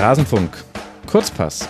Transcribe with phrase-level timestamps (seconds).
[0.00, 0.56] Rasenfunk.
[1.06, 1.68] Kurzpass.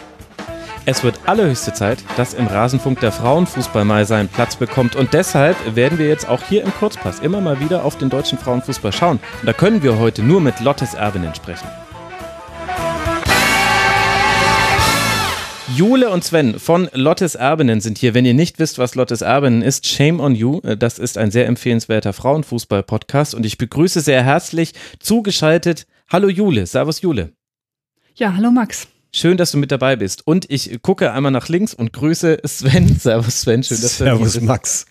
[0.87, 4.95] Es wird allerhöchste Zeit, dass im Rasenfunk der Frauenfußball mal seinen Platz bekommt.
[4.95, 8.39] Und deshalb werden wir jetzt auch hier im Kurzpass immer mal wieder auf den deutschen
[8.39, 9.19] Frauenfußball schauen.
[9.41, 11.67] Und da können wir heute nur mit Lottes Erbinnen sprechen.
[15.75, 18.15] Jule und Sven von Lottes Erbinnen sind hier.
[18.15, 20.61] Wenn ihr nicht wisst, was Lottes Erbinnen ist, shame on you.
[20.61, 25.89] Das ist ein sehr empfehlenswerter Frauenfußball-Podcast und ich begrüße sehr herzlich zugeschaltet.
[26.09, 27.33] Hallo Jule, Servus Jule.
[28.21, 28.87] Ja, hallo Max.
[29.15, 30.27] Schön, dass du mit dabei bist.
[30.27, 32.95] Und ich gucke einmal nach links und grüße Sven.
[33.01, 34.85] Servus Sven, schön, dass du Servus Max.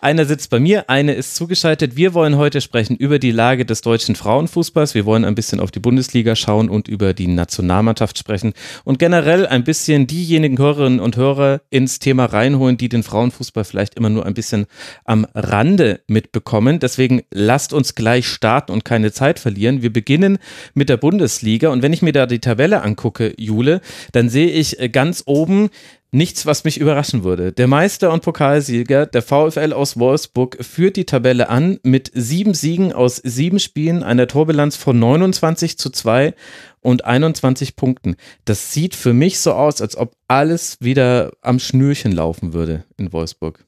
[0.00, 1.96] Einer sitzt bei mir, eine ist zugeschaltet.
[1.96, 4.94] Wir wollen heute sprechen über die Lage des deutschen Frauenfußballs.
[4.94, 8.52] Wir wollen ein bisschen auf die Bundesliga schauen und über die Nationalmannschaft sprechen
[8.84, 13.94] und generell ein bisschen diejenigen Hörerinnen und Hörer ins Thema reinholen, die den Frauenfußball vielleicht
[13.94, 14.66] immer nur ein bisschen
[15.04, 16.78] am Rande mitbekommen.
[16.78, 19.82] Deswegen lasst uns gleich starten und keine Zeit verlieren.
[19.82, 20.38] Wir beginnen
[20.74, 23.80] mit der Bundesliga und wenn ich mir da die Tabelle angucke, Jule,
[24.12, 25.70] dann sehe ich ganz oben
[26.10, 27.52] Nichts, was mich überraschen würde.
[27.52, 32.94] Der Meister und Pokalsieger, der VfL aus Wolfsburg, führt die Tabelle an mit sieben Siegen
[32.94, 36.34] aus sieben Spielen, einer Torbilanz von 29 zu 2
[36.80, 38.16] und 21 Punkten.
[38.46, 43.12] Das sieht für mich so aus, als ob alles wieder am Schnürchen laufen würde in
[43.12, 43.66] Wolfsburg.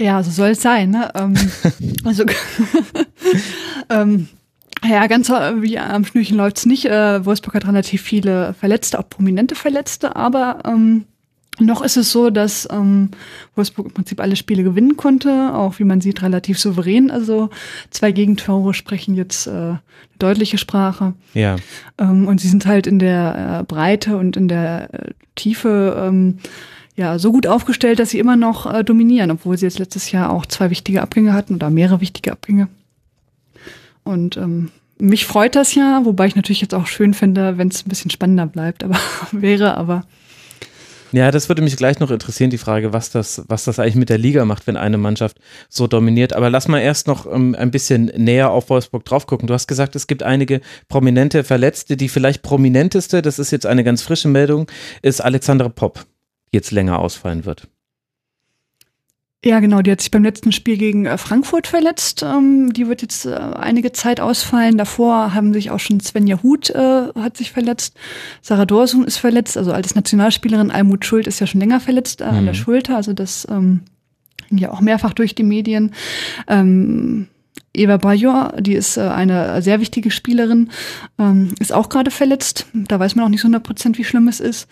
[0.00, 0.90] Ja, so soll es sein.
[0.90, 1.10] Ne?
[1.14, 1.34] Ähm,
[2.04, 2.24] also
[3.90, 4.28] ähm,
[4.86, 6.86] ja, ganz äh, wie am Schnürchen läuft's nicht.
[6.86, 11.04] Äh, Wolfsburg hat relativ viele Verletzte, auch prominente Verletzte, aber ähm,
[11.60, 13.10] noch ist es so, dass ähm,
[13.54, 17.10] Wolfsburg im Prinzip alle Spiele gewinnen konnte, auch wie man sieht, relativ souverän.
[17.10, 17.50] Also
[17.90, 19.80] zwei Gegentore sprechen jetzt äh, eine
[20.18, 21.14] deutliche Sprache.
[21.32, 21.56] Ja.
[21.98, 26.38] Ähm, und sie sind halt in der äh, Breite und in der äh, Tiefe ähm,
[26.96, 30.30] ja so gut aufgestellt, dass sie immer noch äh, dominieren, obwohl sie jetzt letztes Jahr
[30.30, 32.68] auch zwei wichtige Abgänge hatten oder mehrere wichtige Abgänge.
[34.04, 37.84] Und ähm, mich freut das ja, wobei ich natürlich jetzt auch schön finde, wenn es
[37.84, 38.96] ein bisschen spannender bleibt, aber
[39.32, 40.04] wäre, aber.
[41.12, 44.08] Ja, das würde mich gleich noch interessieren, die Frage, was das, was das eigentlich mit
[44.08, 46.32] der Liga macht, wenn eine Mannschaft so dominiert.
[46.32, 49.46] Aber lass mal erst noch ähm, ein bisschen näher auf Wolfsburg drauf gucken.
[49.46, 51.96] Du hast gesagt, es gibt einige prominente Verletzte.
[51.96, 54.66] Die vielleicht prominenteste, das ist jetzt eine ganz frische Meldung,
[55.02, 56.04] ist Alexandra Popp,
[56.52, 57.68] die jetzt länger ausfallen wird.
[59.44, 62.22] Ja, genau, die hat sich beim letzten Spiel gegen äh, Frankfurt verletzt.
[62.22, 64.78] Ähm, die wird jetzt äh, einige Zeit ausfallen.
[64.78, 67.94] Davor haben sich auch schon Svenja Huth äh, hat sich verletzt.
[68.40, 72.26] Sarah Dorsun ist verletzt, also als Nationalspielerin Almut Schuld ist ja schon länger verletzt mhm.
[72.26, 72.58] an der mhm.
[72.58, 72.96] Schulter.
[72.96, 73.82] Also das ähm,
[74.50, 75.92] ja auch mehrfach durch die Medien.
[76.48, 77.28] Ähm,
[77.74, 80.70] Eva Bajor, die ist äh, eine sehr wichtige Spielerin,
[81.18, 82.66] ähm, ist auch gerade verletzt.
[82.72, 84.68] Da weiß man auch nicht so 100 Prozent, wie schlimm es ist.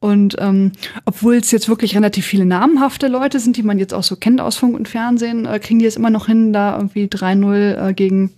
[0.00, 0.72] Und ähm,
[1.04, 4.40] obwohl es jetzt wirklich relativ viele namenhafte Leute sind, die man jetzt auch so kennt
[4.40, 7.94] aus Funk und Fernsehen, äh, kriegen die es immer noch hin, da irgendwie 3-0 äh,
[7.94, 8.32] gegen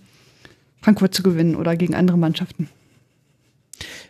[0.81, 2.69] Frankfurt zu gewinnen oder gegen andere Mannschaften.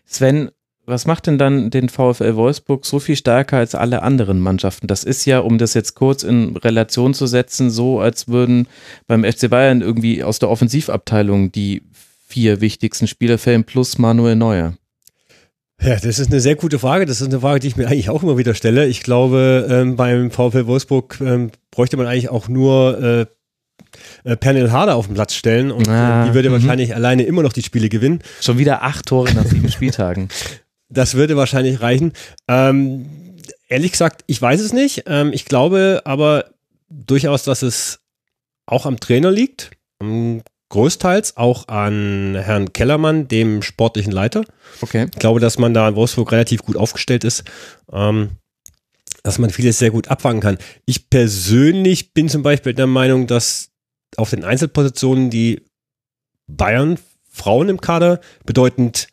[0.05, 0.49] Sven,
[0.89, 4.87] was macht denn dann den VfL Wolfsburg so viel stärker als alle anderen Mannschaften?
[4.87, 8.67] Das ist ja, um das jetzt kurz in Relation zu setzen, so, als würden
[9.07, 11.83] beim FC Bayern irgendwie aus der Offensivabteilung die
[12.27, 14.73] vier wichtigsten Spieler fällen plus Manuel Neuer.
[15.81, 17.05] Ja, das ist eine sehr gute Frage.
[17.05, 18.87] Das ist eine Frage, die ich mir eigentlich auch immer wieder stelle.
[18.87, 23.25] Ich glaube, ähm, beim VfL Wolfsburg ähm, bräuchte man eigentlich auch nur äh,
[24.23, 26.53] äh, Pernil Harder auf den Platz stellen und ah, die würde mhm.
[26.53, 28.19] wahrscheinlich alleine immer noch die Spiele gewinnen.
[28.41, 30.27] Schon wieder acht Tore nach sieben Spieltagen.
[30.89, 32.13] Das würde wahrscheinlich reichen.
[32.47, 33.35] Ähm,
[33.67, 35.03] ehrlich gesagt, ich weiß es nicht.
[35.05, 36.45] Ähm, ich glaube aber
[36.89, 37.99] durchaus, dass es
[38.65, 39.71] auch am Trainer liegt.
[40.01, 44.43] Ähm, großteils auch an Herrn Kellermann, dem sportlichen Leiter.
[44.81, 45.07] Okay.
[45.11, 47.43] Ich glaube, dass man da in Wolfsburg relativ gut aufgestellt ist.
[47.91, 48.31] Ähm,
[49.23, 50.57] dass man vieles sehr gut abfangen kann.
[50.85, 53.69] Ich persönlich bin zum Beispiel der Meinung, dass
[54.15, 55.61] auf den Einzelpositionen die
[56.47, 56.97] Bayern
[57.29, 59.09] Frauen im Kader bedeutend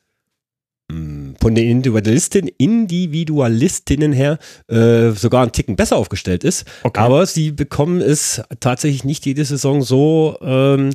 [0.89, 4.39] von den Individualisten, Individualistinnen her
[4.69, 6.65] äh, sogar einen Ticken besser aufgestellt ist.
[6.83, 7.01] Okay.
[7.01, 10.91] Aber sie bekommen es tatsächlich nicht jede Saison so ähm,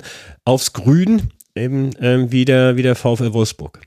[0.45, 3.81] aufs Grün eben, ähm, wie, der, wie der VfL Wolfsburg.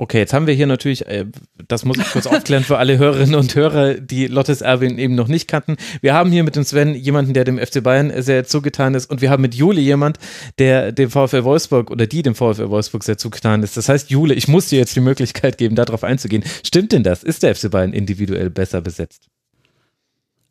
[0.00, 1.26] Okay, jetzt haben wir hier natürlich, äh,
[1.66, 5.26] das muss ich kurz aufklären für alle Hörerinnen und Hörer, die Lottes Erwin eben noch
[5.26, 5.76] nicht kannten.
[6.00, 9.22] Wir haben hier mit dem Sven jemanden, der dem FC Bayern sehr zugetan ist und
[9.22, 10.18] wir haben mit Jule jemand,
[10.60, 13.76] der dem VfL Wolfsburg oder die dem VfL Wolfsburg sehr zugetan ist.
[13.76, 16.44] Das heißt, Jule, ich muss dir jetzt die Möglichkeit geben, darauf einzugehen.
[16.64, 17.24] Stimmt denn das?
[17.24, 19.26] Ist der FC Bayern individuell besser besetzt?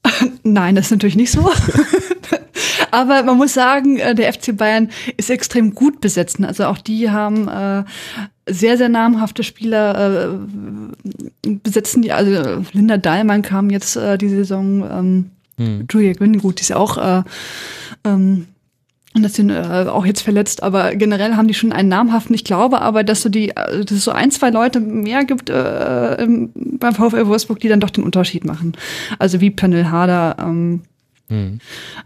[0.44, 1.50] Nein, das ist natürlich nicht so.
[2.92, 6.42] Aber man muss sagen, äh, der FC Bayern ist extrem gut besetzt.
[6.44, 7.84] Also auch die haben äh,
[8.48, 12.12] sehr, sehr namhafte Spieler äh, besetzen die.
[12.12, 15.88] Also Linda Dahlmann kam jetzt äh, die Saison, ähm, hm.
[15.90, 17.24] Julia Gwynn, gut, die ist ja auch äh,
[18.04, 18.48] ähm,
[19.16, 22.36] Und das sind äh, auch jetzt verletzt, aber generell haben die schon einen namhaften.
[22.36, 25.50] Ich glaube aber, dass so die, äh, dass es so ein, zwei Leute mehr gibt
[25.50, 28.74] äh, im, beim VfL Wolfsburg, die dann doch den Unterschied machen.
[29.20, 30.38] Also wie Panel Harder.
[30.40, 30.82] Ähm,
[31.30, 31.60] mhm.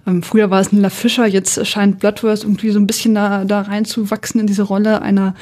[0.07, 3.61] ähm, früher war es Nilla Fischer, jetzt scheint Bloodworth irgendwie so ein bisschen da, da
[3.61, 5.35] reinzuwachsen in diese Rolle einer,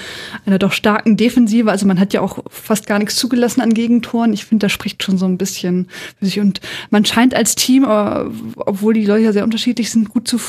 [0.45, 1.69] einer doch starken Defensive.
[1.69, 4.33] Also man hat ja auch fast gar nichts zugelassen an Gegentoren.
[4.33, 5.87] Ich finde, das spricht schon so ein bisschen
[6.17, 6.39] für sich.
[6.39, 8.25] Und man scheint als Team, äh,
[8.57, 10.39] obwohl die Leute ja sehr unterschiedlich sind, gut zu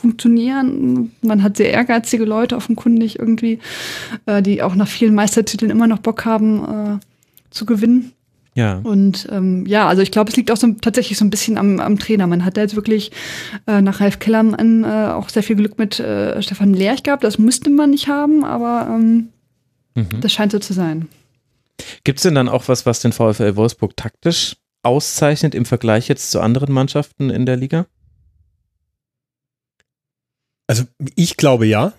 [0.00, 1.12] funktionieren.
[1.22, 3.58] Man hat sehr ehrgeizige Leute offenkundig irgendwie,
[4.26, 6.98] äh, die auch nach vielen Meistertiteln immer noch Bock haben äh,
[7.50, 8.12] zu gewinnen.
[8.54, 8.80] Ja.
[8.82, 11.78] Und ähm, ja, also ich glaube, es liegt auch so, tatsächlich so ein bisschen am,
[11.78, 12.26] am Trainer.
[12.26, 13.12] Man hat da jetzt wirklich
[13.66, 17.22] äh, nach Ralf Kellermann äh, auch sehr viel Glück mit äh, Stefan Lerch gehabt.
[17.24, 19.28] Das müsste man nicht haben, aber ähm,
[19.94, 20.20] mhm.
[20.20, 21.08] das scheint so zu sein.
[22.04, 26.30] Gibt es denn dann auch was, was den VfL Wolfsburg taktisch auszeichnet im Vergleich jetzt
[26.30, 27.86] zu anderen Mannschaften in der Liga?
[30.66, 31.92] Also ich glaube ja.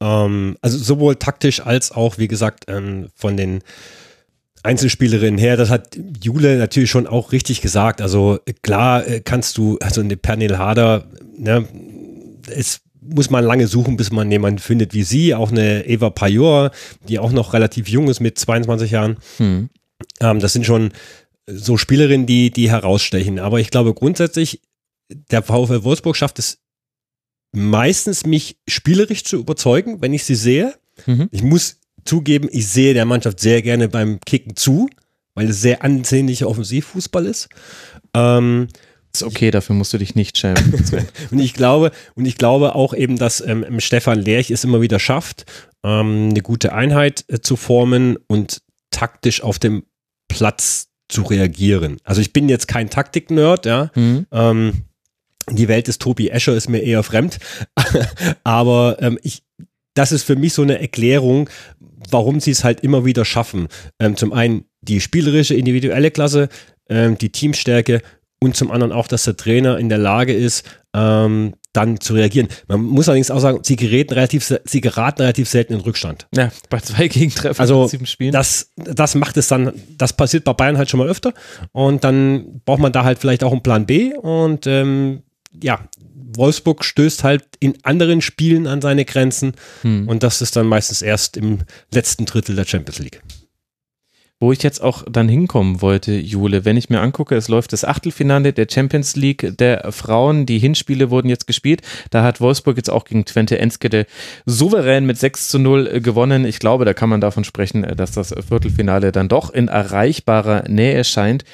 [0.00, 3.62] Ähm, also sowohl taktisch als auch, wie gesagt, ähm, von den
[4.66, 8.00] Einzelspielerinnen her, das hat Jule natürlich schon auch richtig gesagt.
[8.00, 11.06] Also klar äh, kannst du, also eine Pernil Harder,
[11.38, 11.66] ne,
[12.54, 16.70] es muss man lange suchen, bis man jemanden findet wie sie, auch eine Eva Pajor,
[17.08, 19.16] die auch noch relativ jung ist mit 22 Jahren.
[19.38, 19.70] Hm.
[20.20, 20.90] Ähm, das sind schon
[21.46, 23.38] so Spielerinnen, die, die herausstechen.
[23.38, 24.60] Aber ich glaube grundsätzlich,
[25.08, 26.58] der VfL Wolfsburg schafft es
[27.52, 30.74] meistens mich spielerisch zu überzeugen, wenn ich sie sehe.
[31.06, 31.28] Mhm.
[31.30, 34.88] Ich muss zugeben, ich sehe der Mannschaft sehr gerne beim Kicken zu,
[35.34, 37.48] weil es sehr ansehnlicher Offensivfußball ist.
[38.14, 38.68] Ähm,
[39.14, 40.74] ist okay, dafür musst du dich nicht schämen.
[41.30, 44.98] und ich glaube, und ich glaube auch eben, dass ähm, Stefan Lerch es immer wieder
[44.98, 45.44] schafft,
[45.84, 49.84] ähm, eine gute Einheit äh, zu formen und taktisch auf dem
[50.28, 51.98] Platz zu reagieren.
[52.04, 53.90] Also ich bin jetzt kein Taktik-Nerd, ja.
[53.94, 54.26] Mhm.
[54.32, 54.72] Ähm,
[55.50, 57.38] die Welt des Tobi Escher ist mir eher fremd,
[58.44, 59.44] aber ähm, ich,
[59.94, 61.48] das ist für mich so eine Erklärung,
[62.10, 63.68] warum sie es halt immer wieder schaffen.
[63.98, 66.48] Ähm, zum einen die spielerische, individuelle Klasse,
[66.88, 68.02] ähm, die Teamstärke
[68.40, 70.64] und zum anderen auch, dass der Trainer in der Lage ist,
[70.94, 72.48] ähm, dann zu reagieren.
[72.68, 76.26] Man muss allerdings auch sagen, sie geraten relativ, sie geraten relativ selten in Rückstand.
[76.34, 78.32] Ja, bei zwei Gegentreffen also, in sieben Spielen.
[78.32, 81.34] Das, das macht es dann, das passiert bei Bayern halt schon mal öfter
[81.72, 85.22] und dann braucht man da halt vielleicht auch einen Plan B und ähm,
[85.62, 85.80] ja,
[86.34, 90.08] Wolfsburg stößt halt in anderen Spielen an seine Grenzen hm.
[90.08, 91.60] und das ist dann meistens erst im
[91.92, 93.22] letzten Drittel der Champions League
[94.38, 96.66] wo ich jetzt auch dann hinkommen wollte, Jule.
[96.66, 100.44] Wenn ich mir angucke, es läuft das Achtelfinale der Champions League der Frauen.
[100.44, 101.80] Die Hinspiele wurden jetzt gespielt.
[102.10, 104.06] Da hat Wolfsburg jetzt auch gegen Twente Enskede
[104.44, 106.44] souverän mit 6 zu 0 gewonnen.
[106.44, 111.04] Ich glaube, da kann man davon sprechen, dass das Viertelfinale dann doch in erreichbarer Nähe
[111.04, 111.44] scheint.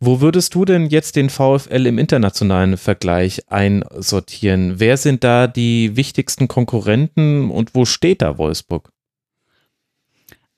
[0.00, 4.80] Wo würdest du denn jetzt den VfL im internationalen Vergleich einsortieren?
[4.80, 8.90] Wer sind da die wichtigsten Konkurrenten und wo steht da Wolfsburg?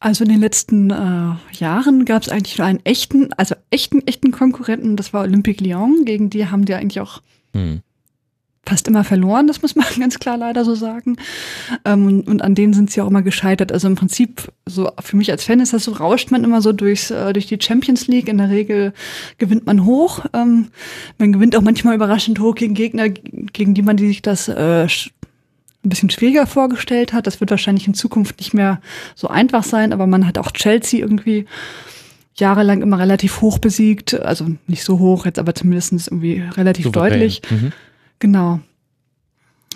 [0.04, 4.32] Also in den letzten äh, Jahren gab es eigentlich nur einen echten, also echten, echten
[4.32, 7.22] Konkurrenten, das war Olympique Lyon, gegen die haben die eigentlich auch
[7.54, 7.80] hm.
[8.66, 11.16] fast immer verloren, das muss man ganz klar leider so sagen.
[11.86, 13.72] Ähm, und, und, an denen sind sie auch immer gescheitert.
[13.72, 16.74] Also im Prinzip, so für mich als Fan ist das so, rauscht man immer so
[16.74, 18.28] durchs, äh, durch die Champions League.
[18.28, 18.92] In der Regel
[19.38, 20.26] gewinnt man hoch.
[20.34, 20.66] Ähm,
[21.16, 24.86] man gewinnt auch manchmal überraschend hoch gegen Gegner, gegen die man die sich das äh,
[25.84, 27.26] ein bisschen schwieriger vorgestellt hat.
[27.26, 28.80] Das wird wahrscheinlich in Zukunft nicht mehr
[29.14, 31.46] so einfach sein, aber man hat auch Chelsea irgendwie
[32.36, 34.20] jahrelang immer relativ hoch besiegt.
[34.20, 37.10] Also nicht so hoch, jetzt aber zumindest irgendwie relativ Souverän.
[37.10, 37.42] deutlich.
[37.50, 37.72] Mhm.
[38.18, 38.60] Genau.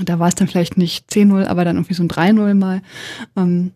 [0.00, 2.82] Da war es dann vielleicht nicht 10-0, aber dann irgendwie so ein 3-0 mal.
[3.36, 3.72] Ähm,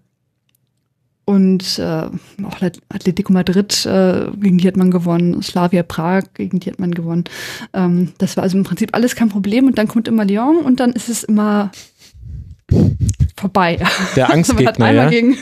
[1.25, 2.09] und äh,
[2.45, 6.93] auch Atletico Madrid, äh, gegen die hat man gewonnen, Slavia Prag, gegen die hat man
[6.93, 7.25] gewonnen.
[7.73, 9.67] Ähm, das war also im Prinzip alles kein Problem.
[9.67, 11.71] Und dann kommt immer Lyon und dann ist es immer
[13.43, 13.79] vorbei.
[14.17, 15.09] Der Angstgegner, ja.
[15.09, 15.37] Gegen,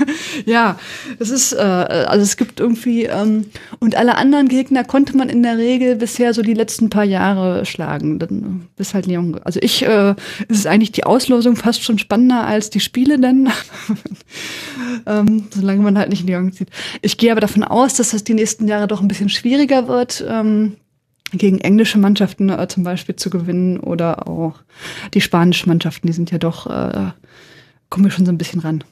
[0.47, 0.79] ja,
[1.19, 3.47] es ist, äh, also es gibt irgendwie, ähm,
[3.79, 7.67] und alle anderen Gegner konnte man in der Regel bisher so die letzten paar Jahre
[7.67, 8.19] schlagen.
[8.19, 9.39] Dann, bis halt Lyon.
[9.45, 10.15] Also ich, äh,
[10.49, 13.51] es ist eigentlich die Auslosung fast schon spannender als die Spiele denn,
[15.07, 16.69] ähm, solange man halt nicht in Lyon zieht.
[17.03, 20.25] Ich gehe aber davon aus, dass das die nächsten Jahre doch ein bisschen schwieriger wird.
[20.27, 20.77] Ähm,
[21.33, 24.57] gegen englische Mannschaften äh, zum Beispiel zu gewinnen oder auch
[25.15, 27.11] die spanischen Mannschaften, die sind ja doch, äh,
[27.89, 28.85] kommen wir schon so ein bisschen ran.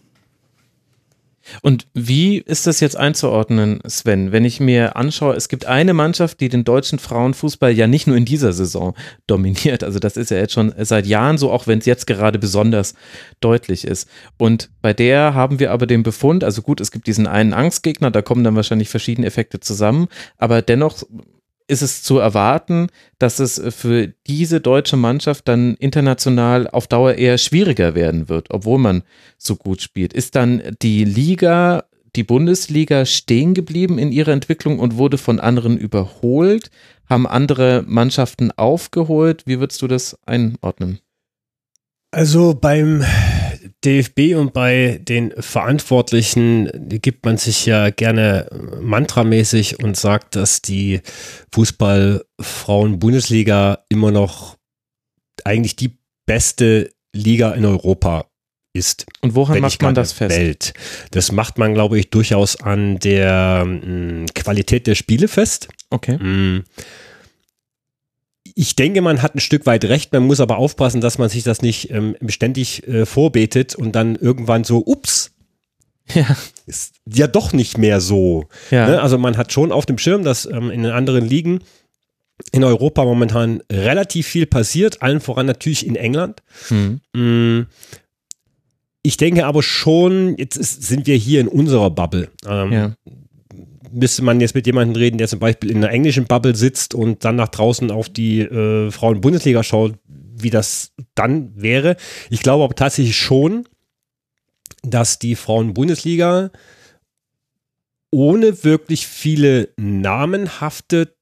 [1.62, 4.33] Und wie ist das jetzt einzuordnen, Sven?
[4.33, 8.16] Wenn ich mir anschaue, es gibt eine Mannschaft, die den deutschen Frauenfußball ja nicht nur
[8.16, 8.95] in dieser Saison
[9.26, 9.83] dominiert.
[9.83, 12.95] Also das ist ja jetzt schon seit Jahren so, auch wenn es jetzt gerade besonders
[13.40, 14.09] deutlich ist.
[14.37, 18.11] Und bei der haben wir aber den Befund, also gut, es gibt diesen einen Angstgegner,
[18.11, 21.02] da kommen dann wahrscheinlich verschiedene Effekte zusammen, aber dennoch
[21.69, 27.39] ist es zu erwarten, dass es für diese deutsche Mannschaft dann international auf Dauer eher
[27.39, 29.03] schwieriger werden wird, obwohl man
[29.37, 30.13] so gut spielt.
[30.13, 31.85] Ist dann die Liga,
[32.17, 36.71] die Bundesliga stehen geblieben in ihrer Entwicklung und wurde von anderen überholt?
[37.09, 39.43] Haben andere Mannschaften aufgeholt?
[39.47, 41.01] Wie würdest du das einordnen?
[42.11, 43.05] Also beim
[43.85, 48.49] DFB und bei den Verantwortlichen gibt man sich ja gerne
[48.81, 51.01] mantramäßig und sagt, dass die
[51.53, 54.57] Fußballfrauen-Bundesliga immer noch
[55.45, 58.27] eigentlich die beste Liga in Europa
[58.75, 59.07] ist.
[59.23, 60.37] Und woran macht man das fest?
[60.37, 60.75] Welt.
[61.11, 65.69] Das macht man, glaube ich, durchaus an der mh, hm, Qualität der Spiele fest.
[65.91, 66.19] Okay.
[66.19, 66.65] Mh, hm
[68.61, 70.12] ich denke, man hat ein Stück weit recht.
[70.12, 74.17] Man muss aber aufpassen, dass man sich das nicht ähm, ständig äh, vorbetet und dann
[74.17, 75.31] irgendwann so, ups,
[76.12, 76.27] ja.
[76.67, 78.49] ist ja doch nicht mehr so.
[78.73, 78.88] Ja.
[78.88, 79.00] Ne?
[79.00, 81.61] Also man hat schon auf dem Schirm, dass ähm, in den anderen Ligen
[82.50, 86.43] in Europa momentan relativ viel passiert, allen voran natürlich in England.
[86.69, 87.67] Mhm.
[89.03, 92.29] Ich denke aber schon, jetzt ist, sind wir hier in unserer Bubble.
[92.45, 92.93] Ähm, ja
[93.92, 97.25] müsste man jetzt mit jemandem reden, der zum Beispiel in einer englischen Bubble sitzt und
[97.25, 101.97] dann nach draußen auf die äh, Frauen-Bundesliga schaut, wie das dann wäre.
[102.30, 103.68] Ich glaube aber tatsächlich schon,
[104.83, 106.50] dass die Frauen-Bundesliga
[108.11, 111.14] ohne wirklich viele namenhafte,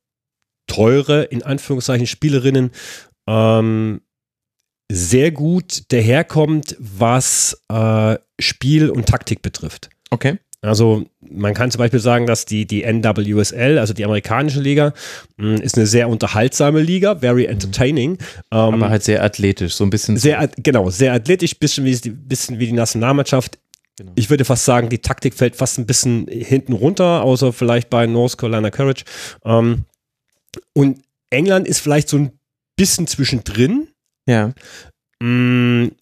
[0.66, 2.70] teure, in Anführungszeichen, Spielerinnen
[3.26, 4.00] ähm,
[4.90, 9.90] sehr gut daherkommt, was äh, Spiel und Taktik betrifft.
[10.11, 10.38] Okay.
[10.66, 14.92] Also man kann zum Beispiel sagen, dass die, die NWSL, also die amerikanische Liga,
[15.38, 18.18] hm, ist eine sehr unterhaltsame Liga, very entertaining.
[18.50, 20.16] Ähm, Aber halt sehr athletisch, so ein bisschen.
[20.16, 23.58] Sehr, genau, sehr athletisch, bisschen wie, bisschen wie die Nationalmannschaft.
[23.96, 24.12] Genau.
[24.14, 28.06] Ich würde fast sagen, die Taktik fällt fast ein bisschen hinten runter, außer vielleicht bei
[28.06, 29.04] North Carolina Courage.
[29.44, 29.85] Ähm,
[30.75, 32.32] und England ist vielleicht so ein
[32.76, 33.88] bisschen zwischendrin.
[34.26, 34.52] Ja.
[35.23, 35.92] Hm,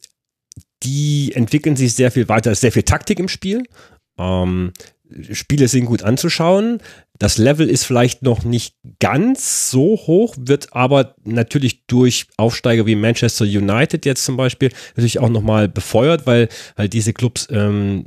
[0.83, 3.65] die entwickeln sich sehr viel weiter, sehr viel Taktik im Spiel.
[4.19, 4.73] Ähm,
[5.33, 6.79] Spiele sind gut anzuschauen.
[7.19, 12.97] Das Level ist vielleicht noch nicht ganz so hoch, wird aber natürlich durch Aufsteiger wie
[12.97, 18.07] Manchester United jetzt zum Beispiel natürlich auch nochmal befeuert, weil halt diese Clubs ähm,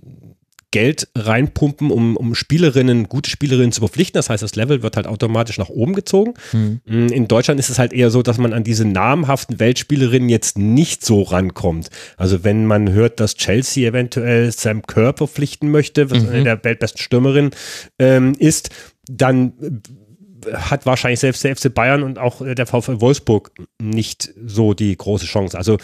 [0.71, 4.17] Geld reinpumpen, um, um Spielerinnen, gute Spielerinnen zu verpflichten.
[4.17, 6.33] Das heißt, das Level wird halt automatisch nach oben gezogen.
[6.51, 7.07] Mhm.
[7.07, 11.05] In Deutschland ist es halt eher so, dass man an diese namhaften Weltspielerinnen jetzt nicht
[11.05, 11.89] so rankommt.
[12.17, 16.29] Also wenn man hört, dass Chelsea eventuell Sam Kerr verpflichten möchte, was mhm.
[16.29, 17.51] eine der weltbesten Stürmerinnen
[17.97, 18.69] ähm, ist,
[19.09, 24.33] dann äh, hat wahrscheinlich selbst der FC Bayern und auch äh, der VfL Wolfsburg nicht
[24.45, 25.57] so die große Chance.
[25.57, 25.77] Also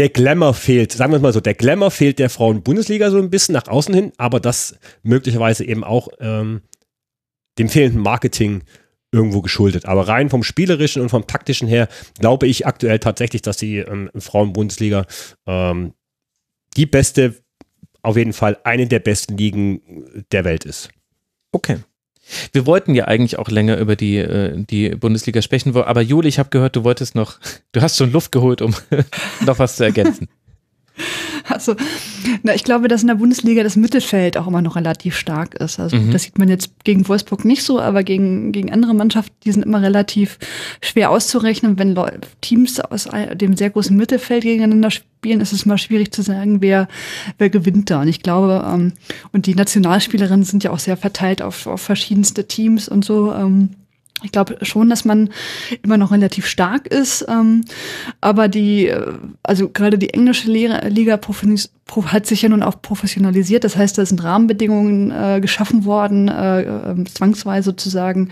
[0.00, 3.28] der Glamour fehlt, sagen wir es mal so, der Glamour fehlt der Frauen-Bundesliga so ein
[3.28, 6.62] bisschen nach außen hin, aber das möglicherweise eben auch ähm,
[7.58, 8.62] dem fehlenden Marketing
[9.12, 9.84] irgendwo geschuldet.
[9.84, 11.86] Aber rein vom spielerischen und vom taktischen her
[12.18, 15.04] glaube ich aktuell tatsächlich, dass die ähm, Frauen-Bundesliga
[15.46, 15.92] ähm,
[16.78, 17.34] die beste,
[18.00, 20.88] auf jeden Fall eine der besten Ligen der Welt ist.
[21.52, 21.76] Okay.
[22.52, 26.38] Wir wollten ja eigentlich auch länger über die, äh, die Bundesliga sprechen, aber Juli, ich
[26.38, 27.38] habe gehört, du wolltest noch,
[27.72, 28.74] du hast schon Luft geholt, um
[29.46, 30.28] noch was zu ergänzen.
[31.50, 31.74] Also,
[32.42, 35.80] na, ich glaube, dass in der Bundesliga das Mittelfeld auch immer noch relativ stark ist.
[35.80, 36.10] Also, mhm.
[36.10, 39.64] das sieht man jetzt gegen Wolfsburg nicht so, aber gegen, gegen andere Mannschaften, die sind
[39.64, 40.38] immer relativ
[40.82, 41.78] schwer auszurechnen.
[41.78, 41.98] Wenn
[42.40, 46.88] Teams aus dem sehr großen Mittelfeld gegeneinander spielen, ist es mal schwierig zu sagen, wer,
[47.38, 48.00] wer gewinnt da.
[48.00, 48.92] Und ich glaube, ähm,
[49.32, 53.32] und die Nationalspielerinnen sind ja auch sehr verteilt auf, auf verschiedenste Teams und so.
[53.32, 53.70] Ähm,
[54.22, 55.30] ich glaube schon, dass man
[55.82, 57.64] immer noch relativ stark ist, ähm,
[58.20, 59.12] aber die, äh,
[59.42, 61.18] also gerade die englische Liga
[62.06, 63.64] hat sich ja nun auch professionalisiert.
[63.64, 68.30] Das heißt, da sind Rahmenbedingungen äh, geschaffen worden, äh, äh, zwangsweise sozusagen,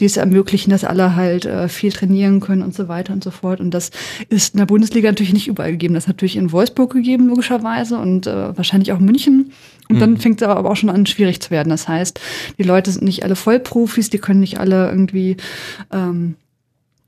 [0.00, 3.30] die es ermöglichen, dass alle halt äh, viel trainieren können und so weiter und so
[3.30, 3.60] fort.
[3.60, 3.90] Und das
[4.28, 5.94] ist in der Bundesliga natürlich nicht überall gegeben.
[5.94, 9.52] Das ist natürlich in Wolfsburg gegeben, logischerweise, und äh, wahrscheinlich auch München.
[9.88, 10.16] Und dann mhm.
[10.18, 11.68] fängt es aber auch schon an, schwierig zu werden.
[11.68, 12.18] Das heißt,
[12.58, 15.36] die Leute sind nicht alle Vollprofis, die können nicht alle irgendwie
[15.92, 16.36] ähm,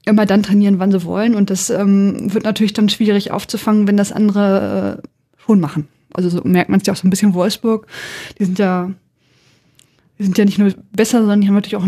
[0.04, 1.34] immer dann trainieren, wann sie wollen.
[1.34, 5.88] Und das ähm, wird natürlich dann schwierig aufzufangen, wenn das andere äh, schon machen.
[6.12, 7.86] Also so merkt man es ja auch so ein bisschen Wolfsburg.
[8.38, 8.90] Die sind ja,
[10.18, 11.86] die sind ja nicht nur besser, sondern die haben natürlich auch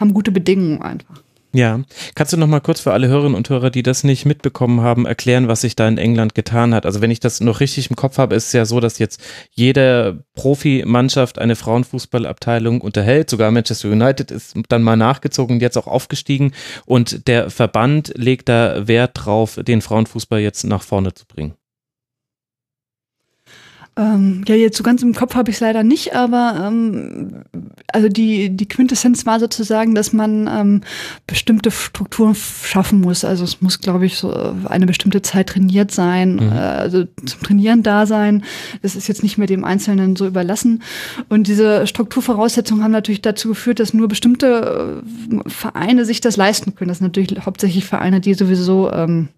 [0.00, 1.22] haben gute Bedingungen einfach.
[1.54, 1.80] Ja,
[2.14, 5.06] kannst du noch mal kurz für alle Hörerinnen und Hörer, die das nicht mitbekommen haben,
[5.06, 6.84] erklären, was sich da in England getan hat?
[6.84, 9.22] Also wenn ich das noch richtig im Kopf habe, ist es ja so, dass jetzt
[9.52, 13.30] jede Profimannschaft eine Frauenfußballabteilung unterhält.
[13.30, 16.52] Sogar Manchester United ist dann mal nachgezogen und jetzt auch aufgestiegen.
[16.84, 21.54] Und der Verband legt da Wert drauf, den Frauenfußball jetzt nach vorne zu bringen.
[23.98, 27.42] Ähm, ja, jetzt so ganz im Kopf habe ich es leider nicht, aber ähm,
[27.92, 30.82] also die, die Quintessenz war sozusagen, dass man ähm,
[31.26, 33.24] bestimmte Strukturen schaffen muss.
[33.24, 36.52] Also es muss, glaube ich, so eine bestimmte Zeit trainiert sein, mhm.
[36.52, 38.44] äh, also zum Trainieren da sein.
[38.82, 40.84] Das ist jetzt nicht mehr dem Einzelnen so überlassen.
[41.28, 46.76] Und diese Strukturvoraussetzungen haben natürlich dazu geführt, dass nur bestimmte äh, Vereine sich das leisten
[46.76, 46.88] können.
[46.88, 49.30] Das sind natürlich hauptsächlich Vereine, die sowieso ähm,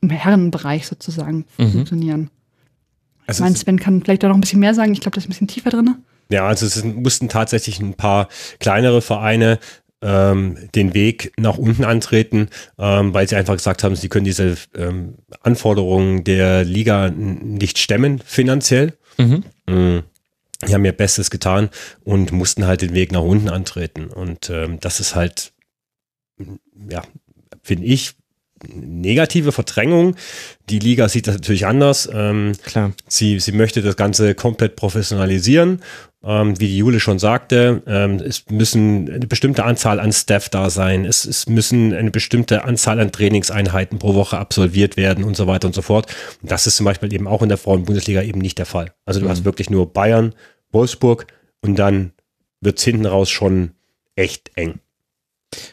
[0.00, 1.70] im Herrenbereich sozusagen mhm.
[1.70, 2.30] funktionieren.
[3.28, 4.92] Also ich meine, Sven kann vielleicht da noch ein bisschen mehr sagen.
[4.92, 5.96] Ich glaube, das ist ein bisschen tiefer drin.
[6.30, 9.58] Ja, also es mussten tatsächlich ein paar kleinere Vereine
[10.00, 14.56] ähm, den Weg nach unten antreten, ähm, weil sie einfach gesagt haben, sie können diese
[14.74, 18.94] ähm, Anforderungen der Liga nicht stemmen finanziell.
[19.18, 19.44] Mhm.
[19.68, 20.02] Mhm.
[20.66, 21.68] Die haben ihr Bestes getan
[22.04, 24.06] und mussten halt den Weg nach unten antreten.
[24.06, 25.52] Und ähm, das ist halt,
[26.88, 27.02] ja,
[27.62, 28.14] finde ich,
[28.66, 30.16] negative Verdrängung.
[30.68, 32.08] Die Liga sieht das natürlich anders.
[32.12, 32.92] Ähm, Klar.
[33.06, 35.80] Sie, sie möchte das Ganze komplett professionalisieren.
[36.24, 40.68] Ähm, wie die Jule schon sagte, ähm, es müssen eine bestimmte Anzahl an Staff da
[40.68, 41.04] sein.
[41.04, 45.68] Es, es müssen eine bestimmte Anzahl an Trainingseinheiten pro Woche absolviert werden und so weiter
[45.68, 46.12] und so fort.
[46.42, 48.92] Und das ist zum Beispiel eben auch in der Frauen-Bundesliga eben nicht der Fall.
[49.04, 49.30] Also du mhm.
[49.30, 50.34] hast wirklich nur Bayern,
[50.72, 51.26] Wolfsburg
[51.60, 52.12] und dann
[52.60, 53.70] wird es hinten raus schon
[54.16, 54.80] echt eng.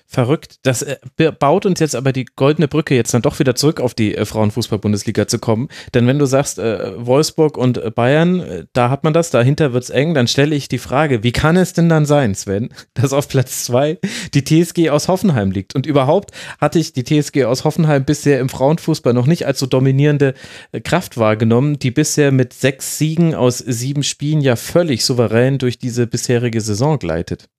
[0.08, 0.60] Verrückt.
[0.64, 0.98] Das äh,
[1.38, 4.24] baut uns jetzt aber die goldene Brücke, jetzt dann doch wieder zurück auf die äh,
[4.24, 5.68] Frauenfußball-Bundesliga zu kommen.
[5.94, 9.84] Denn wenn du sagst, äh, Wolfsburg und äh, Bayern, da hat man das, dahinter wird
[9.84, 13.12] es eng, dann stelle ich die Frage, wie kann es denn dann sein, Sven, dass
[13.12, 14.00] auf Platz zwei
[14.34, 15.76] die TSG aus Hoffenheim liegt?
[15.76, 19.66] Und überhaupt hatte ich die TSG aus Hoffenheim bisher im Frauenfußball noch nicht als so
[19.66, 20.34] dominierende
[20.86, 26.08] Kraft wahrgenommen, die bisher mit sechs Siegen aus sieben Spielen ja völlig souverän durch diese
[26.08, 27.50] bisherige Saison gleitet.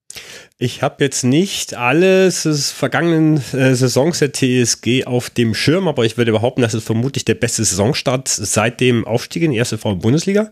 [0.58, 6.04] Ich habe jetzt nicht alles des vergangenen äh, Saisons der TSG auf dem Schirm, aber
[6.04, 9.76] ich würde behaupten, das ist vermutlich der beste Saisonstart seit dem Aufstieg in die erste
[9.76, 10.50] Frauen-Bundesliga.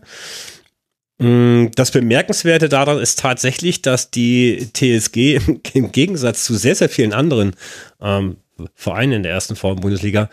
[1.17, 5.39] Mm, das Bemerkenswerte daran ist tatsächlich, dass die TSG
[5.73, 7.55] im Gegensatz zu sehr, sehr vielen anderen
[8.01, 8.37] ähm,
[8.73, 10.29] Vereinen in der ersten Frauen-Bundesliga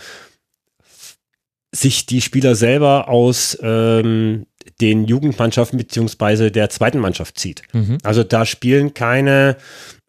[1.74, 4.46] sich die Spieler selber aus ähm,
[4.80, 7.62] den Jugendmannschaften beziehungsweise der zweiten Mannschaft zieht.
[7.72, 7.98] Mhm.
[8.02, 9.56] Also da spielen keine,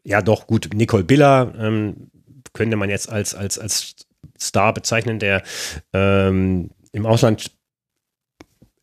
[0.04, 2.10] ja doch gut, Nicole Biller ähm,
[2.54, 3.96] könnte man jetzt als, als, als
[4.40, 5.44] Star bezeichnen, der
[5.94, 7.52] ähm, im Ausland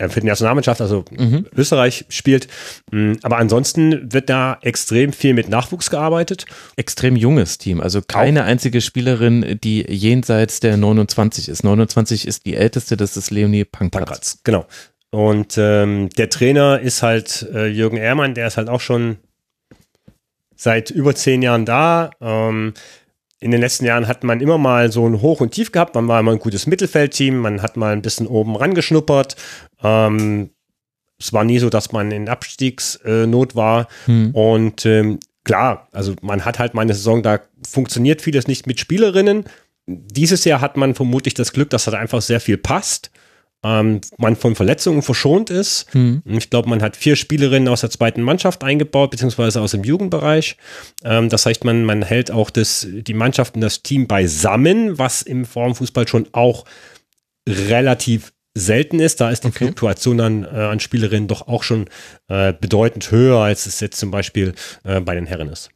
[0.00, 1.46] äh, für die Nationalmannschaft, also mhm.
[1.54, 2.48] Österreich spielt.
[2.90, 6.46] Mm, aber ansonsten wird da extrem viel mit Nachwuchs gearbeitet.
[6.76, 8.46] Extrem junges Team, also keine Auch.
[8.46, 11.64] einzige Spielerin, die jenseits der 29 ist.
[11.64, 14.06] 29 ist die älteste, das ist Leonie Pankratz.
[14.06, 14.66] Pankratz genau.
[15.10, 19.18] Und ähm, der Trainer ist halt äh, Jürgen Ehrmann, der ist halt auch schon
[20.54, 22.10] seit über zehn Jahren da.
[22.20, 22.74] Ähm,
[23.40, 25.94] in den letzten Jahren hat man immer mal so ein Hoch und Tief gehabt.
[25.94, 29.34] Man war immer ein gutes Mittelfeldteam, man hat mal ein bisschen oben rangeschnuppert.
[29.82, 30.50] Ähm,
[31.18, 33.88] es war nie so, dass man in Abstiegsnot war.
[34.04, 34.30] Hm.
[34.32, 38.78] Und ähm, klar, also man hat halt mal eine Saison, da funktioniert vieles nicht mit
[38.78, 39.44] Spielerinnen.
[39.86, 43.10] Dieses Jahr hat man vermutlich das Glück, dass da einfach sehr viel passt
[43.62, 45.94] ähm, man von Verletzungen verschont ist.
[45.94, 46.22] Mhm.
[46.24, 50.56] Ich glaube, man hat vier Spielerinnen aus der zweiten Mannschaft eingebaut, beziehungsweise aus dem Jugendbereich.
[51.04, 55.22] Ähm, das heißt, man, man hält auch das, die Mannschaft und das Team beisammen, was
[55.22, 56.64] im Formfußball schon auch
[57.48, 59.20] relativ selten ist.
[59.20, 59.66] Da ist die okay.
[59.66, 61.88] Fluktuation an, äh, an Spielerinnen doch auch schon
[62.28, 65.70] äh, bedeutend höher, als es jetzt zum Beispiel äh, bei den Herren ist.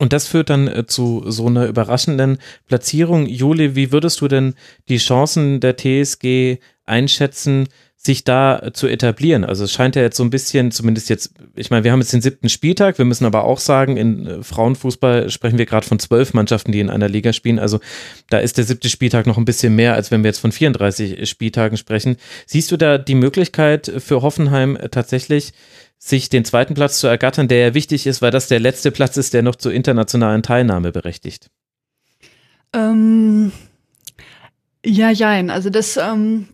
[0.00, 3.26] Und das führt dann äh, zu so einer überraschenden Platzierung.
[3.26, 4.54] Juli, wie würdest du denn
[4.88, 9.44] die Chancen der TSG einschätzen, sich da äh, zu etablieren?
[9.44, 12.14] Also es scheint ja jetzt so ein bisschen, zumindest jetzt, ich meine, wir haben jetzt
[12.14, 15.98] den siebten Spieltag, wir müssen aber auch sagen, in äh, Frauenfußball sprechen wir gerade von
[15.98, 17.58] zwölf Mannschaften, die in einer Liga spielen.
[17.58, 17.78] Also
[18.30, 21.28] da ist der siebte Spieltag noch ein bisschen mehr, als wenn wir jetzt von 34
[21.28, 22.16] Spieltagen sprechen.
[22.46, 25.52] Siehst du da die Möglichkeit für Hoffenheim tatsächlich
[26.02, 29.18] sich den zweiten Platz zu ergattern, der ja wichtig ist, weil das der letzte Platz
[29.18, 31.50] ist, der noch zur internationalen Teilnahme berechtigt?
[32.72, 33.52] Ähm,
[34.84, 35.50] ja, jein.
[35.50, 36.48] Also das, ähm,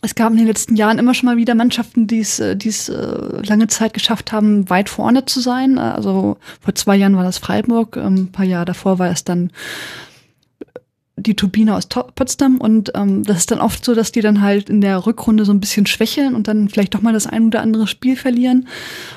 [0.00, 3.46] es gab in den letzten Jahren immer schon mal wieder Mannschaften, die es äh, äh,
[3.46, 5.78] lange Zeit geschafft haben, weit vorne zu sein.
[5.78, 9.50] Also vor zwei Jahren war das Freiburg, ähm, ein paar Jahre davor war es dann
[11.18, 14.70] die Turbine aus Potsdam und ähm, das ist dann oft so, dass die dann halt
[14.70, 17.60] in der Rückrunde so ein bisschen schwächeln und dann vielleicht doch mal das ein oder
[17.60, 18.68] andere Spiel verlieren.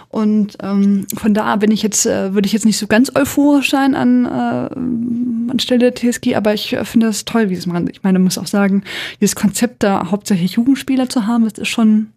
[0.09, 3.69] Und ähm, von da bin ich jetzt, äh, würde ich jetzt nicht so ganz euphorisch
[3.69, 7.89] sein an, äh, anstelle der TSG, aber ich äh, finde das toll, wie es machen.
[7.91, 8.83] Ich meine, man muss auch sagen,
[9.19, 12.07] dieses Konzept da hauptsächlich Jugendspieler zu haben, das ist schon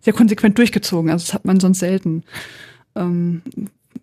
[0.00, 1.10] sehr konsequent durchgezogen.
[1.10, 2.24] Also das hat man sonst selten.
[2.94, 3.42] Ähm,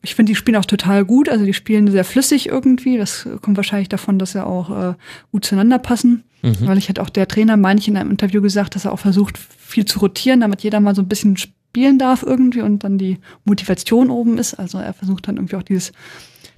[0.03, 1.29] ich finde, die spielen auch total gut.
[1.29, 2.97] Also die spielen sehr flüssig irgendwie.
[2.97, 4.93] Das kommt wahrscheinlich davon, dass sie auch äh,
[5.31, 6.23] gut zueinander passen.
[6.41, 6.67] Mhm.
[6.67, 8.99] Weil ich hätte auch der Trainer, meine ich, in einem Interview gesagt, dass er auch
[8.99, 12.97] versucht, viel zu rotieren, damit jeder mal so ein bisschen spielen darf irgendwie und dann
[12.97, 14.55] die Motivation oben ist.
[14.55, 15.93] Also er versucht dann irgendwie auch dieses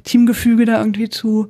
[0.03, 1.49] Teamgefüge da irgendwie zu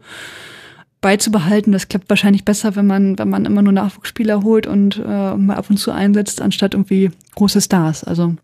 [1.00, 1.72] beizubehalten.
[1.72, 5.56] Das klappt wahrscheinlich besser, wenn man, wenn man immer nur Nachwuchsspieler holt und äh, mal
[5.56, 8.04] ab und zu einsetzt, anstatt irgendwie große Stars.
[8.04, 8.36] Also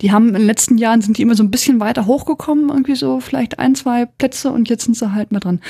[0.00, 2.94] die haben in den letzten Jahren sind die immer so ein bisschen weiter hochgekommen, irgendwie
[2.94, 5.60] so vielleicht ein, zwei Plätze und jetzt sind sie halt mehr dran.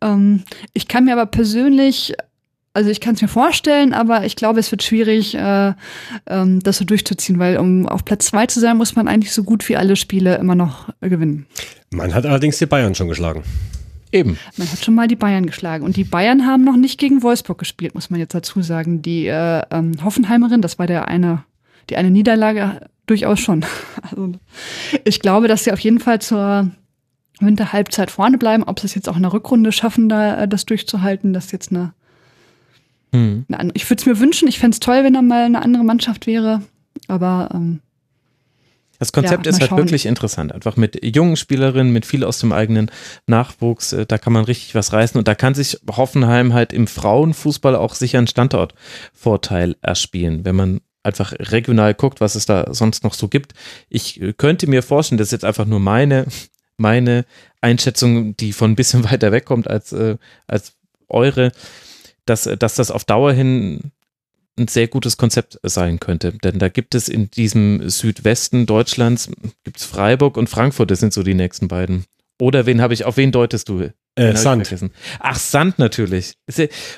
[0.00, 2.14] Ähm, ich kann mir aber persönlich,
[2.74, 5.72] also ich kann es mir vorstellen, aber ich glaube, es wird schwierig, äh,
[6.26, 9.44] ähm, das so durchzuziehen, weil um auf Platz zwei zu sein, muss man eigentlich so
[9.44, 11.46] gut wie alle Spiele immer noch äh, gewinnen.
[11.90, 13.42] Man hat allerdings die Bayern schon geschlagen.
[14.12, 14.38] Eben.
[14.56, 15.84] Man hat schon mal die Bayern geschlagen.
[15.84, 19.02] Und die Bayern haben noch nicht gegen Wolfsburg gespielt, muss man jetzt dazu sagen.
[19.02, 21.44] Die äh, ähm, Hoffenheimerin, das war der eine,
[21.88, 23.64] die eine Niederlage, durchaus schon.
[24.02, 24.32] Also
[25.04, 26.70] ich glaube, dass sie auf jeden Fall zur
[27.40, 28.64] Winterhalbzeit vorne bleiben.
[28.64, 31.52] Ob sie es jetzt auch in der Rückrunde schaffen, da äh, das durchzuhalten, das ist
[31.52, 31.92] jetzt eine.
[33.12, 33.44] Hm.
[33.50, 34.48] eine ich würde es mir wünschen.
[34.48, 36.62] Ich fände es toll, wenn da mal eine andere Mannschaft wäre.
[37.08, 37.80] Aber ähm,
[39.00, 40.52] das Konzept ja, ist halt wirklich interessant.
[40.52, 42.90] Einfach mit jungen Spielerinnen, mit viel aus dem eigenen
[43.26, 46.86] Nachwuchs, äh, da kann man richtig was reißen und da kann sich Hoffenheim halt im
[46.86, 53.04] Frauenfußball auch sicher einen Standortvorteil erspielen, wenn man einfach regional guckt, was es da sonst
[53.04, 53.54] noch so gibt.
[53.88, 56.26] Ich könnte mir vorstellen, das ist jetzt einfach nur meine,
[56.76, 57.24] meine
[57.60, 60.74] Einschätzung, die von ein bisschen weiter wegkommt als, äh, als
[61.08, 61.52] eure,
[62.26, 63.92] dass, dass das auf Dauer hin
[64.58, 66.32] ein sehr gutes Konzept sein könnte.
[66.32, 69.30] Denn da gibt es in diesem Südwesten Deutschlands,
[69.64, 72.04] gibt es Freiburg und Frankfurt, das sind so die nächsten beiden.
[72.38, 73.90] Oder wen habe ich, auf wen deutest du?
[74.16, 74.74] Äh, Sand.
[75.20, 76.34] Ach, Sand natürlich.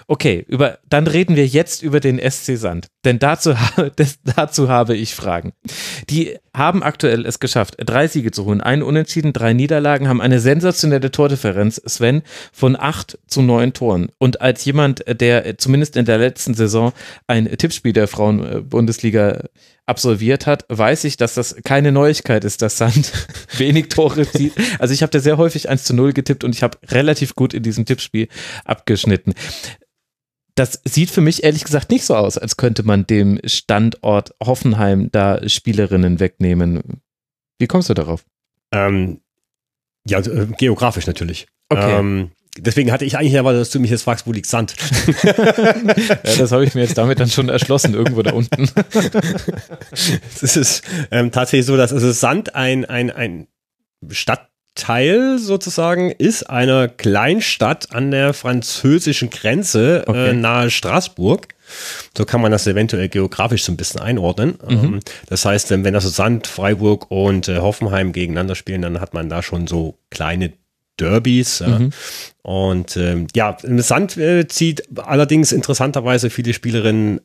[0.06, 2.88] Okay, über, dann reden wir jetzt über den SC Sand.
[3.04, 3.54] Denn dazu,
[3.96, 5.52] das, dazu habe ich Fragen.
[6.08, 10.40] Die haben aktuell es geschafft, drei Siege zu holen, einen Unentschieden, drei Niederlagen, haben eine
[10.40, 12.22] sensationelle Tordifferenz, Sven,
[12.52, 14.08] von acht zu neun Toren.
[14.18, 16.92] Und als jemand, der zumindest in der letzten Saison
[17.26, 19.44] ein Tippspiel der Frauen-Bundesliga
[19.92, 23.12] absolviert hat, weiß ich, dass das keine Neuigkeit ist, dass Sand
[23.58, 24.54] wenig Tore zieht.
[24.78, 27.52] Also ich habe da sehr häufig 1 zu 0 getippt und ich habe relativ gut
[27.52, 28.28] in diesem Tippspiel
[28.64, 29.34] abgeschnitten.
[30.54, 35.10] Das sieht für mich ehrlich gesagt nicht so aus, als könnte man dem Standort Hoffenheim
[35.12, 37.02] da Spielerinnen wegnehmen.
[37.58, 38.24] Wie kommst du darauf?
[38.72, 39.20] Ähm,
[40.06, 41.46] ja, äh, geografisch natürlich.
[41.68, 41.98] Okay.
[41.98, 44.74] Ähm, deswegen hatte ich eigentlich erwartet, dass du mich jetzt fragst, wo liegt Sand?
[45.22, 48.68] ja, das habe ich mir jetzt damit dann schon erschlossen, irgendwo da unten.
[50.42, 53.46] es ist ähm, tatsächlich so, dass also Sand ein, ein, ein
[54.10, 60.30] Stadtteil sozusagen ist einer Kleinstadt an der französischen Grenze äh, okay.
[60.30, 61.48] äh, nahe Straßburg.
[62.14, 64.58] So kann man das eventuell geografisch so ein bisschen einordnen.
[64.68, 64.76] Mhm.
[64.76, 69.30] Ähm, das heißt, wenn also Sand, Freiburg und äh, Hoffenheim gegeneinander spielen, dann hat man
[69.30, 70.52] da schon so kleine
[71.02, 71.60] Derbys.
[71.60, 71.90] Mhm.
[72.42, 77.20] Und ähm, ja, Sand äh, zieht allerdings interessanterweise viele Spielerinnen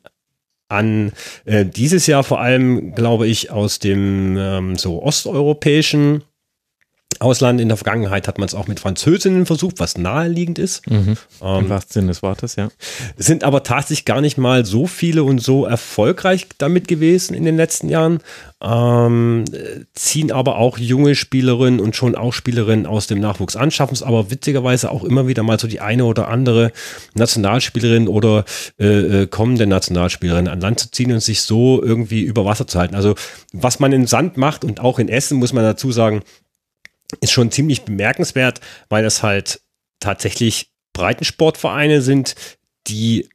[0.68, 1.12] an.
[1.44, 6.22] Äh, dieses Jahr vor allem, glaube ich, aus dem ähm, so osteuropäischen
[7.20, 7.60] Ausland.
[7.60, 10.88] In der Vergangenheit hat man es auch mit Französinnen versucht, was naheliegend ist.
[10.90, 11.16] Mhm.
[11.42, 12.68] Ähm, Im wahrsten Sinne des Wortes, ja.
[13.16, 17.56] Sind aber tatsächlich gar nicht mal so viele und so erfolgreich damit gewesen in den
[17.56, 18.20] letzten Jahren.
[18.60, 19.44] Ähm,
[19.94, 24.02] ziehen aber auch junge Spielerinnen und schon auch Spielerinnen aus dem Nachwuchs an, schaffen es
[24.02, 26.72] aber witzigerweise auch immer wieder mal so die eine oder andere
[27.14, 28.44] Nationalspielerin oder
[28.80, 32.80] äh, äh, kommende Nationalspielerin an Land zu ziehen und sich so irgendwie über Wasser zu
[32.80, 32.96] halten.
[32.96, 33.14] Also
[33.52, 36.22] was man in Sand macht und auch in Essen, muss man dazu sagen,
[37.20, 39.60] ist schon ziemlich bemerkenswert, weil das halt
[40.00, 42.34] tatsächlich Breitensportvereine sind,
[42.86, 43.28] die,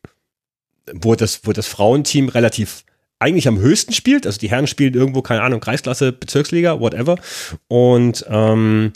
[0.92, 2.84] wo das, wo das Frauenteam relativ
[3.20, 4.26] eigentlich am höchsten spielt.
[4.28, 7.18] Also die Herren spielen irgendwo, keine Ahnung, Kreisklasse, Bezirksliga, whatever.
[7.68, 8.92] Und ähm,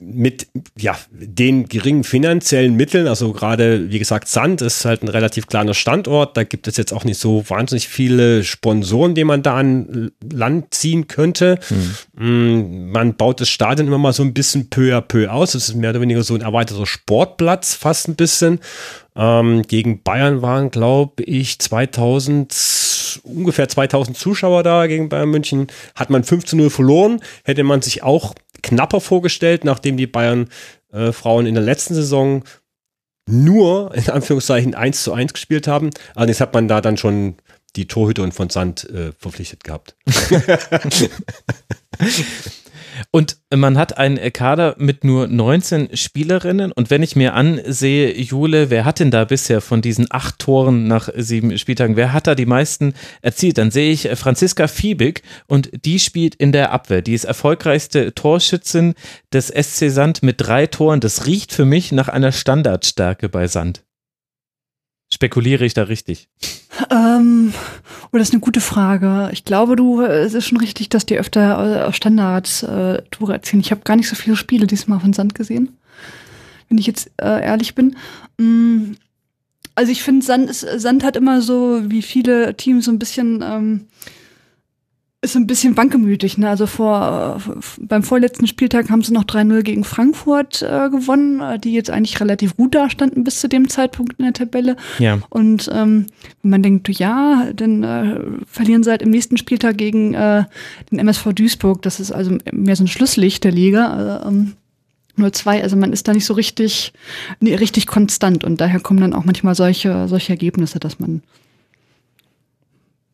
[0.00, 5.46] mit ja, den geringen finanziellen Mitteln, also gerade wie gesagt, Sand ist halt ein relativ
[5.46, 9.56] kleiner Standort, da gibt es jetzt auch nicht so wahnsinnig viele Sponsoren, die man da
[9.56, 11.58] an Land ziehen könnte.
[12.16, 12.90] Hm.
[12.90, 15.74] Man baut das Stadion immer mal so ein bisschen peu à peu aus, es ist
[15.74, 18.60] mehr oder weniger so ein erweiterter Sportplatz, fast ein bisschen.
[19.16, 25.68] Ähm, gegen Bayern waren, glaube ich, 2000, ungefähr 2000 Zuschauer da gegen Bayern München.
[25.94, 28.34] Hat man 5 zu 0 verloren, hätte man sich auch
[28.66, 30.48] knapper vorgestellt, nachdem die Bayern
[30.92, 32.44] äh, Frauen in der letzten Saison
[33.28, 35.90] nur in Anführungszeichen 1 zu 1 gespielt haben.
[36.14, 37.36] Allerdings hat man da dann schon
[37.76, 39.96] die Torhüterin von Sand äh, verpflichtet gehabt.
[43.10, 46.72] Und man hat einen Kader mit nur 19 Spielerinnen.
[46.72, 50.86] Und wenn ich mir ansehe, Jule, wer hat denn da bisher von diesen acht Toren
[50.86, 53.58] nach sieben Spieltagen, wer hat da die meisten erzielt?
[53.58, 57.02] Dann sehe ich Franziska Fiebig und die spielt in der Abwehr.
[57.02, 58.94] Die ist erfolgreichste Torschützin
[59.32, 61.00] des SC Sand mit drei Toren.
[61.00, 63.84] Das riecht für mich nach einer Standardstärke bei Sand.
[65.12, 66.28] Spekuliere ich da richtig?
[66.90, 67.52] Ähm,
[68.12, 69.30] oh, das ist eine gute Frage.
[69.32, 73.60] Ich glaube, du, es ist schon richtig, dass die öfter äh, Standards äh, Tore erzielen.
[73.60, 75.76] Ich habe gar nicht so viele Spiele diesmal von Sand gesehen,
[76.68, 77.96] wenn ich jetzt äh, ehrlich bin.
[78.38, 78.92] Mm,
[79.74, 83.86] also ich finde, Sand, Sand hat immer so, wie viele Teams, so ein bisschen ähm,
[85.22, 86.38] ist ein bisschen wankelmütig.
[86.38, 86.48] Ne?
[86.48, 87.40] Also vor
[87.80, 92.20] beim vorletzten Spieltag haben sie noch 3-0 gegen Frankfurt äh, gewonnen, äh, die jetzt eigentlich
[92.20, 94.76] relativ gut dastanden bis zu dem Zeitpunkt in der Tabelle.
[94.98, 95.18] Ja.
[95.30, 96.06] Und ähm,
[96.42, 100.44] wenn man denkt, ja, dann äh, verlieren sie halt im nächsten Spieltag gegen äh,
[100.90, 101.82] den MSV Duisburg.
[101.82, 103.88] Das ist also mehr so ein Schlusslicht der Liga.
[103.88, 104.52] Also, ähm,
[105.16, 106.92] nur zwei, also man ist da nicht so richtig,
[107.40, 111.22] nee, richtig konstant und daher kommen dann auch manchmal solche, solche Ergebnisse, dass man ein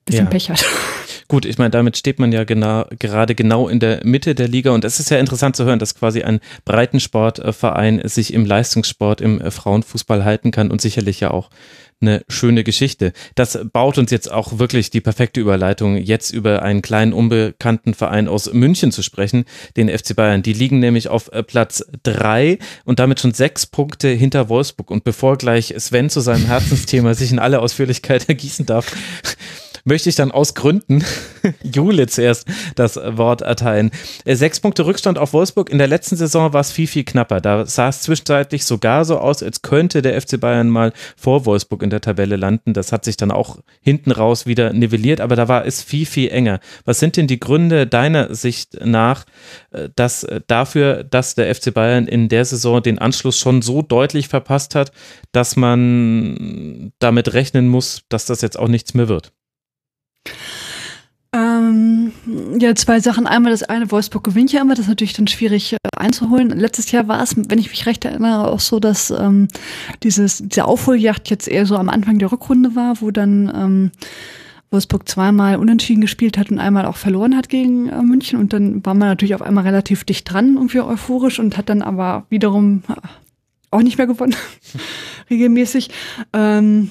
[0.05, 0.31] bisschen Ja.
[0.31, 0.65] Pech hat.
[1.33, 4.73] Gut, ich meine, damit steht man ja genau, gerade genau in der Mitte der Liga
[4.73, 9.41] und es ist ja interessant zu hören, dass quasi ein Breitensportverein sich im Leistungssport, im
[9.51, 11.49] Frauenfußball halten kann und sicherlich ja auch
[12.03, 13.15] eine schöne Geschichte.
[13.35, 18.29] Das baut uns jetzt auch wirklich die perfekte Überleitung, jetzt über einen kleinen unbekannten Verein
[18.29, 19.47] aus München zu sprechen,
[19.79, 20.43] den FC Bayern.
[20.43, 24.91] Die liegen nämlich auf äh, Platz drei und damit schon sechs Punkte hinter Wolfsburg.
[24.91, 28.95] Und bevor gleich Sven zu seinem Herzensthema sich in alle Ausführlichkeit ergießen darf,
[29.85, 31.05] möchte ich dann aus Gründen
[31.63, 33.91] Jule zuerst das Wort erteilen.
[34.25, 35.71] Äh, Sechs Punkte Rückstand auf Wolfsburg.
[35.71, 37.41] In der letzten Saison war es viel, viel knapper.
[37.41, 41.83] Da sah es zwischenzeitlich sogar so aus, als könnte der FC Bayern mal vor Wolfsburg
[41.83, 42.73] in der Tabelle landen.
[42.73, 46.31] Das hat sich dann auch hinten raus wieder nivelliert, aber da war es viel, viel
[46.31, 46.61] enger.
[46.85, 49.25] Was sind denn die Gründe deiner Sicht nach,
[49.71, 53.83] äh, dass äh, dafür, dass der FC Bayern in der Saison den Anschluss schon so
[53.83, 54.93] deutlich verpasst hat,
[55.33, 59.33] dass man damit rechnen muss, dass das jetzt auch nichts mehr wird?
[61.35, 62.13] Ähm,
[62.59, 63.27] ja, zwei Sachen.
[63.27, 66.51] Einmal das eine, Wolfsburg gewinnt ja immer, das ist natürlich dann schwierig äh, einzuholen.
[66.51, 69.49] Letztes Jahr war es, wenn ich mich recht erinnere, auch so, dass ähm,
[70.03, 73.91] dieses, diese Aufholjagd jetzt eher so am Anfang der Rückrunde war, wo dann ähm,
[74.71, 78.39] Wolfsburg zweimal unentschieden gespielt hat und einmal auch verloren hat gegen äh, München.
[78.39, 81.81] Und dann war man natürlich auf einmal relativ dicht dran, irgendwie euphorisch und hat dann
[81.81, 82.95] aber wiederum äh,
[83.71, 84.37] auch nicht mehr gewonnen,
[85.31, 85.89] regelmäßig.
[86.35, 86.91] Ähm,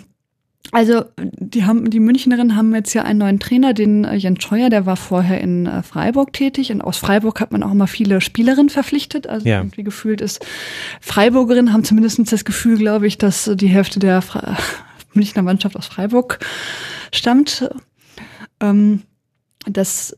[0.72, 4.70] also die haben die Münchnerinnen haben jetzt ja einen neuen Trainer, den äh, Jens Scheuer,
[4.70, 8.22] der war vorher in äh, Freiburg tätig und aus Freiburg hat man auch immer viele
[8.22, 9.28] Spielerinnen verpflichtet.
[9.28, 9.60] Also Ja.
[9.60, 10.46] irgendwie gefühlt ist
[11.02, 14.56] Freiburgerinnen haben zumindest das Gefühl, glaube ich, dass äh, die Hälfte der Fre
[15.14, 16.40] Münchner Mannschaft aus Freiburg
[17.12, 17.70] stammt.
[18.62, 19.02] Ähm,
[19.66, 20.18] das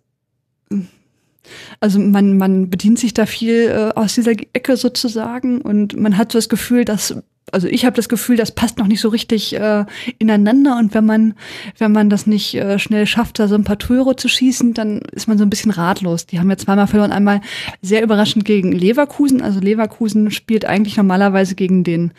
[1.79, 6.31] also man, man bedient sich da viel äh, aus dieser Ecke sozusagen und man hat
[6.31, 7.15] so das Gefühl, dass
[7.51, 9.85] also ich habe das Gefühl, das passt noch nicht so richtig äh,
[10.17, 11.33] ineinander und wenn man
[11.77, 14.99] wenn man das nicht äh, schnell schafft, da so ein paar Tore zu schießen, dann
[15.11, 16.25] ist man so ein bisschen ratlos.
[16.25, 17.41] Die haben ja zweimal verloren, einmal
[17.81, 19.41] sehr überraschend gegen Leverkusen.
[19.41, 22.11] Also Leverkusen spielt eigentlich normalerweise gegen den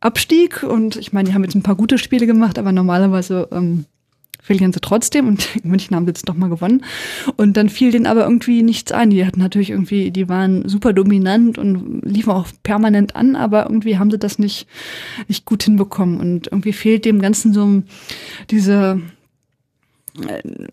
[0.00, 3.86] Abstieg und ich meine, die haben jetzt ein paar gute Spiele gemacht, aber normalerweise ähm,
[4.44, 6.84] verlieren sie trotzdem und München haben sie jetzt doch mal gewonnen.
[7.36, 9.08] Und dann fiel denen aber irgendwie nichts ein.
[9.08, 13.98] Die hatten natürlich irgendwie, die waren super dominant und liefen auch permanent an, aber irgendwie
[13.98, 14.68] haben sie das nicht,
[15.28, 16.20] nicht gut hinbekommen.
[16.20, 17.82] Und irgendwie fehlt dem Ganzen so
[18.50, 19.00] diese,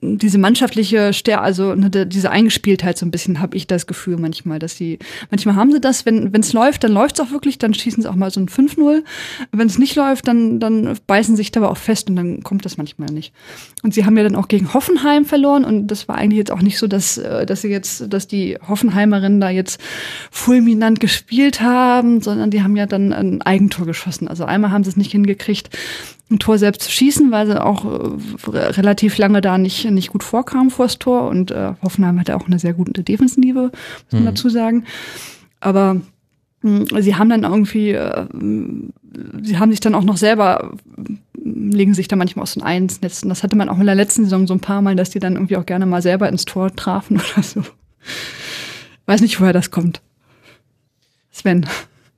[0.02, 4.60] diese mannschaftliche Stärke, also ne, diese Eingespieltheit so ein bisschen, habe ich das Gefühl manchmal,
[4.60, 5.00] dass sie,
[5.32, 8.10] manchmal haben sie das, wenn es läuft, dann läuft es auch wirklich, dann schießen sie
[8.10, 9.04] auch mal so ein 5-0.
[9.52, 12.66] Wenn es nicht läuft, dann, dann beißen sie sich dabei auch fest und dann kommt
[12.66, 13.34] das manchmal nicht.
[13.82, 16.62] Und sie haben ja dann auch gegen Hoffenheim verloren und das war eigentlich jetzt auch
[16.62, 19.82] nicht so, dass, äh, dass sie jetzt, dass die Hoffenheimerinnen da jetzt
[20.30, 24.28] fulminant gespielt haben, sondern die haben ja dann ein Eigentor geschossen.
[24.28, 25.72] Also einmal haben sie es nicht hingekriegt,
[26.32, 30.24] ein Tor selbst zu schießen, weil sie auch äh, relativ lange da nicht, nicht gut
[30.24, 31.28] vorkamen vor das Tor.
[31.30, 34.86] Und äh, Hoffenheim hatte auch eine sehr gute Defensive, muss man dazu sagen.
[35.60, 36.02] Aber
[36.62, 38.26] mh, sie haben dann irgendwie, äh,
[39.42, 42.78] sie haben sich dann auch noch selber, mh, legen sich da manchmal aus den Ei
[42.78, 43.24] ins Netz.
[43.24, 45.20] Und das hatte man auch in der letzten Saison so ein paar Mal, dass die
[45.20, 47.64] dann irgendwie auch gerne mal selber ins Tor trafen oder so.
[49.06, 50.02] Weiß nicht, woher das kommt.
[51.32, 51.66] Sven.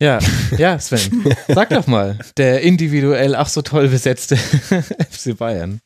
[0.04, 0.20] Ja,
[0.58, 1.34] ja, Sven.
[1.48, 4.36] Sag doch mal, der individuell ach so toll besetzte
[5.12, 5.80] FC Bayern.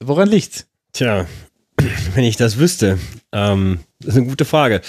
[0.00, 0.66] Woran liegt's?
[0.92, 1.26] Tja,
[2.14, 2.98] wenn ich das wüsste,
[3.30, 4.80] ähm, das ist eine gute Frage.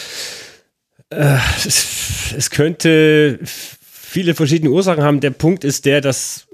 [1.11, 5.19] Äh, es, es könnte viele verschiedene Ursachen haben.
[5.19, 6.47] Der Punkt ist der, dass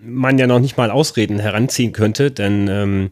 [0.00, 3.08] man ja noch nicht mal Ausreden heranziehen könnte, denn ähm,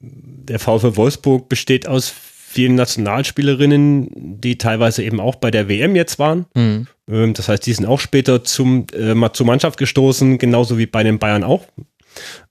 [0.00, 2.14] der VfL Wolfsburg besteht aus
[2.52, 6.46] vielen Nationalspielerinnen, die teilweise eben auch bei der WM jetzt waren.
[6.54, 6.88] Mhm.
[7.08, 11.04] Ähm, das heißt, die sind auch später zum, äh, zur Mannschaft gestoßen, genauso wie bei
[11.04, 11.64] den Bayern auch.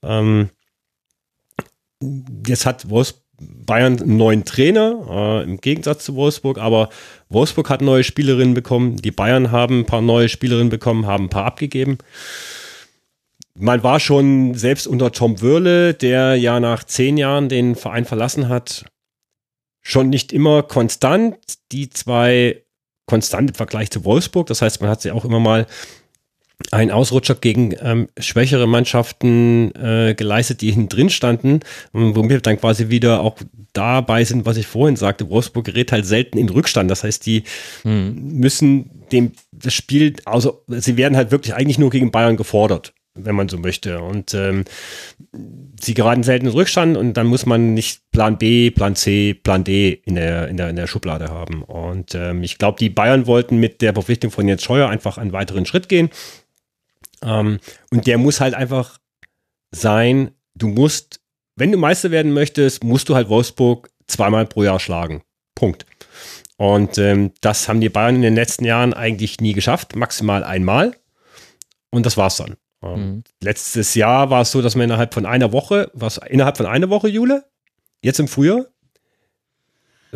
[0.02, 0.48] Ähm,
[2.46, 6.90] jetzt hat Wolfsburg Bayern einen neuen Trainer, äh, im Gegensatz zu Wolfsburg, aber
[7.30, 11.30] Wolfsburg hat neue Spielerinnen bekommen, die Bayern haben ein paar neue Spielerinnen bekommen, haben ein
[11.30, 11.96] paar abgegeben.
[13.54, 18.50] Man war schon selbst unter Tom Wörle, der ja nach zehn Jahren den Verein verlassen
[18.50, 18.84] hat,
[19.82, 21.36] schon nicht immer konstant.
[21.72, 22.62] Die zwei
[23.06, 24.46] konstant im Vergleich zu Wolfsburg.
[24.46, 25.66] Das heißt, man hat sie auch immer mal
[26.70, 31.60] einen Ausrutscher gegen ähm, schwächere Mannschaften äh, geleistet, die hinten drin standen,
[31.92, 33.38] womit wir dann quasi wieder auch
[33.72, 35.30] dabei sind, was ich vorhin sagte.
[35.30, 36.90] Wolfsburg gerät halt selten in Rückstand.
[36.90, 37.44] Das heißt, die
[37.82, 38.38] hm.
[38.38, 43.34] müssen dem das Spiel, also sie werden halt wirklich eigentlich nur gegen Bayern gefordert wenn
[43.34, 44.00] man so möchte.
[44.00, 44.64] Und ähm,
[45.80, 49.64] sie geraten selten in Rückstand und dann muss man nicht Plan B, Plan C, Plan
[49.64, 51.62] D in der, in der, in der Schublade haben.
[51.62, 55.32] Und ähm, ich glaube, die Bayern wollten mit der Verpflichtung von Jens Scheuer einfach einen
[55.32, 56.10] weiteren Schritt gehen.
[57.22, 57.58] Ähm,
[57.90, 58.98] und der muss halt einfach
[59.70, 61.20] sein, du musst,
[61.56, 65.22] wenn du Meister werden möchtest, musst du halt Wolfsburg zweimal pro Jahr schlagen.
[65.54, 65.86] Punkt.
[66.56, 70.94] Und ähm, das haben die Bayern in den letzten Jahren eigentlich nie geschafft, maximal einmal.
[71.90, 72.56] Und das war's dann.
[72.82, 73.24] Ähm, mhm.
[73.42, 76.90] Letztes Jahr war es so, dass man innerhalb von einer Woche, was innerhalb von einer
[76.90, 77.44] Woche, Jule,
[78.02, 78.66] jetzt im Frühjahr,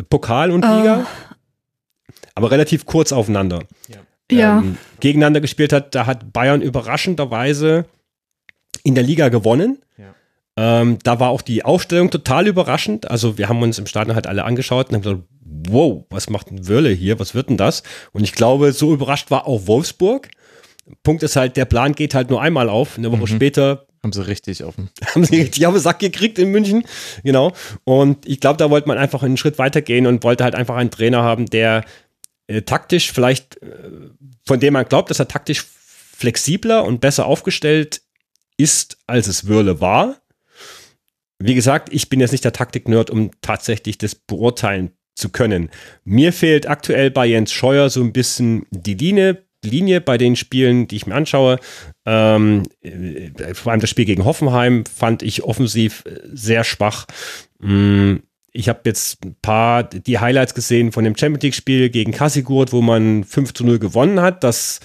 [0.09, 2.15] Pokal und Liga, oh.
[2.35, 3.63] aber relativ kurz aufeinander.
[3.87, 3.99] Ja
[4.31, 4.59] ja.
[4.59, 5.95] ähm, gegeneinander gespielt hat.
[5.95, 7.85] Da hat Bayern überraschenderweise
[8.83, 9.81] in der Liga gewonnen.
[9.97, 10.15] Ja.
[10.57, 13.09] Ähm, da war auch die Aufstellung total überraschend.
[13.09, 15.23] Also wir haben uns im Stadion halt alle angeschaut und haben gesagt,
[15.69, 17.19] wow, was macht ein Wörle hier?
[17.19, 17.83] Was wird denn das?
[18.11, 20.29] Und ich glaube, so überrascht war auch Wolfsburg.
[21.03, 22.97] Punkt ist halt, der Plan geht halt nur einmal auf.
[22.97, 23.27] Eine Woche mhm.
[23.27, 24.89] später haben sie richtig offen.
[25.15, 26.85] Haben sie richtig auf den Sack gekriegt in München.
[27.23, 27.53] Genau.
[27.85, 30.91] Und ich glaube, da wollte man einfach einen Schritt weitergehen und wollte halt einfach einen
[30.91, 31.83] Trainer haben, der
[32.45, 33.89] äh, taktisch vielleicht, äh,
[34.45, 35.65] von dem man glaubt, dass er taktisch
[36.15, 38.03] flexibler und besser aufgestellt
[38.57, 40.21] ist, als es Würle war.
[41.39, 45.69] Wie gesagt, ich bin jetzt nicht der Taktik-Nerd, um tatsächlich das beurteilen zu können.
[46.03, 50.87] Mir fehlt aktuell bei Jens Scheuer so ein bisschen die Linie, Linie bei den Spielen,
[50.87, 51.59] die ich mir anschaue.
[52.05, 57.05] Ähm, äh, vor allem das Spiel gegen Hoffenheim fand ich offensiv äh, sehr schwach.
[57.59, 58.17] Mm,
[58.51, 62.81] ich habe jetzt ein paar die Highlights gesehen von dem Champions League-Spiel gegen Kassigurt, wo
[62.81, 64.43] man 5 zu 0 gewonnen hat.
[64.43, 64.79] Das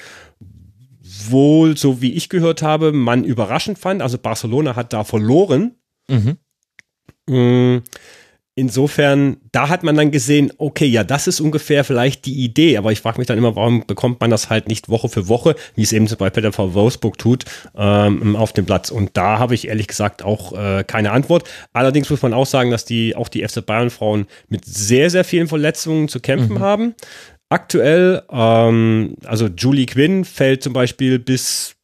[1.28, 4.02] wohl, so wie ich gehört habe, man überraschend fand.
[4.02, 5.76] Also Barcelona hat da verloren.
[6.08, 7.82] Mhm.
[8.61, 12.92] Insofern, da hat man dann gesehen, okay, ja, das ist ungefähr vielleicht die Idee, aber
[12.92, 15.83] ich frage mich dann immer, warum bekommt man das halt nicht Woche für Woche, wie
[15.83, 18.90] es eben zum Beispiel der V Wolfsburg tut, ähm, auf dem Platz.
[18.90, 21.49] Und da habe ich ehrlich gesagt auch äh, keine Antwort.
[21.73, 25.25] Allerdings muss man auch sagen, dass die auch die FC Bayern Frauen mit sehr, sehr
[25.25, 26.61] vielen Verletzungen zu kämpfen mhm.
[26.61, 26.94] haben.
[27.49, 31.77] Aktuell, ähm, also Julie Quinn fällt zum Beispiel bis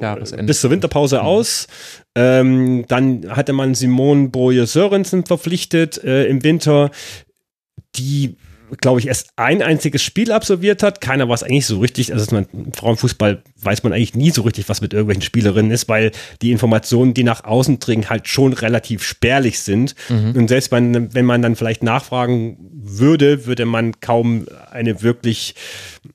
[0.00, 0.44] Jahresende.
[0.44, 1.22] bis zur Winterpause mhm.
[1.22, 1.66] aus.
[2.14, 6.90] Ähm, dann hatte man Simone Boje Sörensen verpflichtet äh, im Winter,
[7.96, 8.36] die
[8.80, 11.00] glaube ich, erst ein einziges Spiel absolviert hat.
[11.00, 14.68] Keiner weiß eigentlich so richtig, also man, im Frauenfußball weiß man eigentlich nie so richtig,
[14.68, 19.02] was mit irgendwelchen Spielerinnen ist, weil die Informationen, die nach außen dringen, halt schon relativ
[19.02, 19.94] spärlich sind.
[20.08, 20.32] Mhm.
[20.36, 25.54] Und selbst wenn, wenn man dann vielleicht nachfragen würde, würde man kaum eine wirklich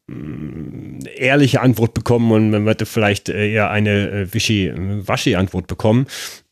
[0.09, 6.07] äh, ehrliche Antwort bekommen und man würde vielleicht äh, eher eine äh, Wischi-Waschi-Antwort bekommen.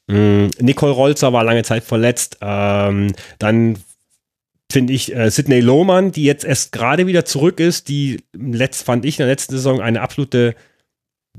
[0.07, 2.37] Mm, Nicole Rolzer war lange Zeit verletzt.
[2.41, 3.77] Ähm, dann
[4.71, 9.05] finde ich, äh, Sidney Lohmann, die jetzt erst gerade wieder zurück ist, die letzt, fand
[9.05, 10.55] ich in der letzten Saison eine absolute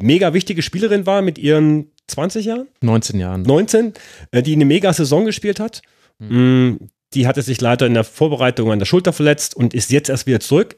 [0.00, 2.68] mega wichtige Spielerin war mit ihren 20 Jahren?
[2.80, 3.42] 19 Jahren.
[3.42, 3.92] 19,
[4.30, 5.82] äh, die eine mega Saison gespielt hat.
[6.18, 6.78] Mhm.
[7.14, 10.26] Die hatte sich leider in der Vorbereitung an der Schulter verletzt und ist jetzt erst
[10.26, 10.76] wieder zurück.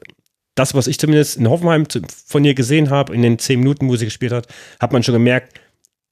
[0.55, 1.85] Das, was ich zumindest in Hoffenheim
[2.25, 4.47] von ihr gesehen habe, in den 10 Minuten, wo sie gespielt hat,
[4.79, 5.59] hat man schon gemerkt,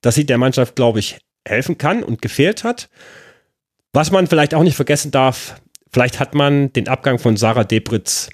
[0.02, 2.90] dass sie der Mannschaft, glaube ich, helfen kann und gefehlt hat.
[3.92, 5.60] Was man vielleicht auch nicht vergessen darf,
[5.92, 8.30] Vielleicht hat man den Abgang von Sarah Debritz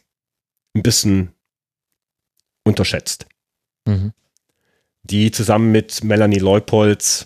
[0.75, 1.31] ein bisschen
[2.63, 3.25] unterschätzt.
[3.85, 4.11] Mhm.
[5.03, 7.25] Die zusammen mit Melanie Leupolz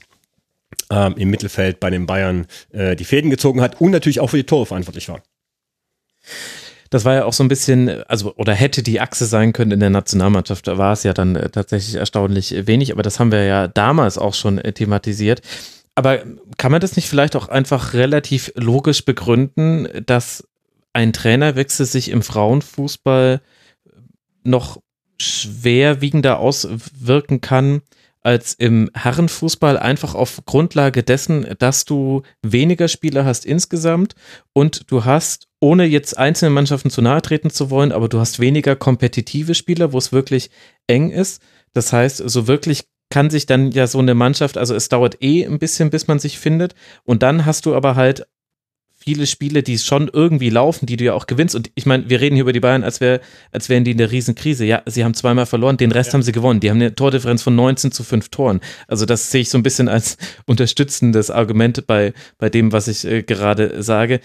[0.89, 4.37] ähm, im Mittelfeld bei den Bayern äh, die Fäden gezogen hat und natürlich auch für
[4.37, 5.23] die Tore verantwortlich war.
[6.89, 9.79] Das war ja auch so ein bisschen, also oder hätte die Achse sein können in
[9.79, 13.45] der Nationalmannschaft, da war es ja dann äh, tatsächlich erstaunlich wenig, aber das haben wir
[13.45, 15.41] ja damals auch schon äh, thematisiert.
[15.95, 16.23] Aber
[16.57, 20.47] kann man das nicht vielleicht auch einfach relativ logisch begründen, dass
[20.93, 23.41] ein Trainerwechsel sich im Frauenfußball
[24.43, 24.81] noch
[25.21, 27.81] schwerwiegender auswirken kann
[28.21, 34.13] als im Herrenfußball, einfach auf Grundlage dessen, dass du weniger Spieler hast insgesamt
[34.53, 38.39] und du hast, ohne jetzt einzelnen Mannschaften zu nahe treten zu wollen, aber du hast
[38.39, 40.49] weniger kompetitive Spieler, wo es wirklich
[40.87, 41.41] eng ist.
[41.73, 45.45] Das heißt, so wirklich kann sich dann ja so eine Mannschaft, also es dauert eh
[45.45, 46.75] ein bisschen, bis man sich findet.
[47.03, 48.27] Und dann hast du aber halt
[49.01, 51.55] viele Spiele, die schon irgendwie laufen, die du ja auch gewinnst.
[51.55, 53.97] Und ich meine, wir reden hier über die Bayern, als, wär, als wären die in
[53.97, 54.65] der Riesenkrise.
[54.65, 56.13] Ja, sie haben zweimal verloren, den Rest ja.
[56.13, 56.59] haben sie gewonnen.
[56.59, 58.59] Die haben eine Tordifferenz von 19 zu 5 Toren.
[58.87, 63.05] Also das sehe ich so ein bisschen als unterstützendes Argument bei, bei dem, was ich
[63.05, 64.19] äh, gerade sage.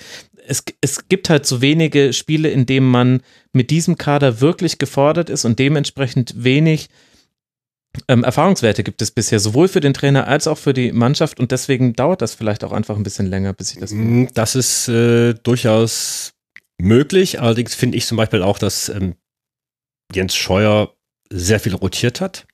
[0.47, 3.23] Es, es gibt halt so wenige Spiele, in denen man
[3.53, 6.91] mit diesem Kader wirklich gefordert ist und dementsprechend wenig
[8.09, 11.53] ähm, Erfahrungswerte gibt es bisher, sowohl für den Trainer als auch für die Mannschaft und
[11.53, 13.93] deswegen dauert das vielleicht auch einfach ein bisschen länger, bis ich das.
[13.93, 16.33] Mm, das ist äh, durchaus
[16.79, 17.41] möglich.
[17.41, 19.15] Allerdings finde ich zum Beispiel auch, dass ähm,
[20.13, 20.95] Jens Scheuer
[21.31, 22.47] sehr viel rotiert hat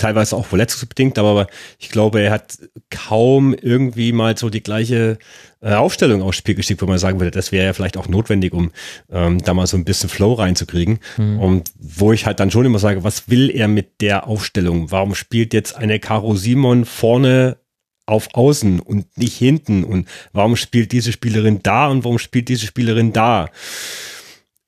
[0.00, 1.46] teilweise auch verletzungsbedingt, aber
[1.78, 2.58] ich glaube, er hat
[2.90, 5.18] kaum irgendwie mal so die gleiche
[5.60, 8.54] äh, Aufstellung aufs Spiel geschickt, wo man sagen würde, das wäre ja vielleicht auch notwendig,
[8.54, 8.70] um
[9.10, 11.00] ähm, da mal so ein bisschen Flow reinzukriegen.
[11.18, 11.38] Mhm.
[11.38, 14.90] Und wo ich halt dann schon immer sage, was will er mit der Aufstellung?
[14.90, 17.58] Warum spielt jetzt eine Caro Simon vorne
[18.06, 19.84] auf Außen und nicht hinten?
[19.84, 23.50] Und warum spielt diese Spielerin da und warum spielt diese Spielerin da?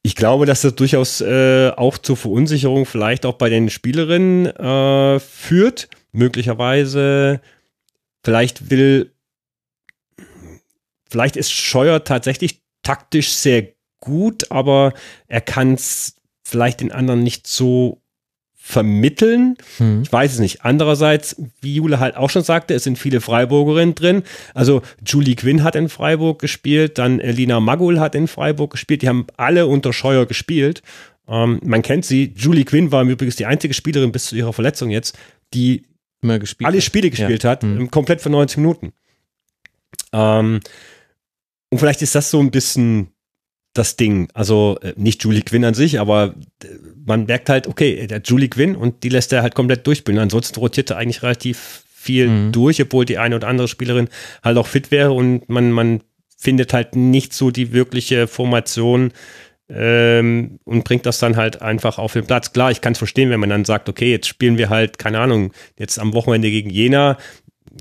[0.05, 5.21] Ich glaube, dass das durchaus äh, auch zur Verunsicherung vielleicht auch bei den Spielerinnen äh,
[5.21, 5.89] führt.
[6.11, 7.41] Möglicherweise,
[8.25, 9.15] vielleicht will,
[11.09, 13.69] vielleicht ist Scheuer tatsächlich taktisch sehr
[14.01, 14.93] gut, aber
[15.29, 18.02] er kann es vielleicht den anderen nicht so
[18.65, 19.57] vermitteln.
[19.79, 20.03] Hm.
[20.03, 20.65] Ich weiß es nicht.
[20.65, 24.23] Andererseits, wie Jule halt auch schon sagte, es sind viele Freiburgerinnen drin.
[24.55, 29.03] Also Julie Quinn hat in Freiburg gespielt, dann Elina Magul hat in Freiburg gespielt.
[29.03, 30.83] Die haben alle unter Scheuer gespielt.
[31.27, 32.33] Ähm, man kennt sie.
[32.37, 35.19] Julie Quinn war übrigens die einzige Spielerin bis zu ihrer Verletzung jetzt,
[35.55, 35.83] die
[36.63, 37.51] alle Spiele gespielt ja.
[37.51, 37.91] hat, hm.
[37.91, 38.93] komplett für 90 Minuten.
[40.13, 40.61] Ähm,
[41.69, 43.09] und vielleicht ist das so ein bisschen
[43.75, 44.29] das Ding.
[44.35, 46.67] Also äh, nicht Julie Quinn an sich, aber äh,
[47.05, 50.21] man merkt halt, okay, der Julie Quinn und die lässt er halt komplett durchspielen.
[50.21, 52.53] Ansonsten rotiert er eigentlich relativ viel mhm.
[52.53, 54.09] durch, obwohl die eine oder andere Spielerin
[54.43, 56.03] halt auch fit wäre und man, man
[56.37, 59.13] findet halt nicht so die wirkliche Formation
[59.69, 62.53] ähm, und bringt das dann halt einfach auf den Platz.
[62.53, 65.21] Klar, ich kann es verstehen, wenn man dann sagt, okay, jetzt spielen wir halt, keine
[65.21, 67.17] Ahnung, jetzt am Wochenende gegen Jena,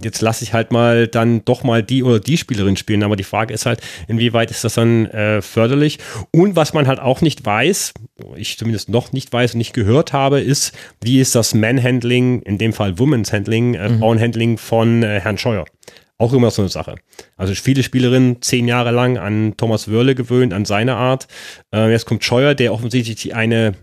[0.02, 3.04] jetzt lasse ich halt mal dann doch mal die oder die Spielerin spielen.
[3.04, 6.00] Aber die Frage ist halt, inwieweit ist das dann äh, förderlich?
[6.32, 7.94] Und was man halt auch nicht weiß,
[8.36, 12.58] ich zumindest noch nicht weiß und nicht gehört habe, ist, wie ist das Manhandling, in
[12.58, 14.00] dem Fall Women's Handling, äh, mhm.
[14.00, 15.66] Frauenhandling von äh, Herrn Scheuer?
[16.18, 16.96] Auch immer so eine Sache.
[17.36, 21.28] Also viele Spielerinnen zehn Jahre lang an Thomas Wörle gewöhnt, an seine Art.
[21.74, 23.74] Äh, jetzt kommt Scheuer, der offensichtlich die eine,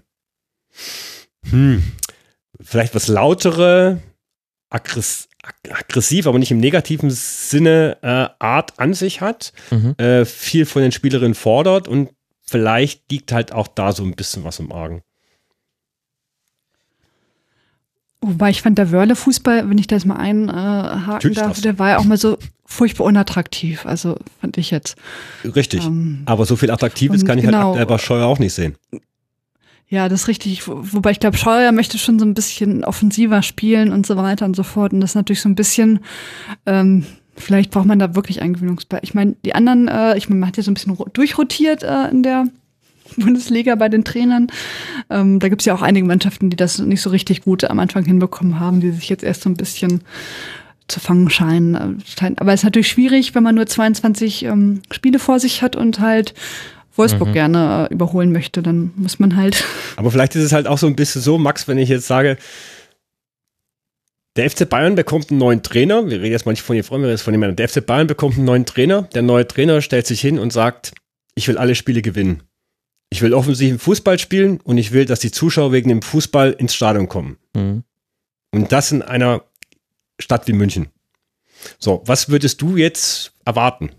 [1.50, 1.82] hm,
[2.61, 4.00] vielleicht was lautere,
[4.70, 5.28] aggressiv
[5.70, 9.94] aggressiv, aber nicht im negativen Sinne äh, Art an sich hat, mhm.
[9.99, 12.11] äh, viel von den Spielerinnen fordert und
[12.42, 15.03] vielleicht liegt halt auch da so ein bisschen was im Argen.
[18.20, 21.99] Wobei ich fand, der Wörle-Fußball, wenn ich das mal einhaken äh, darf, der war ja
[21.99, 22.36] auch mal so
[22.66, 23.86] furchtbar unattraktiv.
[23.86, 24.96] Also fand ich jetzt.
[25.44, 25.84] Richtig.
[25.86, 28.76] Ähm, aber so viel Attraktives kann ich halt genau, halt bei Scheuer auch nicht sehen.
[29.91, 30.68] Ja, das ist richtig.
[30.68, 34.55] Wobei ich glaube, Scheuer möchte schon so ein bisschen offensiver spielen und so weiter und
[34.55, 34.93] so fort.
[34.93, 36.01] Und das ist natürlich so ein bisschen,
[36.66, 38.99] ähm, vielleicht braucht man da wirklich Eingewöhnungsbei.
[39.03, 42.09] Ich meine, die anderen, äh, ich meine, man hat ja so ein bisschen durchrotiert äh,
[42.11, 42.49] in der
[43.16, 44.49] Bundesliga bei den Trainern.
[45.09, 47.78] Ähm, da gibt es ja auch einige Mannschaften, die das nicht so richtig gut am
[47.78, 50.03] Anfang hinbekommen haben, die sich jetzt erst so ein bisschen
[50.86, 51.74] zu fangen scheinen.
[52.20, 55.76] Äh, aber es ist natürlich schwierig, wenn man nur 22 ähm, Spiele vor sich hat
[55.76, 56.34] und halt
[56.99, 57.32] Wolfsburg mhm.
[57.32, 59.64] gerne äh, überholen möchte, dann muss man halt.
[59.96, 62.36] Aber vielleicht ist es halt auch so ein bisschen so, Max, wenn ich jetzt sage,
[64.36, 66.07] der FC Bayern bekommt einen neuen Trainer.
[66.09, 67.57] Wir reden jetzt mal nicht von den Frauen, wir reden von den Männern.
[67.57, 69.03] Der FC Bayern bekommt einen neuen Trainer.
[69.03, 70.92] Der neue Trainer stellt sich hin und sagt,
[71.34, 72.42] ich will alle Spiele gewinnen.
[73.11, 76.74] Ich will offensiven Fußball spielen und ich will, dass die Zuschauer wegen dem Fußball ins
[76.74, 77.38] Stadion kommen.
[77.55, 77.84] Mhm.
[78.53, 79.44] Und das in einer
[80.20, 80.88] Stadt wie München.
[81.78, 83.90] So, was würdest du jetzt erwarten?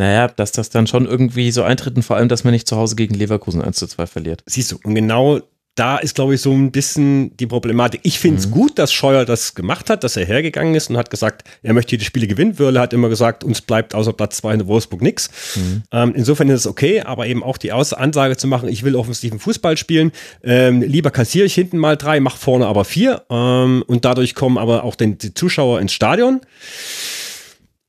[0.00, 2.74] Naja, dass das dann schon irgendwie so eintritt und vor allem, dass man nicht zu
[2.76, 4.42] Hause gegen Leverkusen 1 zu 2 verliert.
[4.46, 5.40] Siehst du, und genau
[5.74, 8.00] da ist, glaube ich, so ein bisschen die Problematik.
[8.02, 8.52] Ich finde es mhm.
[8.52, 11.98] gut, dass Scheuer das gemacht hat, dass er hergegangen ist und hat gesagt, er möchte
[11.98, 12.58] die Spiele gewinnen.
[12.58, 15.30] Wörle hat immer gesagt, uns bleibt außer Platz 2 in Wolfsburg nichts.
[15.56, 15.82] Mhm.
[15.92, 18.96] Ähm, insofern ist es okay, aber eben auch die Aus Ansage zu machen, ich will
[18.96, 20.12] offensiven Fußball spielen.
[20.42, 23.22] Ähm, lieber kassiere ich hinten mal drei, mach vorne aber vier.
[23.28, 26.40] Ähm, und dadurch kommen aber auch den, die Zuschauer ins Stadion.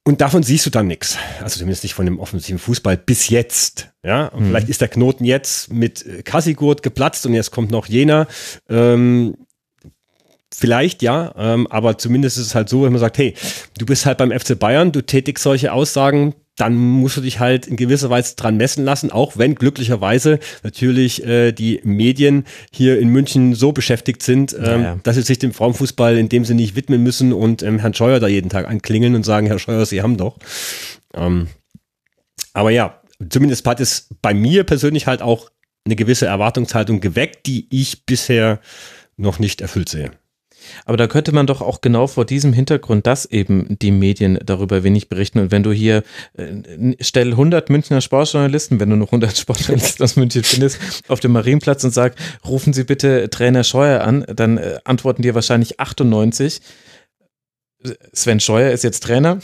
[0.04, 1.18] Und davon siehst du dann nichts.
[1.42, 3.90] Also zumindest nicht von dem offensiven Fußball bis jetzt.
[4.04, 4.48] Ja, und mhm.
[4.48, 8.28] vielleicht ist der Knoten jetzt mit Kassigurt geplatzt und jetzt kommt noch jener.
[8.68, 9.36] Ähm,
[10.54, 13.36] Vielleicht ja, ähm, aber zumindest ist es halt so, wenn man sagt, hey,
[13.80, 17.66] du bist halt beim FC Bayern, du tätigst solche Aussagen, dann musst du dich halt
[17.66, 23.10] in gewisser Weise dran messen lassen, auch wenn glücklicherweise natürlich äh, die Medien hier in
[23.10, 25.00] München so beschäftigt sind, ähm, ja, ja.
[25.02, 28.20] dass sie sich dem Frauenfußball in dem Sinne nicht widmen müssen und ähm, Herrn Scheuer
[28.20, 30.38] da jeden Tag anklingeln und sagen, Herr Scheuer, Sie haben doch.
[31.16, 31.48] Ähm,
[32.54, 35.50] aber ja, zumindest hat es bei mir persönlich halt auch
[35.84, 38.60] eine gewisse Erwartungshaltung geweckt, die ich bisher
[39.18, 40.12] noch nicht erfüllt sehe.
[40.86, 44.84] Aber da könnte man doch auch genau vor diesem Hintergrund, dass eben die Medien darüber
[44.84, 45.40] wenig berichten.
[45.40, 46.04] Und wenn du hier,
[46.38, 51.32] äh, stell 100 Münchner Sportjournalisten, wenn du noch 100 Sportjournalisten aus München findest, auf dem
[51.32, 52.16] Marienplatz und sag,
[52.46, 56.62] rufen Sie bitte Trainer Scheuer an, dann äh, antworten dir wahrscheinlich 98.
[58.14, 59.40] Sven Scheuer ist jetzt Trainer.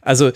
[0.00, 0.30] Also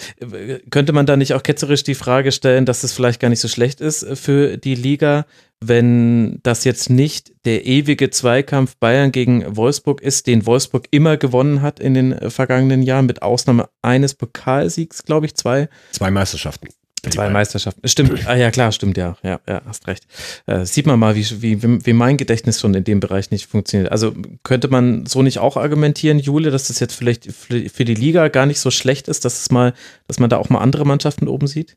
[0.71, 3.49] könnte man da nicht auch ketzerisch die Frage stellen, dass es vielleicht gar nicht so
[3.49, 5.27] schlecht ist für die Liga,
[5.61, 11.63] wenn das jetzt nicht der ewige Zweikampf Bayern gegen Wolfsburg ist, den Wolfsburg immer gewonnen
[11.63, 15.69] hat in den vergangenen Jahren, mit Ausnahme eines Pokalsiegs, glaube ich, zwei.
[15.93, 16.69] Zwei Meisterschaften.
[17.03, 17.87] Zwei Meisterschaften.
[17.89, 19.17] Stimmt, ah ja, klar, stimmt, ja.
[19.23, 20.07] Ja, ja hast recht.
[20.47, 23.91] Äh, sieht man mal, wie, wie, wie mein Gedächtnis schon in dem Bereich nicht funktioniert.
[23.91, 28.29] Also könnte man so nicht auch argumentieren, Jule, dass das jetzt vielleicht für die Liga
[28.29, 29.73] gar nicht so schlecht ist, dass es mal,
[30.09, 31.77] dass man da auch mal andere Mannschaften oben sieht?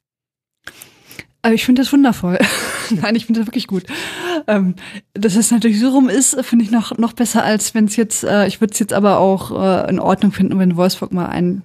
[1.43, 2.39] Also ich finde das wundervoll.
[2.89, 3.84] Nein, ich finde das wirklich gut.
[4.47, 4.76] Ähm,
[5.13, 8.24] dass es natürlich so rum ist, finde ich noch, noch besser, als wenn es jetzt,
[8.24, 11.63] äh, ich würde es jetzt aber auch äh, in Ordnung finden, wenn Wolfsburg mal einen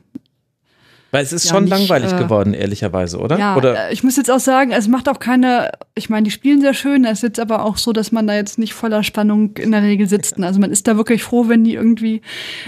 [1.10, 3.38] weil es ist ja, schon nicht, langweilig äh, geworden, ehrlicherweise, oder?
[3.38, 3.88] Ja, oder?
[3.88, 6.74] Äh, ich muss jetzt auch sagen, es macht auch keine, ich meine, die spielen sehr
[6.74, 9.72] schön, es ist jetzt aber auch so, dass man da jetzt nicht voller Spannung in
[9.72, 10.36] der Regel sitzt.
[10.48, 12.22] Also man ist da wirklich froh, wenn die irgendwie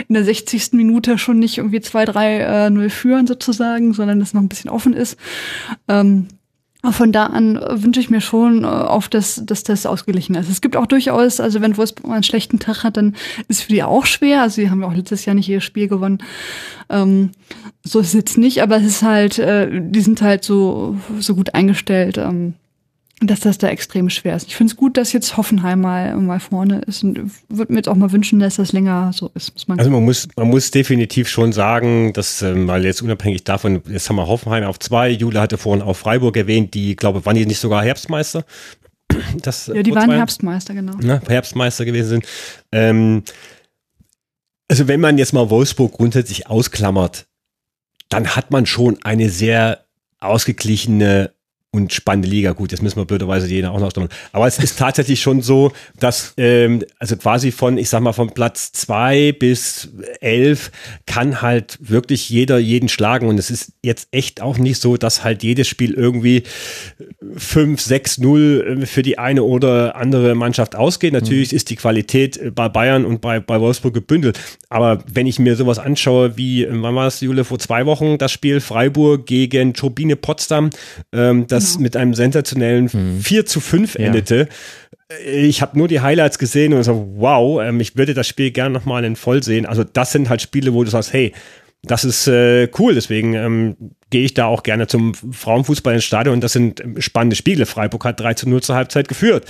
[0.07, 0.72] in der 60.
[0.72, 5.16] Minute schon nicht irgendwie 2-3-0 äh, führen sozusagen, sondern es noch ein bisschen offen ist.
[5.88, 6.28] Ähm,
[6.91, 10.49] von da an wünsche ich mir schon äh, auf, dass, dass das ausgeglichen ist.
[10.49, 13.14] Es gibt auch durchaus, also wenn Wolfsburg mal einen schlechten Tag hat, dann
[13.49, 14.43] ist für die auch schwer.
[14.43, 16.22] Also sie haben ja auch letztes Jahr nicht ihr Spiel gewonnen.
[16.89, 17.31] Ähm,
[17.85, 21.35] so ist es jetzt nicht, aber es ist halt, äh, die sind halt so, so
[21.35, 22.16] gut eingestellt.
[22.16, 22.55] Ähm,
[23.23, 24.49] dass das da extrem schwer ist.
[24.49, 27.89] Ich finde es gut, dass jetzt Hoffenheim mal, mal vorne ist und würde mir jetzt
[27.89, 29.53] auch mal wünschen, dass das länger so ist.
[29.53, 33.45] Muss man also man muss, man muss definitiv schon sagen, dass, ähm, weil jetzt unabhängig
[33.45, 37.27] davon, jetzt haben wir Hoffenheim auf zwei, Jule hatte vorhin auch Freiburg erwähnt, die, glaube
[37.27, 38.45] waren die nicht sogar Herbstmeister?
[39.43, 40.93] Das, ja, die waren Herbstmeister, genau.
[41.01, 42.27] Na, Herbstmeister gewesen sind.
[42.73, 43.23] Ähm,
[44.68, 47.27] also wenn man jetzt mal Wolfsburg grundsätzlich ausklammert,
[48.09, 49.85] dann hat man schon eine sehr
[50.21, 51.33] ausgeglichene
[51.73, 52.53] und spannende Liga.
[52.53, 54.09] Gut, jetzt müssen wir blöderweise jeder auch noch stimmen.
[54.33, 58.31] Aber es ist tatsächlich schon so, dass ähm, also quasi von, ich sag mal, von
[58.31, 59.89] Platz zwei bis
[60.21, 60.73] elf
[61.07, 63.29] kann halt wirklich jeder jeden schlagen.
[63.29, 66.43] Und es ist jetzt echt auch nicht so, dass halt jedes Spiel irgendwie
[67.37, 71.12] fünf, sechs, null für die eine oder andere Mannschaft ausgeht.
[71.12, 71.57] Natürlich mhm.
[71.57, 74.41] ist die Qualität bei Bayern und bei, bei Wolfsburg gebündelt.
[74.71, 78.33] Aber wenn ich mir sowas anschaue, wie, wann war es, Jule, vor zwei Wochen, das
[78.33, 80.71] Spiel Freiburg gegen Turbine Potsdam,
[81.12, 81.83] ähm, das das genau.
[81.83, 83.21] mit einem sensationellen mhm.
[83.21, 84.49] 4 zu 5 endete.
[85.11, 85.17] Ja.
[85.27, 88.73] Ich habe nur die Highlights gesehen und so, wow, ähm, ich würde das Spiel gerne
[88.73, 89.67] nochmal in voll sehen.
[89.67, 91.33] Also das sind halt Spiele, wo du sagst, hey,
[91.83, 93.77] das ist äh, cool, deswegen ähm,
[94.11, 97.67] gehe ich da auch gerne zum Frauenfußball ins Stadion und das sind ähm, spannende Spiele.
[97.67, 99.47] Freiburg hat 3 zu 0 zur Halbzeit geführt.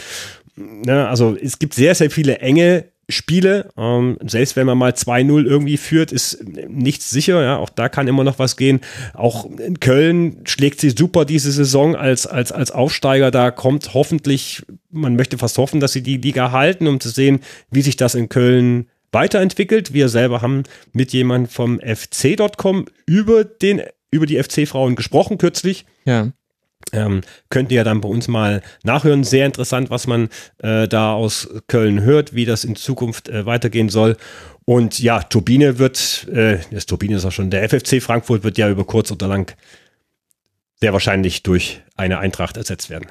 [0.57, 3.71] Ne, also es gibt sehr, sehr viele enge Spiele.
[3.77, 7.43] Ähm, selbst wenn man mal 2-0 irgendwie führt, ist nichts sicher.
[7.43, 8.81] Ja, auch da kann immer noch was gehen.
[9.15, 13.31] Auch in Köln schlägt sie super diese Saison als, als, als Aufsteiger.
[13.31, 17.41] Da kommt hoffentlich, man möchte fast hoffen, dass sie die Liga halten, um zu sehen,
[17.71, 19.93] wie sich das in Köln weiterentwickelt.
[19.93, 23.83] Wir selber haben mit jemandem vom FC.com über den
[24.13, 25.85] über die FC-Frauen gesprochen kürzlich.
[26.05, 26.33] Ja.
[26.93, 29.25] Ähm, könnt ihr dann bei uns mal nachhören.
[29.25, 30.29] Sehr interessant, was man
[30.59, 34.17] äh, da aus Köln hört, wie das in Zukunft äh, weitergehen soll.
[34.65, 38.69] Und ja, Turbine wird, äh, das Turbine ist auch schon, der FFC Frankfurt wird ja
[38.69, 39.55] über kurz oder lang
[40.81, 43.11] sehr wahrscheinlich durch eine Eintracht ersetzt werden.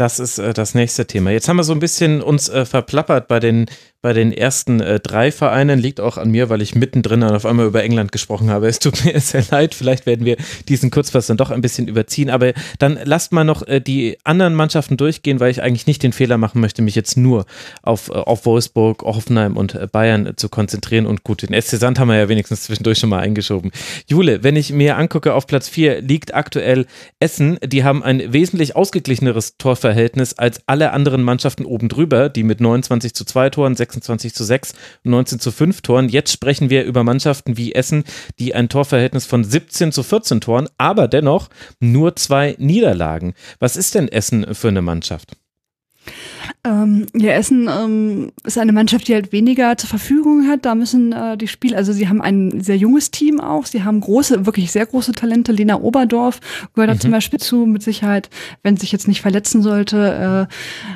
[0.00, 1.30] Das ist äh, das nächste Thema.
[1.30, 3.66] Jetzt haben wir so ein bisschen uns äh, verplappert bei den
[4.02, 5.78] bei den ersten äh, drei Vereinen.
[5.78, 8.66] Liegt auch an mir, weil ich mittendrin auf einmal über England gesprochen habe.
[8.66, 9.74] Es tut mir sehr leid.
[9.74, 10.36] Vielleicht werden wir
[10.68, 12.30] diesen Kurzpass dann doch ein bisschen überziehen.
[12.30, 16.12] Aber dann lasst mal noch äh, die anderen Mannschaften durchgehen, weil ich eigentlich nicht den
[16.12, 17.44] Fehler machen möchte, mich jetzt nur
[17.82, 21.04] auf, äh, auf Wolfsburg, Hoffenheim und äh, Bayern zu konzentrieren.
[21.04, 23.70] Und gut, den SC Sand haben wir ja wenigstens zwischendurch schon mal eingeschoben.
[24.06, 26.86] Jule, wenn ich mir angucke, auf Platz 4 liegt aktuell
[27.18, 27.58] Essen.
[27.62, 29.89] Die haben ein wesentlich ausgeglicheneres Torverhältnis
[30.38, 34.44] als alle anderen Mannschaften oben drüber, die mit 29 zu 2 Toren, 6 26 zu
[34.44, 34.74] 6
[35.04, 36.08] und 19 zu 5 Toren.
[36.08, 38.04] Jetzt sprechen wir über Mannschaften wie Essen,
[38.38, 41.48] die ein Torverhältnis von 17 zu 14 Toren, aber dennoch
[41.80, 43.34] nur zwei Niederlagen.
[43.58, 45.39] Was ist denn Essen für eine Mannschaft?
[46.62, 50.64] Ähm, ja, Essen ähm, ist eine Mannschaft, die halt weniger zur Verfügung hat.
[50.66, 53.64] Da müssen äh, die Spieler, also sie haben ein sehr junges Team auch.
[53.64, 55.52] Sie haben große, wirklich sehr große Talente.
[55.52, 56.40] Lena Oberdorf
[56.74, 56.94] gehört mhm.
[56.94, 58.28] da zum Beispiel zu, mit Sicherheit,
[58.62, 60.54] wenn sich jetzt nicht verletzen sollte, äh,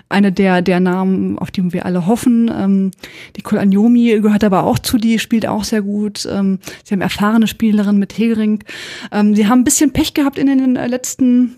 [0.09, 2.51] eine der, der Namen, auf die wir alle hoffen.
[2.55, 2.91] Ähm,
[3.37, 6.29] die Kolanyomi gehört aber auch zu, die spielt auch sehr gut.
[6.31, 8.65] Ähm, sie haben erfahrene Spielerinnen mit Hegering.
[9.13, 11.57] Ähm, sie haben ein bisschen Pech gehabt in den äh, letzten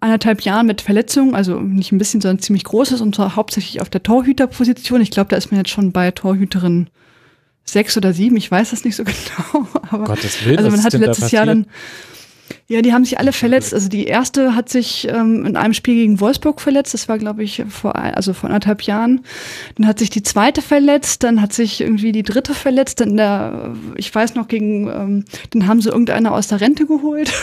[0.00, 3.90] anderthalb Jahren mit Verletzungen, also nicht ein bisschen, sondern ziemlich großes und zwar hauptsächlich auf
[3.90, 5.00] der Torhüterposition.
[5.00, 6.88] Ich glaube, da ist man jetzt schon bei Torhüterin
[7.64, 9.04] sechs oder sieben, ich weiß das nicht so
[9.52, 9.68] genau.
[9.90, 11.66] Aber Gottes Willen, also man hatte letztes Jahr dann
[12.66, 13.72] ja, die haben sich alle verletzt.
[13.72, 16.94] Also die erste hat sich ähm, in einem Spiel gegen Wolfsburg verletzt.
[16.94, 19.22] Das war, glaube ich, vor also vor anderthalb Jahren.
[19.76, 21.22] Dann hat sich die zweite verletzt.
[21.22, 23.00] Dann hat sich irgendwie die dritte verletzt.
[23.00, 27.32] Dann der, ich weiß noch gegen, ähm, dann haben sie irgendeiner aus der Rente geholt.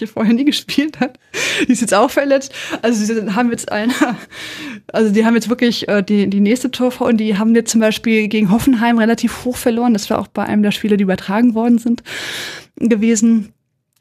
[0.00, 1.18] die vorher nie gespielt hat.
[1.66, 2.52] Die ist jetzt auch verletzt.
[2.82, 3.92] Also sie haben jetzt eine,
[4.92, 7.80] also die haben jetzt wirklich äh, die, die nächste Torfrau und die haben jetzt zum
[7.80, 9.92] Beispiel gegen Hoffenheim relativ hoch verloren.
[9.92, 12.02] Das war auch bei einem der Spiele, die übertragen worden sind,
[12.76, 13.52] gewesen.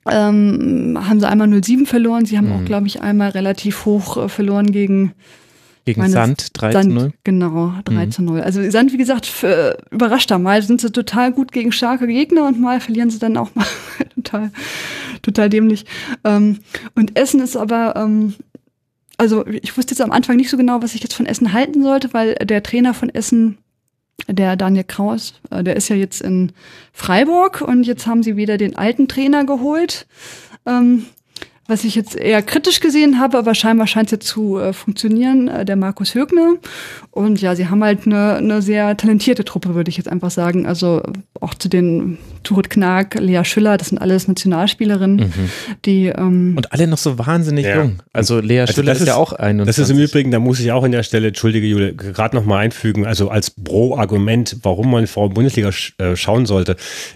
[0.09, 2.25] Ähm, haben sie einmal 0-7 verloren.
[2.25, 2.53] Sie haben mhm.
[2.53, 5.13] auch, glaube ich, einmal relativ hoch äh, verloren gegen
[5.85, 7.13] gegen meine, Sand 3 Sand, zu 0?
[7.23, 8.11] Genau, 3 mhm.
[8.11, 8.41] zu 0.
[8.41, 10.37] Also Sand, wie gesagt, für, überrascht da.
[10.37, 13.65] Mal sind sie total gut gegen starke Gegner und mal verlieren sie dann auch mal
[14.15, 14.51] total,
[15.21, 15.85] total dämlich.
[16.23, 16.59] Ähm,
[16.95, 18.35] und Essen ist aber, ähm,
[19.17, 21.83] also ich wusste jetzt am Anfang nicht so genau, was ich jetzt von Essen halten
[21.83, 23.57] sollte, weil der Trainer von Essen
[24.27, 26.51] der Daniel Kraus, äh, der ist ja jetzt in
[26.93, 30.07] Freiburg und jetzt haben sie wieder den alten Trainer geholt.
[30.65, 31.05] Ähm,
[31.69, 35.47] was ich jetzt eher kritisch gesehen habe, aber scheinbar scheint es jetzt zu äh, funktionieren,
[35.47, 36.55] äh, der Markus Högner.
[37.11, 40.65] Und ja, sie haben halt eine, eine sehr talentierte Truppe, würde ich jetzt einfach sagen.
[40.65, 41.03] Also
[41.39, 45.49] auch zu den Turit Knag, Lea Schüller, das sind alles Nationalspielerinnen, mhm.
[45.85, 47.77] die ähm Und alle noch so wahnsinnig ja.
[47.77, 47.99] jung.
[48.13, 49.67] Also Lea also Schüller ist, ist, ja auch 21.
[49.67, 52.45] Das ist im Übrigen, da muss ich auch in der Stelle, entschuldige Jule, gerade noch
[52.45, 56.75] mal einfügen, also als Pro-Argument, warum man Frauen-Bundesliga sch äh, schauen sollte,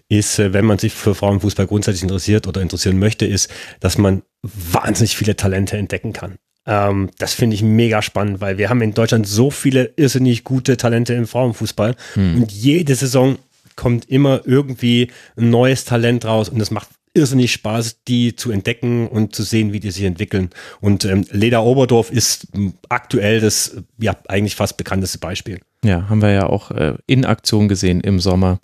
[0.09, 3.49] ist, äh, wenn man sich für Frauenfußball grundsätzlich interessiert oder interessieren möchte, ist,
[3.79, 6.35] dass man wahnsinnig viele Talente entdecken kann.
[6.65, 10.77] Ähm, das finde ich mega spannend, weil wir haben in Deutschland so viele irrsinnig gute
[10.77, 12.35] Talente im Frauenfußball hm.
[12.37, 13.37] und jede Saison
[13.75, 19.07] kommt immer irgendwie ein neues Talent raus und es macht irrsinnig Spaß, die zu entdecken
[19.07, 20.49] und zu sehen, wie die sich entwickeln.
[20.81, 22.47] Und ähm, Leda Oberdorf ist
[22.89, 25.59] aktuell das ja eigentlich fast bekannteste Beispiel.
[25.83, 28.59] Ja, haben wir ja auch äh, in Aktion gesehen im Sommer.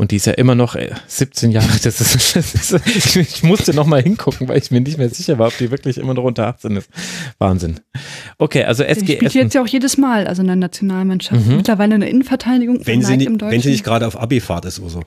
[0.00, 0.76] Und die ist ja immer noch
[1.08, 1.66] 17 äh, Jahre.
[1.82, 5.40] Das ist, das ist, ich musste noch mal hingucken, weil ich mir nicht mehr sicher
[5.40, 6.88] war, ob die wirklich immer noch unter 18 ist.
[7.38, 7.80] Wahnsinn.
[8.38, 11.44] Okay, also SG Die spielt jetzt ja auch jedes Mal, also in der Nationalmannschaft.
[11.44, 11.56] Mhm.
[11.56, 12.86] Mittlerweile eine Innenverteidigung.
[12.86, 15.02] Wenn sie, nicht, wenn sie nicht gerade auf Abifahrt ist oder so.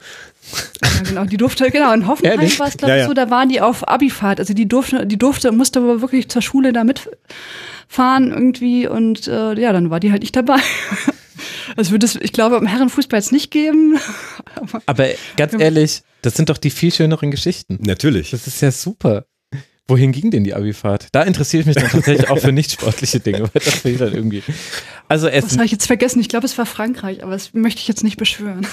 [0.83, 1.23] Ja, genau.
[1.23, 3.07] Die durfte, genau, in Hoffenheim war es, glaube ich, ja, ja.
[3.07, 4.41] so, da waren die auf Abifahrt.
[4.41, 9.57] Also die durfte, die durfte, musste aber wirklich zur Schule da mitfahren irgendwie und äh,
[9.57, 10.57] ja, dann war die halt nicht dabei.
[11.75, 13.97] Also würde es, ich glaube, im Herrenfußball jetzt nicht geben.
[14.55, 15.07] Aber, Aber
[15.37, 17.77] ganz ehrlich, das sind doch die viel schöneren Geschichten.
[17.81, 18.31] Natürlich.
[18.31, 19.25] Das ist ja super.
[19.87, 21.07] Wohin ging denn die Abifahrt?
[21.11, 24.13] Da interessiere ich mich dann tatsächlich auch für nicht sportliche Dinge, weil das fehlt dann
[24.13, 24.41] irgendwie.
[25.09, 25.49] Also Essen.
[25.49, 26.21] Das habe ich jetzt vergessen.
[26.21, 28.65] Ich glaube, es war Frankreich, aber das möchte ich jetzt nicht beschwören.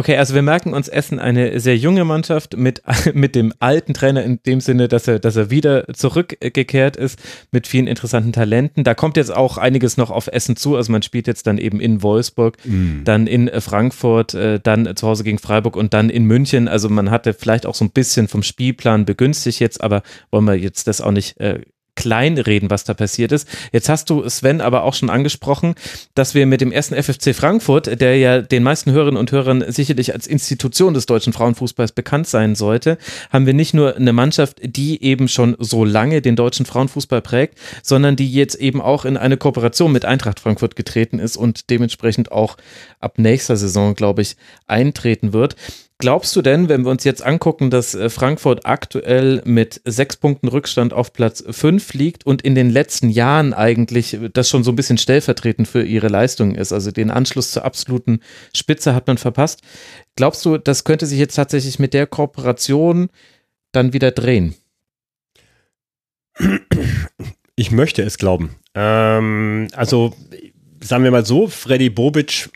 [0.00, 2.80] Okay, also wir merken uns Essen eine sehr junge Mannschaft mit,
[3.12, 7.18] mit dem alten Trainer in dem Sinne, dass er, dass er wieder zurückgekehrt ist
[7.52, 8.82] mit vielen interessanten Talenten.
[8.82, 10.74] Da kommt jetzt auch einiges noch auf Essen zu.
[10.74, 13.02] Also man spielt jetzt dann eben in Wolfsburg, mhm.
[13.04, 16.66] dann in Frankfurt, äh, dann zu Hause gegen Freiburg und dann in München.
[16.66, 20.54] Also man hatte vielleicht auch so ein bisschen vom Spielplan begünstigt jetzt, aber wollen wir
[20.54, 21.60] jetzt das auch nicht äh,
[22.00, 23.46] kleinreden, was da passiert ist.
[23.72, 25.74] Jetzt hast du, Sven, aber auch schon angesprochen,
[26.14, 30.14] dass wir mit dem ersten FFC Frankfurt, der ja den meisten Hörerinnen und Hörern sicherlich
[30.14, 32.96] als Institution des deutschen Frauenfußballs bekannt sein sollte,
[33.30, 37.58] haben wir nicht nur eine Mannschaft, die eben schon so lange den deutschen Frauenfußball prägt,
[37.82, 42.32] sondern die jetzt eben auch in eine Kooperation mit Eintracht Frankfurt getreten ist und dementsprechend
[42.32, 42.56] auch
[42.98, 44.36] ab nächster Saison, glaube ich,
[44.66, 45.54] eintreten wird.
[46.00, 50.48] Glaubst du denn, wenn wir uns jetzt angucken, dass äh, Frankfurt aktuell mit sechs Punkten
[50.48, 54.76] Rückstand auf Platz fünf liegt und in den letzten Jahren eigentlich das schon so ein
[54.76, 58.20] bisschen stellvertretend für ihre Leistung ist, also den Anschluss zur absoluten
[58.56, 59.60] Spitze hat man verpasst.
[60.16, 63.10] Glaubst du, das könnte sich jetzt tatsächlich mit der Kooperation
[63.72, 64.54] dann wieder drehen?
[67.56, 68.56] Ich möchte es glauben.
[68.74, 70.14] Ähm, also
[70.80, 72.48] sagen wir mal so, Freddy Bobic,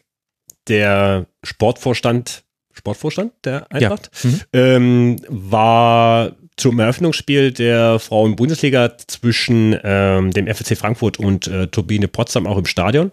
[0.67, 4.31] der Sportvorstand Sportvorstand der Eintracht, ja.
[4.31, 4.41] mhm.
[4.53, 12.47] ähm, war zum Eröffnungsspiel der Frauen-Bundesliga zwischen ähm, dem FSC Frankfurt und äh, Turbine Potsdam
[12.47, 13.11] auch im Stadion,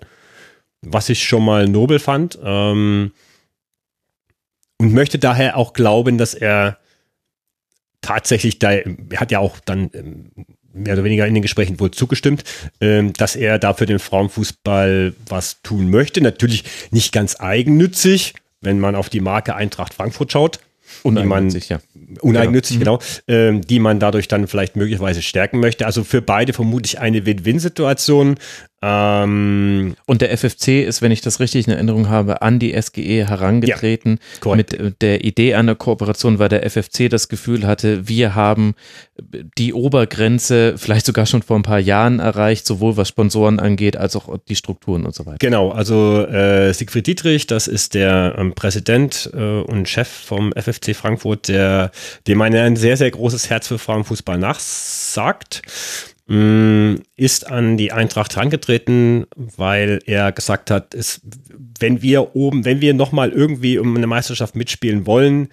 [0.82, 2.38] was ich schon mal nobel fand.
[2.43, 3.12] Ähm,
[4.78, 6.78] und möchte daher auch glauben, dass er
[8.01, 10.32] tatsächlich da, er hat ja auch dann ähm,
[10.74, 12.43] mehr oder weniger in den Gesprächen wohl zugestimmt,
[12.80, 16.22] ähm, dass er dafür den Frauenfußball was tun möchte.
[16.22, 20.59] Natürlich nicht ganz eigennützig, wenn man auf die Marke Eintracht Frankfurt schaut.
[21.03, 21.80] Uneigennützig, ja.
[22.22, 22.97] Uneigennützig, genau.
[22.97, 23.09] Genau.
[23.28, 25.86] Ähm, die man dadurch dann vielleicht möglicherweise stärken möchte.
[25.86, 28.36] Also für beide vermutlich eine Win-Win-Situation.
[28.84, 33.28] Ähm, und der FFC ist, wenn ich das richtig in Erinnerung habe, an die SGE
[33.28, 34.20] herangetreten.
[34.44, 38.74] Ja, mit äh, der Idee einer Kooperation, weil der FFC das Gefühl hatte, wir haben
[39.58, 44.16] die Obergrenze vielleicht sogar schon vor ein paar Jahren erreicht, sowohl was Sponsoren angeht, als
[44.16, 45.38] auch die Strukturen und so weiter.
[45.40, 50.96] Genau, also äh, Siegfried Dietrich, das ist der ähm, Präsident äh, und Chef vom FFC
[50.96, 51.92] Frankfurt, der,
[52.28, 55.62] dem ein sehr, sehr großes Herz für Frauenfußball nachsagt
[57.18, 61.20] ist an die Eintracht herangetreten, weil er gesagt hat, es,
[61.80, 65.50] wenn wir oben, wenn wir nochmal irgendwie um eine Meisterschaft mitspielen wollen,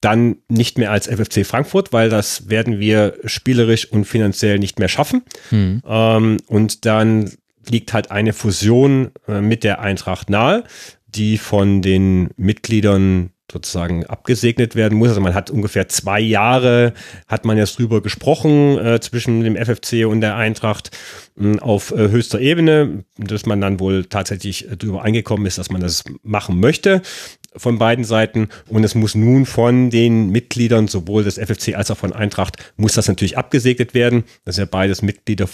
[0.00, 4.88] dann nicht mehr als FFC Frankfurt, weil das werden wir spielerisch und finanziell nicht mehr
[4.88, 5.22] schaffen.
[5.48, 5.82] Hm.
[5.84, 7.32] Ähm, und dann
[7.68, 10.62] liegt halt eine Fusion äh, mit der Eintracht nahe,
[11.08, 15.08] die von den Mitgliedern sozusagen abgesegnet werden muss.
[15.08, 16.92] Also man hat ungefähr zwei Jahre,
[17.26, 20.90] hat man jetzt drüber gesprochen äh, zwischen dem FFC und der Eintracht
[21.40, 25.70] äh, auf äh, höchster Ebene, dass man dann wohl tatsächlich äh, darüber eingekommen ist, dass
[25.70, 27.02] man das machen möchte
[27.56, 31.96] von beiden Seiten und es muss nun von den Mitgliedern sowohl des FFC als auch
[31.96, 35.48] von Eintracht muss das natürlich abgesegnet werden, dass ja beides Mitglieder,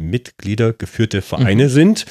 [0.00, 1.68] Mitglieder geführte Vereine mhm.
[1.68, 2.06] sind.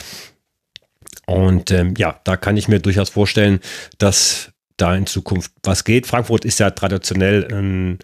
[1.28, 3.60] Und ähm, ja, da kann ich mir durchaus vorstellen,
[4.00, 4.51] dass
[4.82, 6.08] da in Zukunft was geht.
[6.08, 8.00] Frankfurt ist ja traditionell ein,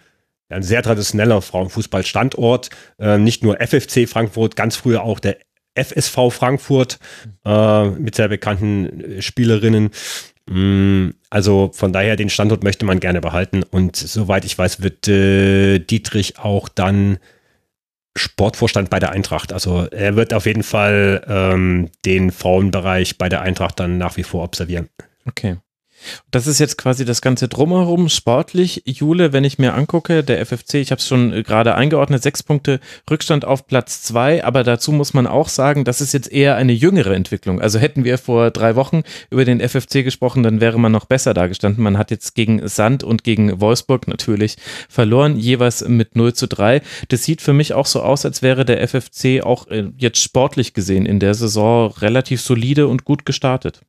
[0.48, 2.70] ein sehr traditioneller Frauenfußballstandort.
[2.98, 5.38] Äh, nicht nur FFC Frankfurt, ganz früher auch der
[5.74, 6.98] FSV Frankfurt
[7.44, 9.90] äh, mit sehr bekannten Spielerinnen.
[10.48, 13.62] Mm, also von daher, den Standort möchte man gerne behalten.
[13.62, 17.18] Und soweit ich weiß, wird äh, Dietrich auch dann
[18.16, 19.52] Sportvorstand bei der Eintracht.
[19.52, 24.24] Also er wird auf jeden Fall ähm, den Frauenbereich bei der Eintracht dann nach wie
[24.24, 24.88] vor observieren.
[25.26, 25.58] Okay.
[26.30, 28.82] Das ist jetzt quasi das ganze Drumherum, sportlich.
[28.86, 32.42] Jule, wenn ich mir angucke, der FFC, ich habe es schon äh, gerade eingeordnet, sechs
[32.42, 32.80] Punkte
[33.10, 36.72] Rückstand auf Platz zwei, aber dazu muss man auch sagen, das ist jetzt eher eine
[36.72, 37.60] jüngere Entwicklung.
[37.60, 41.34] Also hätten wir vor drei Wochen über den FFC gesprochen, dann wäre man noch besser
[41.34, 41.82] dargestanden.
[41.82, 44.56] Man hat jetzt gegen Sand und gegen Wolfsburg natürlich
[44.88, 46.82] verloren, jeweils mit 0 zu 3.
[47.08, 50.74] Das sieht für mich auch so aus, als wäre der FFC auch äh, jetzt sportlich
[50.74, 53.82] gesehen in der Saison relativ solide und gut gestartet.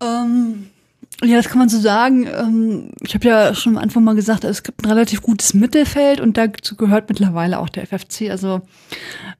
[0.00, 0.70] Ähm,
[1.22, 2.26] ja, das kann man so sagen.
[2.26, 6.18] Ähm, ich habe ja schon am Anfang mal gesagt, es gibt ein relativ gutes Mittelfeld
[6.18, 8.30] und dazu gehört mittlerweile auch der FFC.
[8.30, 8.62] Also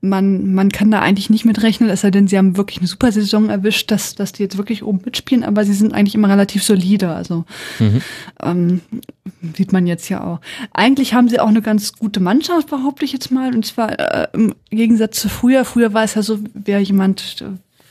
[0.03, 3.13] man, man kann da eigentlich nicht mitrechnen, es sei denn, sie haben wirklich eine super
[3.13, 6.63] Saison erwischt, dass, dass die jetzt wirklich oben mitspielen, aber sie sind eigentlich immer relativ
[6.63, 7.15] solide.
[7.15, 7.45] Also
[7.79, 8.03] mhm.
[8.43, 8.81] ähm,
[9.57, 10.41] sieht man jetzt ja auch.
[10.75, 13.55] Eigentlich haben sie auch eine ganz gute Mannschaft, behaupte ich jetzt mal.
[13.55, 15.65] Und zwar äh, im Gegensatz zu früher.
[15.65, 17.43] Früher war es ja so, wer jemand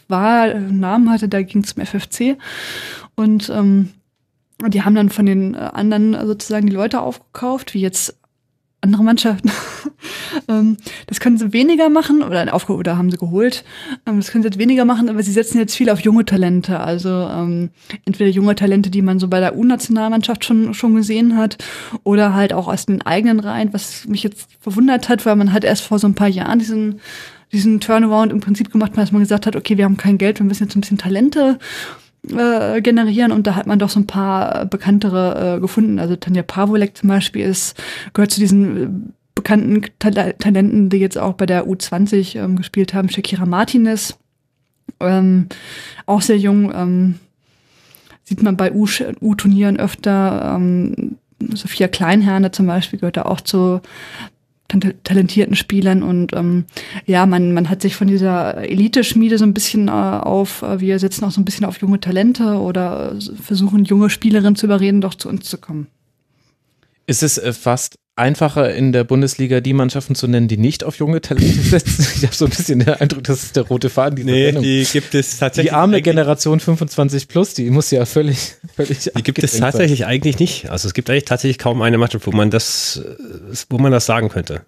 [0.10, 2.38] war, äh, Namen hatte, da ging zum FFC.
[3.16, 3.90] Und ähm,
[4.68, 8.20] die haben dann von den äh, anderen sozusagen die Leute aufgekauft, wie jetzt
[8.82, 9.52] andere Mannschaften.
[10.48, 13.66] ähm, das können sie weniger machen oder aufge oder haben sie geholt.
[14.06, 16.80] Ähm, das können sie jetzt weniger machen, aber sie setzen jetzt viel auf junge Talente.
[16.80, 17.72] Also ähm,
[18.06, 21.58] entweder junge Talente, die man so bei der U-Nationalmannschaft schon schon gesehen hat,
[22.04, 25.64] oder halt auch aus den eigenen Reihen, was mich jetzt verwundert hat, weil man hat
[25.66, 27.02] erst vor so ein paar Jahren diesen
[27.52, 30.46] diesen Turnaround im Prinzip gemacht, dass man gesagt hat, okay, wir haben kein Geld, wir
[30.46, 31.58] müssen jetzt ein bisschen Talente
[32.28, 36.00] äh, generieren und da hat man doch so ein paar bekanntere äh, gefunden.
[36.00, 37.82] Also Tanja Pavolek zum Beispiel ist,
[38.14, 38.90] gehört zu diesen äh,
[39.36, 43.10] bekannten Tal Talenten, die jetzt auch bei der U20 ähm, gespielt haben.
[43.10, 44.18] Shakira Martinez,
[45.00, 45.48] ähm,
[46.06, 47.16] auch sehr jung, ähm,
[48.24, 50.56] sieht man bei U-Turnieren öfter.
[50.56, 51.16] Ähm,
[51.54, 53.82] Sophia Kleinherne zum Beispiel gehört da auch zu
[54.70, 56.66] talentierten Spielern und ähm,
[57.06, 61.00] ja, man, man hat sich von dieser Elite-Schmiede so ein bisschen äh, auf, äh, wir
[61.00, 65.16] setzen auch so ein bisschen auf junge Talente oder versuchen junge Spielerinnen zu überreden, doch
[65.16, 65.88] zu uns zu kommen.
[67.08, 70.98] Ist es äh, fast einfacher in der Bundesliga die Mannschaften zu nennen, die nicht auf
[70.98, 72.06] junge Talente setzen?
[72.16, 74.64] Ich habe so ein bisschen den Eindruck, das ist der rote Faden dieser Nee, Sendung.
[74.64, 75.72] die gibt es tatsächlich.
[75.72, 80.10] Die arme Generation 25 plus, die muss ja völlig, völlig Die gibt es tatsächlich sein.
[80.10, 80.70] eigentlich nicht.
[80.70, 83.02] Also es gibt eigentlich tatsächlich kaum eine Mannschaft, wo man das,
[83.70, 84.66] wo man das sagen könnte.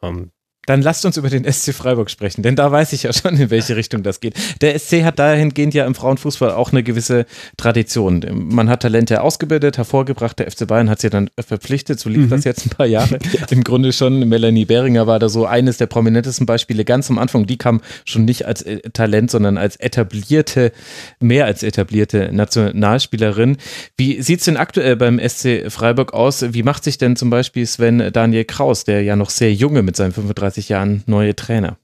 [0.00, 0.30] Um, ähm,
[0.66, 3.50] Dann lasst uns über den SC Freiburg sprechen, denn da weiß ich ja schon, in
[3.50, 4.34] welche Richtung das geht.
[4.60, 8.24] Der SC hat dahingehend ja im Frauenfußball auch eine gewisse Tradition.
[8.32, 12.30] Man hat Talente ausgebildet, hervorgebracht, der FC Bayern hat sie dann verpflichtet, so lief mhm.
[12.30, 13.18] das jetzt ein paar Jahre.
[13.32, 13.46] ja.
[13.50, 17.46] Im Grunde schon, Melanie Behringer war da so eines der prominentesten Beispiele ganz am Anfang.
[17.46, 20.70] Die kam schon nicht als äh, Talent, sondern als etablierte,
[21.18, 23.56] mehr als etablierte Nationalspielerin.
[23.96, 26.52] Wie sieht es denn aktuell beim SC Freiburg aus?
[26.54, 29.96] Wie macht sich denn zum Beispiel Sven Daniel Kraus, der ja noch sehr junge mit
[29.96, 31.78] seinen 35 30 Jahren neue Trainer?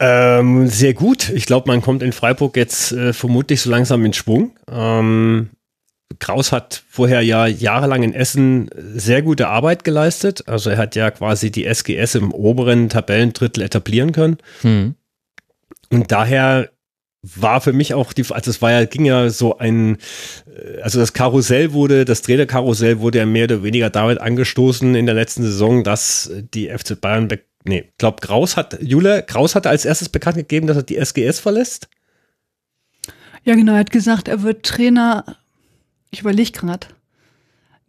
[0.00, 1.28] Ähm, sehr gut.
[1.30, 4.56] Ich glaube, man kommt in Freiburg jetzt äh, vermutlich so langsam in Schwung.
[4.70, 5.50] Ähm,
[6.20, 10.46] Kraus hat vorher ja jahrelang in Essen sehr gute Arbeit geleistet.
[10.46, 14.38] Also er hat ja quasi die SGS im oberen Tabellendrittel etablieren können.
[14.62, 14.94] Hm.
[15.90, 16.70] Und daher
[17.22, 19.98] war für mich auch die, also es war ja, ging ja so ein,
[20.46, 25.06] äh, also das Karussell wurde, das Trainerkarussell wurde ja mehr oder weniger damit angestoßen in
[25.06, 27.28] der letzten Saison, dass die FC Bayern
[27.64, 30.96] nee, ich glaube, Kraus hat, Jule, Kraus hatte als erstes bekannt gegeben, dass er die
[30.96, 31.88] SGS verlässt.
[33.44, 35.24] Ja, genau, er hat gesagt, er wird Trainer,
[36.10, 36.86] ich überlege gerade.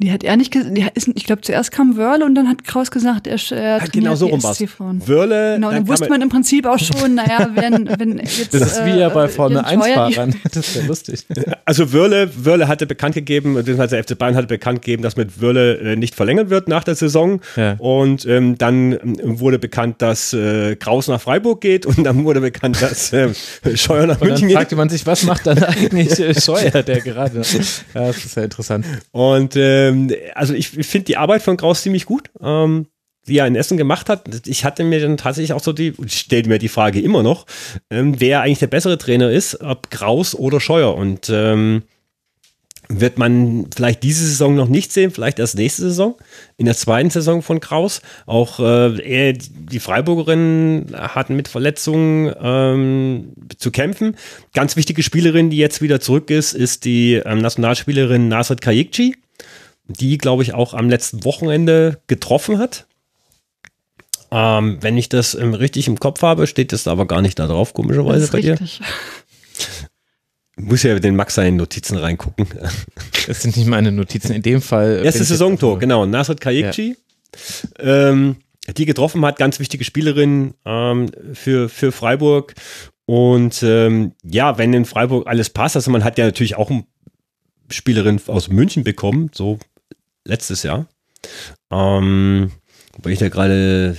[0.01, 3.27] Die hat er nicht gesagt, ich glaube, zuerst kam Wörle und dann hat Kraus gesagt,
[3.27, 4.63] er, er ja, genau so rum war's.
[4.79, 5.55] Wörle.
[5.55, 8.53] Genau, dann wusste man im Prinzip auch schon, naja, wenn, wenn jetzt.
[8.53, 10.35] Das ist wie ja bei äh, Formel 1-Fahrern.
[10.45, 11.25] Das ist ja lustig.
[11.65, 15.41] Also Wörle, Wörle hatte bekannt gegeben, beziehungsweise der FC Bayern hatte bekannt gegeben, dass mit
[15.41, 17.41] Wörle äh, nicht verlängert wird nach der Saison.
[17.57, 17.73] Ja.
[17.79, 22.39] Und ähm, dann ähm, wurde bekannt, dass äh, Kraus nach Freiburg geht und dann wurde
[22.39, 23.33] bekannt, dass äh,
[23.75, 24.55] Scheuer nach und München geht.
[24.55, 27.41] Dann fragte man sich, was macht dann eigentlich äh, Scheuer, der gerade.
[27.93, 28.85] Ja, das ist ja interessant.
[29.11, 32.29] Und äh, ähm, also ich, finde die Arbeit von Kraus ziemlich gut.
[32.41, 32.87] Ähm,
[33.27, 34.47] die er in Essen gemacht hat.
[34.47, 37.45] Ich hatte mir dann tatsächlich auch so die, ich stelle mir die Frage immer noch,
[37.89, 40.95] ähm, wer eigentlich der bessere Trainer ist, ob Kraus oder Scheuer.
[40.95, 41.83] Und ähm,
[42.91, 46.15] wird man vielleicht diese Saison noch nicht sehen, vielleicht erst nächste Saison,
[46.57, 48.01] in der zweiten Saison von Kraus.
[48.25, 54.17] Auch äh, die Freiburgerinnen hatten mit Verletzungen ähm, zu kämpfen.
[54.55, 59.15] Ganz wichtige Spielerin, die jetzt wieder zurück ist, ist die ähm, Nationalspielerin Nasrat Kayikci
[59.89, 62.85] die, glaube ich, auch am letzten Wochenende getroffen hat.
[64.31, 67.47] Ähm, wenn ich das ähm, richtig im Kopf habe, steht das aber gar nicht da
[67.47, 68.77] drauf, komischerweise bei richtig.
[68.77, 68.85] dir.
[70.63, 72.47] Muss ja den Max seine Notizen reingucken.
[73.27, 74.33] Das sind nicht meine Notizen.
[74.33, 75.01] In dem Fall.
[75.03, 76.03] Erstes Saisontor, genau.
[76.07, 76.95] Nasrat Kayekci,
[77.77, 78.09] ja.
[78.09, 78.37] ähm,
[78.75, 82.55] die getroffen hat, ganz wichtige Spielerin ähm, für, für Freiburg.
[83.05, 86.85] Und ähm, ja, wenn in Freiburg alles passt, also man hat ja natürlich auch eine
[87.69, 89.59] Spielerin aus München bekommen, so
[90.25, 90.87] letztes Jahr.
[91.71, 92.51] Ähm,
[93.01, 93.97] weil ich da gerade,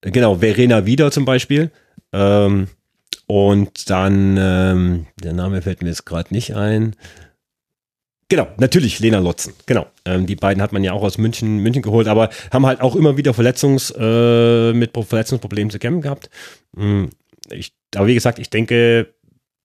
[0.00, 1.70] genau, Verena Wieder zum Beispiel.
[2.12, 2.68] Ähm,
[3.26, 6.96] und dann, ähm, der Name fällt mir jetzt gerade nicht ein.
[8.30, 9.54] Genau, natürlich Lena Lotzen.
[9.66, 9.86] Genau.
[10.04, 12.94] Ähm, die beiden hat man ja auch aus München, München geholt, aber haben halt auch
[12.94, 16.28] immer wieder Verletzungs, äh, mit Verletzungsproblemen zu kämpfen gehabt.
[16.76, 17.10] Hm,
[17.50, 19.14] ich, aber wie gesagt, ich denke,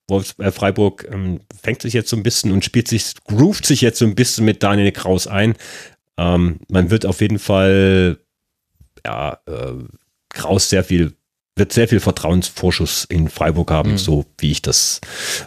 [0.08, 3.82] Wolfs, äh, Freiburg ähm, fängt sich jetzt so ein bisschen und spielt sich, groovt sich
[3.82, 5.54] jetzt so ein bisschen mit Daniel Kraus ein.
[6.16, 8.18] Ähm, man wird auf jeden Fall,
[9.04, 9.72] ja, äh,
[10.28, 11.14] Kraus sehr viel,
[11.56, 13.98] wird sehr viel Vertrauensvorschuss in Freiburg haben, mhm.
[13.98, 15.00] so wie ich das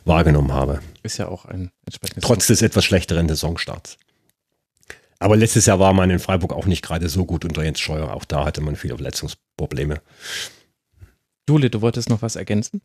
[0.06, 0.82] wahrgenommen habe.
[1.04, 2.26] Ist ja auch ein entsprechendes.
[2.26, 3.98] Trotz des etwas schlechteren Saisonstarts.
[5.20, 8.14] Aber letztes Jahr war man in Freiburg auch nicht gerade so gut unter Jens Scheuer.
[8.14, 10.02] Auch da hatte man viele Verletzungsprobleme.
[11.50, 12.82] Jule, du wolltest noch was ergänzen?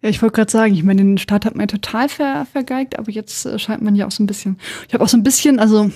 [0.00, 2.98] Ja, ich wollte gerade sagen, ich meine, den Start hat man ja total ver, vergeigt,
[2.98, 4.58] aber jetzt äh, scheint man ja auch so ein bisschen.
[4.88, 5.92] Ich habe auch so ein bisschen, also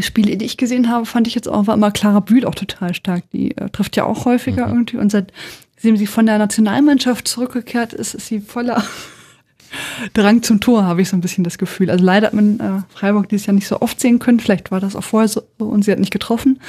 [0.00, 2.94] Spiele, die ich gesehen habe, fand ich jetzt auch, war immer Clara Bühl auch total
[2.94, 3.24] stark.
[3.32, 4.72] Die äh, trifft ja auch häufiger mhm.
[4.72, 4.96] irgendwie.
[4.96, 8.82] Und seitdem sie von der Nationalmannschaft zurückgekehrt ist, ist sie voller
[10.14, 11.90] Drang zum Tor, habe ich so ein bisschen das Gefühl.
[11.90, 14.40] Also leider hat man äh, Freiburg dieses Jahr nicht so oft sehen können.
[14.40, 16.60] Vielleicht war das auch vorher so und sie hat nicht getroffen.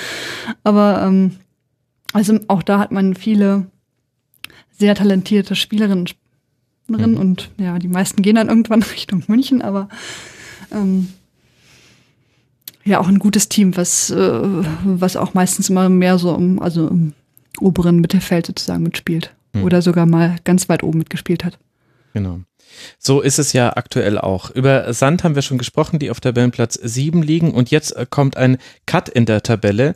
[0.63, 1.37] Aber ähm,
[2.13, 3.67] also auch da hat man viele
[4.71, 6.09] sehr talentierte Spielerinnen
[6.89, 7.11] drin.
[7.11, 7.17] Mhm.
[7.17, 9.89] Und ja, die meisten gehen dann irgendwann Richtung München, aber
[10.71, 11.09] ähm,
[12.83, 14.41] ja auch ein gutes Team, was, äh,
[14.83, 17.13] was auch meistens immer mehr so im, also im
[17.59, 19.33] oberen Mittelfeld sozusagen mitspielt.
[19.53, 19.63] Hm.
[19.63, 21.59] Oder sogar mal ganz weit oben mitgespielt hat.
[22.13, 22.41] Genau.
[22.97, 24.49] So ist es ja aktuell auch.
[24.49, 27.51] Über Sand haben wir schon gesprochen, die auf Tabellenplatz 7 liegen.
[27.53, 29.95] Und jetzt kommt ein Cut in der Tabelle.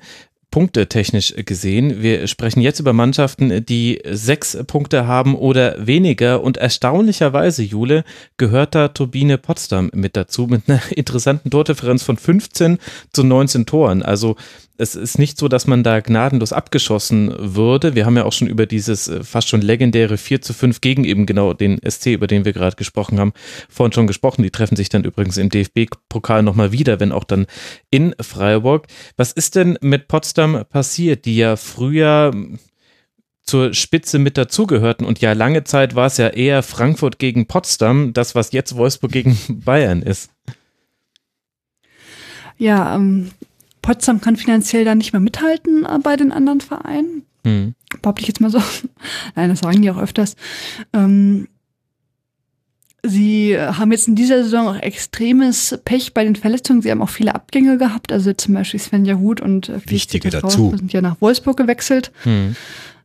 [0.52, 2.02] Punkte technisch gesehen.
[2.02, 6.42] Wir sprechen jetzt über Mannschaften, die sechs Punkte haben oder weniger.
[6.42, 8.04] Und erstaunlicherweise, Jule,
[8.38, 12.78] gehört da Turbine Potsdam mit dazu, mit einer interessanten Tordifferenz von 15
[13.12, 14.02] zu 19 Toren.
[14.04, 14.36] Also
[14.78, 17.96] es ist nicht so, dass man da gnadenlos abgeschossen würde.
[17.96, 21.04] Wir haben ja auch schon über dieses äh, fast schon legendäre 4 zu 5 gegen
[21.04, 23.34] eben genau den SC, über den wir gerade gesprochen haben,
[23.70, 24.44] vorhin schon gesprochen.
[24.44, 27.48] Die treffen sich dann übrigens im DFB-Pokal nochmal wieder, wenn auch dann
[27.90, 28.88] in Freiburg.
[29.16, 32.32] Was ist denn mit Potsdam passiert, die ja früher
[33.48, 35.06] zur Spitze mit dazugehörten.
[35.06, 39.12] Und ja, lange Zeit war es ja eher Frankfurt gegen Potsdam, das, was jetzt Wolfsburg
[39.12, 40.30] gegen Bayern ist.
[42.58, 43.32] Ja, ähm,
[43.88, 47.24] Potsdam kann finanziell da nicht mehr mithalten äh, bei den anderen Vereinen.
[47.46, 47.74] Hm.
[48.02, 48.62] Behaupte ich jetzt mal so.
[49.36, 50.36] Nein, das sagen die auch öfters.
[50.92, 51.48] Ähm,
[53.02, 56.82] Sie haben jetzt in dieser Saison auch extremes Pech bei den Verletzungen.
[56.82, 58.12] Sie haben auch viele Abgänge gehabt.
[58.12, 60.74] Also zum Beispiel Svenja Huth und äh, Wichtige dazu.
[60.76, 62.12] sind ja nach Wolfsburg gewechselt.
[62.24, 62.58] Hm.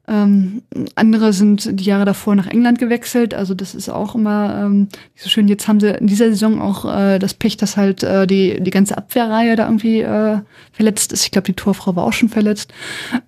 [0.08, 0.62] Ähm,
[0.96, 3.34] andere sind die Jahre davor nach England gewechselt.
[3.34, 5.46] Also das ist auch immer ähm, so schön.
[5.46, 8.70] Jetzt haben sie in dieser Saison auch äh, das Pech, dass halt äh, die, die
[8.70, 10.38] ganze Abwehrreihe da irgendwie äh,
[10.72, 11.24] verletzt ist.
[11.24, 12.72] Ich glaube, die Torfrau war auch schon verletzt.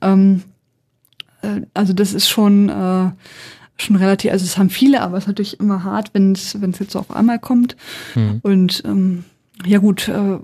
[0.00, 0.42] Ähm,
[1.42, 3.10] äh, also das ist schon äh,
[3.76, 6.70] schon relativ, also es haben viele, aber es ist natürlich immer hart, wenn es wenn
[6.70, 7.76] es jetzt so auf einmal kommt.
[8.16, 8.40] Mhm.
[8.42, 9.24] Und ähm,
[9.64, 10.38] ja gut, äh,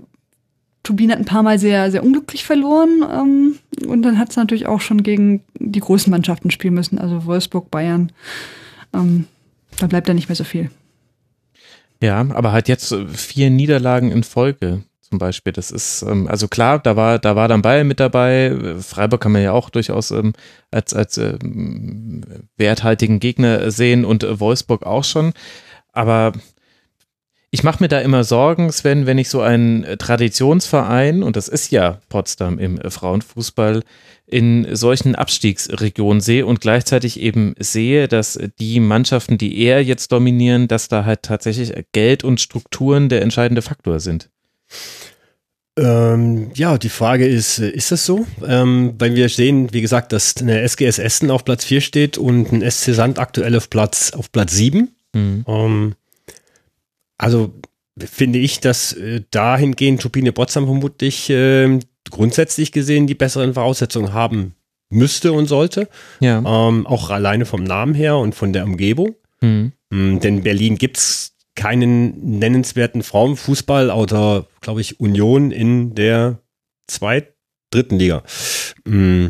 [0.83, 3.03] Turbine hat ein paar Mal sehr, sehr unglücklich verloren.
[3.11, 3.55] Ähm,
[3.87, 7.69] und dann hat es natürlich auch schon gegen die großen Mannschaften spielen müssen, also Wolfsburg,
[7.69, 8.11] Bayern.
[8.93, 9.25] Ähm,
[9.79, 10.69] da bleibt ja nicht mehr so viel.
[12.01, 15.53] Ja, aber halt jetzt vier Niederlagen in Folge zum Beispiel.
[15.53, 18.75] Das ist, ähm, also klar, da war, da war dann Bayern mit dabei.
[18.79, 20.33] Freiburg kann man ja auch durchaus ähm,
[20.71, 22.23] als, als ähm,
[22.57, 25.33] werthaltigen Gegner sehen und äh, Wolfsburg auch schon.
[25.91, 26.31] Aber
[27.53, 31.69] ich mache mir da immer Sorgen, Sven, wenn ich so einen Traditionsverein, und das ist
[31.71, 33.83] ja Potsdam im äh, Frauenfußball,
[34.25, 40.69] in solchen Abstiegsregionen sehe und gleichzeitig eben sehe, dass die Mannschaften, die eher jetzt dominieren,
[40.69, 44.29] dass da halt tatsächlich Geld und Strukturen der entscheidende Faktor sind.
[45.77, 48.25] Ähm, ja, die Frage ist, äh, ist das so?
[48.45, 52.53] Ähm, weil wir sehen, wie gesagt, dass eine SGS Essen auf Platz 4 steht und
[52.53, 54.89] ein SC Sand aktuell auf Platz, auf Platz 7.
[55.13, 55.45] Mhm.
[55.47, 55.95] Ähm,
[57.21, 57.53] also
[57.97, 64.55] finde ich, dass äh, dahingehend Turbine Potsdam vermutlich äh, grundsätzlich gesehen die besseren Voraussetzungen haben
[64.89, 65.87] müsste und sollte.
[66.19, 66.39] Ja.
[66.39, 69.15] Ähm, auch alleine vom Namen her und von der Umgebung.
[69.39, 69.71] Mhm.
[69.91, 76.39] Mhm, denn Berlin gibt es keinen nennenswerten Frauenfußball oder, glaube ich, Union in der
[76.87, 77.35] zweit,
[77.69, 78.23] dritten Liga.
[78.85, 79.27] Mm.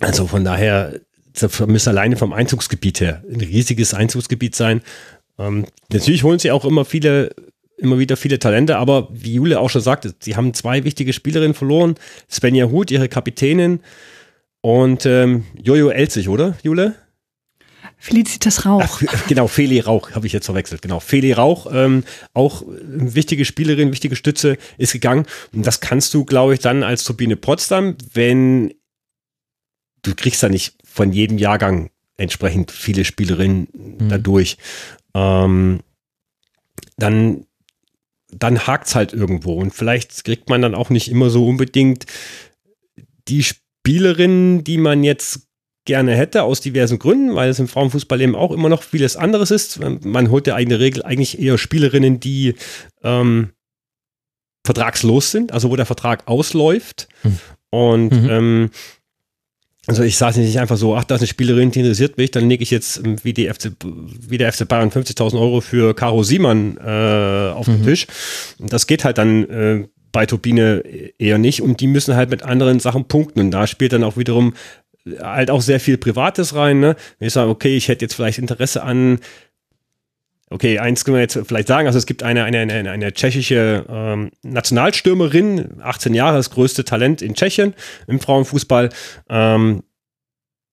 [0.00, 1.00] Also von daher,
[1.32, 4.80] das müsste alleine vom Einzugsgebiet her ein riesiges Einzugsgebiet sein.
[5.38, 7.30] Ähm, natürlich holen sie auch immer viele,
[7.76, 11.54] immer wieder viele Talente, aber wie Jule auch schon sagte, sie haben zwei wichtige Spielerinnen
[11.54, 11.94] verloren.
[12.30, 13.80] Svenja Huth, ihre Kapitänin,
[14.60, 16.94] und ähm, Jojo Elzig, oder, Jule?
[17.96, 18.82] Felicitas Rauch.
[18.82, 20.82] Ach, genau, Feli Rauch habe ich jetzt verwechselt.
[20.82, 25.26] Genau, Feli Rauch, ähm, auch wichtige Spielerin, wichtige Stütze, ist gegangen.
[25.52, 28.74] Und das kannst du, glaube ich, dann als Turbine Potsdam, wenn
[30.02, 34.08] du kriegst da nicht von jedem Jahrgang entsprechend viele Spielerinnen mhm.
[34.08, 34.58] dadurch.
[35.14, 35.80] Ähm,
[36.96, 37.44] dann
[38.30, 42.04] dann hakt's halt irgendwo und vielleicht kriegt man dann auch nicht immer so unbedingt
[43.28, 45.48] die Spielerinnen, die man jetzt
[45.86, 49.50] gerne hätte, aus diversen Gründen, weil es im Frauenfußball eben auch immer noch vieles anderes
[49.50, 49.80] ist.
[50.04, 52.54] Man holt ja der Regel eigentlich eher Spielerinnen, die
[53.02, 53.52] ähm,
[54.66, 57.08] vertragslos sind, also wo der Vertrag ausläuft.
[57.22, 57.38] Mhm.
[57.70, 58.30] Und mhm.
[58.30, 58.70] ähm,
[59.88, 62.48] also ich sage nicht einfach so, ach, da ist eine Spielerin, die interessiert mich, dann
[62.48, 66.22] lege ich jetzt ähm, wie, die FC, wie der FC Bayern 50.000 Euro für Caro
[66.22, 67.84] Siemann äh, auf den mhm.
[67.84, 68.06] Tisch.
[68.58, 70.82] Das geht halt dann äh, bei Turbine
[71.18, 74.18] eher nicht und die müssen halt mit anderen Sachen punkten und da spielt dann auch
[74.18, 74.52] wiederum
[75.22, 76.80] halt auch sehr viel Privates rein.
[76.80, 76.94] Ne?
[77.18, 79.20] Wenn ich sage, okay, ich hätte jetzt vielleicht Interesse an
[80.50, 81.86] Okay, eins können wir jetzt vielleicht sagen.
[81.86, 87.20] Also es gibt eine, eine, eine, eine tschechische ähm, Nationalstürmerin, 18 Jahre, das größte Talent
[87.20, 87.74] in Tschechien
[88.06, 88.88] im Frauenfußball.
[89.28, 89.82] Ähm,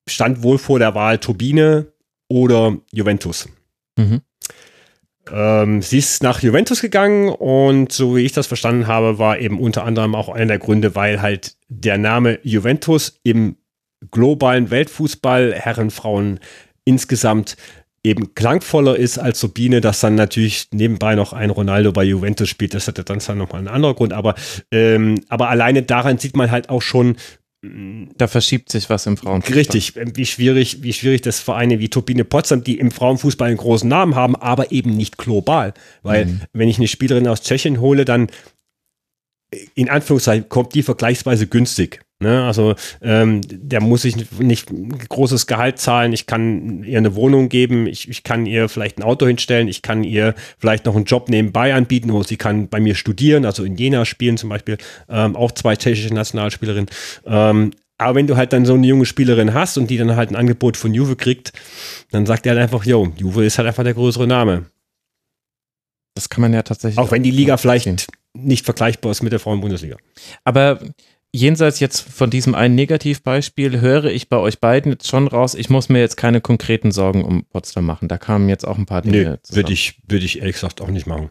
[0.08, 1.88] stand wohl vor der Wahl Turbine
[2.30, 3.50] oder Juventus.
[3.98, 4.22] Mhm.
[5.32, 9.60] Ähm, sie ist nach Juventus gegangen und so wie ich das verstanden habe, war eben
[9.60, 13.58] unter anderem auch einer der Gründe, weil halt der Name Juventus im
[14.12, 16.40] globalen Weltfußball, Herren, Frauen
[16.84, 17.58] insgesamt
[18.06, 22.74] eben klangvoller ist als Sabine, dass dann natürlich nebenbei noch ein Ronaldo bei Juventus spielt.
[22.74, 24.36] Das hätte dann zwar nochmal einen anderen Grund, aber,
[24.72, 27.18] ähm, aber alleine daran sieht man halt auch schon,
[27.64, 29.58] mm, da verschiebt sich was im Frauenfußball.
[29.58, 33.90] Richtig, wie schwierig, wie schwierig das Vereine wie Turbine Potsdam, die im Frauenfußball einen großen
[33.90, 35.74] Namen haben, aber eben nicht global.
[36.04, 36.42] Weil, mhm.
[36.54, 38.28] wenn ich eine Spielerin aus Tschechien hole, dann
[39.74, 42.05] in Anführungszeichen kommt die vergleichsweise günstig.
[42.20, 44.70] Ne, also ähm, der muss ich nicht
[45.10, 46.14] großes Gehalt zahlen.
[46.14, 49.82] Ich kann ihr eine Wohnung geben, ich, ich kann ihr vielleicht ein Auto hinstellen, ich
[49.82, 53.66] kann ihr vielleicht noch einen Job nebenbei anbieten oder sie kann bei mir studieren, also
[53.66, 54.78] in Jena spielen zum Beispiel,
[55.10, 56.90] ähm, auch zwei tschechische Nationalspielerinnen.
[57.26, 60.30] Ähm, aber wenn du halt dann so eine junge Spielerin hast und die dann halt
[60.32, 61.52] ein Angebot von Juve kriegt,
[62.12, 64.66] dann sagt er halt einfach, jo, Juve ist halt einfach der größere Name.
[66.16, 66.98] Das kann man ja tatsächlich.
[66.98, 69.98] Auch wenn die Liga vielleicht nicht vergleichbar ist mit der Frauen-Bundesliga.
[70.44, 70.80] Aber
[71.36, 75.70] jenseits jetzt von diesem einen Negativbeispiel höre ich bei euch beiden jetzt schon raus, ich
[75.70, 78.08] muss mir jetzt keine konkreten Sorgen um Potsdam machen.
[78.08, 79.40] Da kamen jetzt auch ein paar Dinge.
[79.50, 81.30] Nee, würde ich, würde ich ehrlich gesagt auch nicht machen.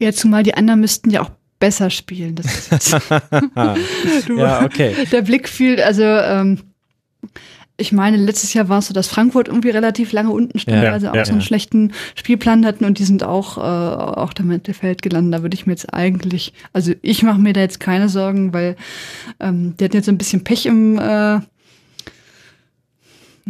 [0.00, 2.36] Ja, zumal die anderen müssten ja auch besser spielen.
[4.26, 4.94] du, ja, okay.
[5.10, 6.60] Der Blick fiel, also ähm,
[7.76, 10.92] ich meine, letztes Jahr war es so, dass Frankfurt irgendwie relativ lange unten stand, ja,
[10.92, 11.46] also auch ja, so einen ja.
[11.46, 15.38] schlechten Spielplan hatten und die sind auch, äh, auch da Mittelfeld gelandet.
[15.38, 18.76] Da würde ich mir jetzt eigentlich, also ich mache mir da jetzt keine Sorgen, weil
[19.40, 21.40] ähm, die hatten jetzt ein bisschen Pech im äh,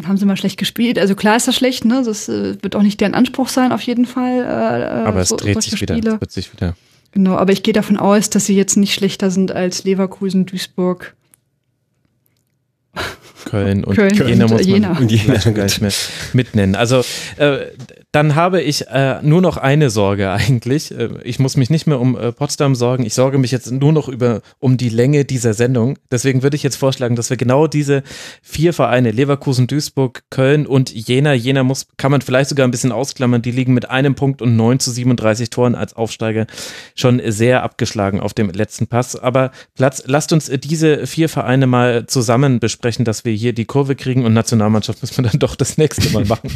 [0.04, 0.98] haben sie mal schlecht gespielt.
[0.98, 2.02] Also klar ist das schlecht, ne?
[2.04, 4.38] Das äh, wird auch nicht deren Anspruch sein, auf jeden Fall.
[4.40, 6.14] Äh, aber es so, dreht sich wieder.
[6.14, 6.74] Es wird sich wieder.
[7.12, 11.14] Genau, aber ich gehe davon aus, dass sie jetzt nicht schlechter sind als Leverkusen, Duisburg,
[13.44, 14.98] Köln und Köln Jena muss man Jena.
[14.98, 15.92] Und Jena gar nicht mehr
[16.32, 16.74] mitnennen.
[16.74, 17.02] Also
[17.36, 17.66] äh,
[18.12, 20.90] dann habe ich äh, nur noch eine Sorge eigentlich.
[20.90, 23.06] Äh, ich muss mich nicht mehr um äh, Potsdam sorgen.
[23.06, 25.98] Ich sorge mich jetzt nur noch über um die Länge dieser Sendung.
[26.10, 28.02] Deswegen würde ich jetzt vorschlagen, dass wir genau diese
[28.42, 31.32] vier Vereine Leverkusen, Duisburg, Köln und Jena.
[31.32, 33.40] Jena muss kann man vielleicht sogar ein bisschen ausklammern.
[33.40, 36.46] Die liegen mit einem Punkt und 9 zu 37 Toren als Aufsteiger
[36.94, 39.16] schon sehr abgeschlagen auf dem letzten Pass.
[39.16, 43.96] Aber Platz, lasst uns diese vier Vereine mal zusammen besprechen, dass wir hier die Kurve
[43.96, 46.50] kriegen und Nationalmannschaft müssen wir dann doch das nächste Mal machen.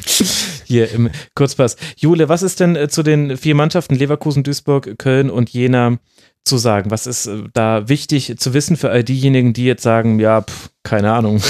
[0.66, 1.76] hier im Kur Kurzpass.
[1.96, 5.98] Jule, was ist denn äh, zu den vier Mannschaften Leverkusen, Duisburg, Köln und Jena
[6.42, 6.90] zu sagen?
[6.90, 10.70] Was ist äh, da wichtig zu wissen für all diejenigen, die jetzt sagen, ja, pff,
[10.82, 11.40] keine Ahnung,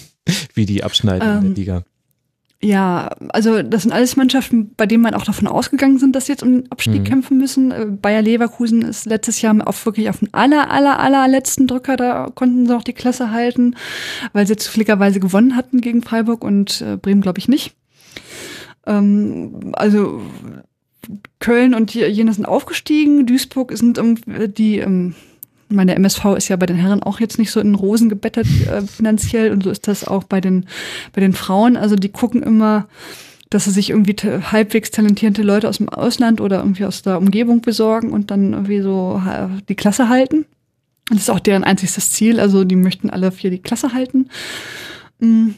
[0.54, 1.82] wie die abschneiden ähm, in der ähm, Liga?
[2.62, 6.32] Ja, also das sind alles Mannschaften, bei denen man auch davon ausgegangen sind, dass sie
[6.32, 7.04] jetzt um den Abstieg mhm.
[7.04, 7.70] kämpfen müssen.
[7.70, 12.28] Äh, Bayer Leverkusen ist letztes Jahr auf wirklich auf den aller, aller, allerletzten Drücker, da
[12.34, 13.74] konnten sie auch die Klasse halten,
[14.34, 17.74] weil sie zufälligerweise gewonnen hatten gegen Freiburg und Bremen, glaube ich, nicht.
[18.86, 20.22] Ähm, also
[21.38, 24.00] Köln und Jena sind aufgestiegen, Duisburg sind
[24.58, 25.14] die, ähm,
[25.68, 28.82] meine MSV ist ja bei den Herren auch jetzt nicht so in Rosen gebettet äh,
[28.82, 30.66] finanziell und so ist das auch bei den,
[31.12, 31.76] bei den Frauen.
[31.76, 32.88] Also die gucken immer,
[33.50, 37.60] dass sie sich irgendwie halbwegs talentierte Leute aus dem Ausland oder irgendwie aus der Umgebung
[37.60, 39.22] besorgen und dann irgendwie so
[39.68, 40.46] die Klasse halten.
[41.08, 42.40] Das ist auch deren einziges Ziel.
[42.40, 44.28] Also die möchten alle vier die Klasse halten.
[45.20, 45.54] Mhm.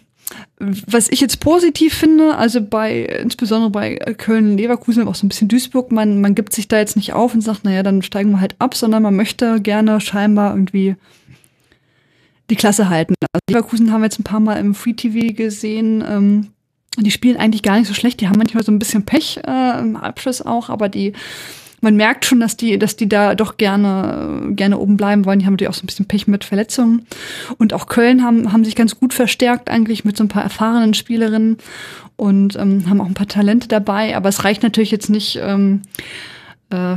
[0.59, 5.49] Was ich jetzt positiv finde, also bei, insbesondere bei Köln, Leverkusen, auch so ein bisschen
[5.49, 8.41] Duisburg, man, man gibt sich da jetzt nicht auf und sagt, naja, dann steigen wir
[8.41, 10.97] halt ab, sondern man möchte gerne scheinbar irgendwie
[12.51, 13.15] die Klasse halten.
[13.21, 16.49] Also Leverkusen haben wir jetzt ein paar Mal im Free TV gesehen, ähm,
[16.99, 19.79] die spielen eigentlich gar nicht so schlecht, die haben manchmal so ein bisschen Pech äh,
[19.79, 21.13] im Abschluss auch, aber die
[21.81, 25.39] man merkt schon, dass die, dass die da doch gerne, gerne oben bleiben wollen.
[25.39, 27.07] Die haben natürlich auch so ein bisschen Pech mit Verletzungen.
[27.59, 30.95] Und auch Köln haben, haben sich ganz gut verstärkt eigentlich mit so ein paar erfahrenen
[30.95, 31.59] Spielerinnen
[32.17, 34.17] und ähm, haben auch ein paar Talente dabei.
[34.17, 35.83] Aber es reicht natürlich jetzt nicht, ähm,
[36.71, 36.97] äh,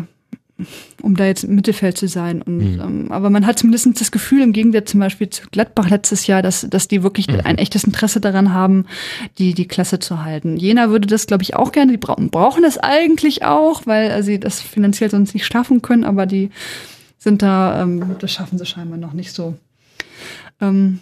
[1.02, 2.42] um da jetzt im Mittelfeld zu sein.
[2.42, 2.82] Und, mhm.
[2.82, 6.42] ähm, aber man hat zumindest das Gefühl, im Gegensatz zum Beispiel zu Gladbach letztes Jahr,
[6.42, 7.42] dass, dass die wirklich mhm.
[7.44, 8.86] ein echtes Interesse daran haben,
[9.38, 10.58] die, die Klasse zu halten.
[10.58, 11.92] Jena würde das, glaube ich, auch gerne.
[11.92, 16.26] Die bra brauchen das eigentlich auch, weil sie das finanziell sonst nicht schaffen können, aber
[16.26, 16.52] die
[17.18, 19.56] sind da, ähm, das schaffen sie scheinbar noch nicht so.
[20.60, 21.00] Ähm,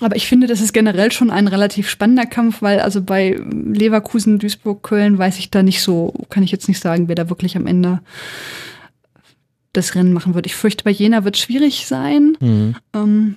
[0.00, 4.38] aber ich finde, das ist generell schon ein relativ spannender Kampf, weil also bei Leverkusen,
[4.38, 7.56] Duisburg, Köln weiß ich da nicht so, kann ich jetzt nicht sagen, wer da wirklich
[7.56, 8.00] am Ende
[9.74, 10.46] das Rennen machen wird.
[10.46, 12.36] Ich fürchte, bei Jena wird es schwierig sein.
[12.40, 12.76] Mhm.
[12.94, 13.36] Ähm,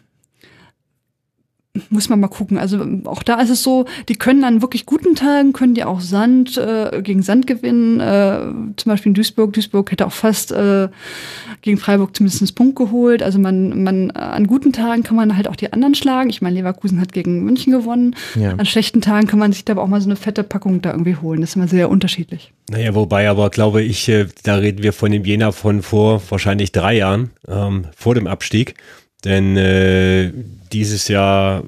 [1.90, 2.58] muss man mal gucken.
[2.58, 6.02] Also auch da ist es so, die können an wirklich guten Tagen, können die auch
[6.02, 8.00] Sand äh, gegen Sand gewinnen.
[8.00, 8.40] Äh,
[8.76, 9.54] zum Beispiel in Duisburg.
[9.54, 10.90] Duisburg hätte auch fast äh,
[11.62, 13.24] gegen Freiburg zumindest einen Punkt geholt.
[13.24, 16.30] Also man, man an guten Tagen kann man halt auch die anderen schlagen.
[16.30, 18.16] Ich meine, Leverkusen hat gegen München gewonnen.
[18.36, 18.52] Ja.
[18.52, 20.92] An schlechten Tagen kann man sich da aber auch mal so eine fette Packung da
[20.92, 21.42] irgendwie holen.
[21.42, 22.52] Das ist immer sehr unterschiedlich.
[22.70, 26.72] Naja, wobei aber glaube ich, äh, da reden wir von dem Jena von vor wahrscheinlich
[26.72, 28.76] drei Jahren, ähm, vor dem Abstieg.
[29.24, 30.32] Denn äh,
[30.72, 31.64] dieses Jahr,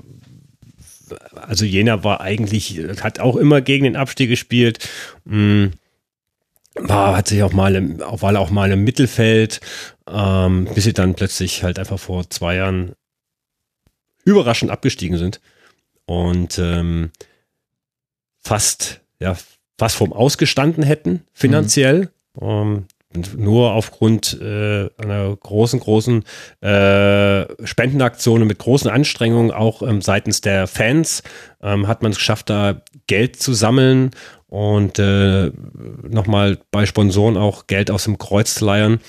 [1.34, 4.88] also Jena war eigentlich, hat auch immer gegen den Abstieg gespielt.
[5.26, 5.72] Mh, mm,
[6.76, 9.60] war, hat sich auch mal im, war auch mal im Mittelfeld,
[10.08, 12.94] ähm, bis sie dann plötzlich halt einfach vor zwei Jahren
[14.24, 15.42] überraschend abgestiegen sind
[16.06, 17.12] und ähm,
[18.40, 19.38] fast, ja,
[19.78, 22.10] fast vom Ausgestanden hätten, finanziell.
[22.40, 22.42] Mhm.
[22.42, 22.86] Ähm,
[23.36, 26.24] nur aufgrund äh, einer großen, großen
[26.62, 31.24] äh, Spendenaktion mit großen Anstrengungen auch ähm, seitens der Fans
[31.62, 34.12] ähm, hat man es geschafft, da Geld zu sammeln
[34.46, 35.52] und äh,
[36.08, 39.00] nochmal bei Sponsoren auch Geld aus dem Kreuz zu leiern,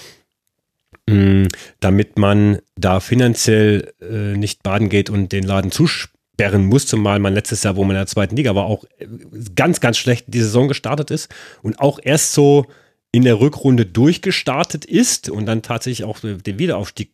[1.06, 1.48] mh, mm,
[1.80, 7.34] damit man da finanziell äh, nicht baden geht und den Laden zusperren muss, zumal man
[7.34, 9.06] letztes Jahr, wo man in der zweiten Liga war, auch äh,
[9.54, 11.30] ganz, ganz schlecht die Saison gestartet ist
[11.62, 12.66] und auch erst so
[13.12, 17.10] in der Rückrunde durchgestartet ist und dann tatsächlich auch den Wiederaufstieg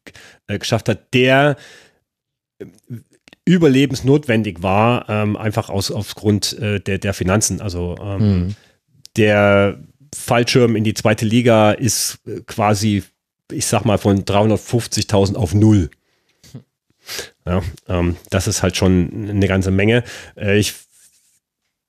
[0.47, 1.57] äh, geschafft hat, der
[3.45, 7.61] überlebensnotwendig war, ähm, einfach aus, aufgrund äh, der, der Finanzen.
[7.61, 8.55] Also ähm, mhm.
[9.17, 9.79] der
[10.15, 13.05] Fallschirm in die zweite Liga ist äh, quasi,
[13.51, 15.91] ich sag mal, von 350.000 auf null.
[17.47, 20.03] Ja, ähm, das ist halt schon eine ganze Menge.
[20.37, 20.75] Äh, ich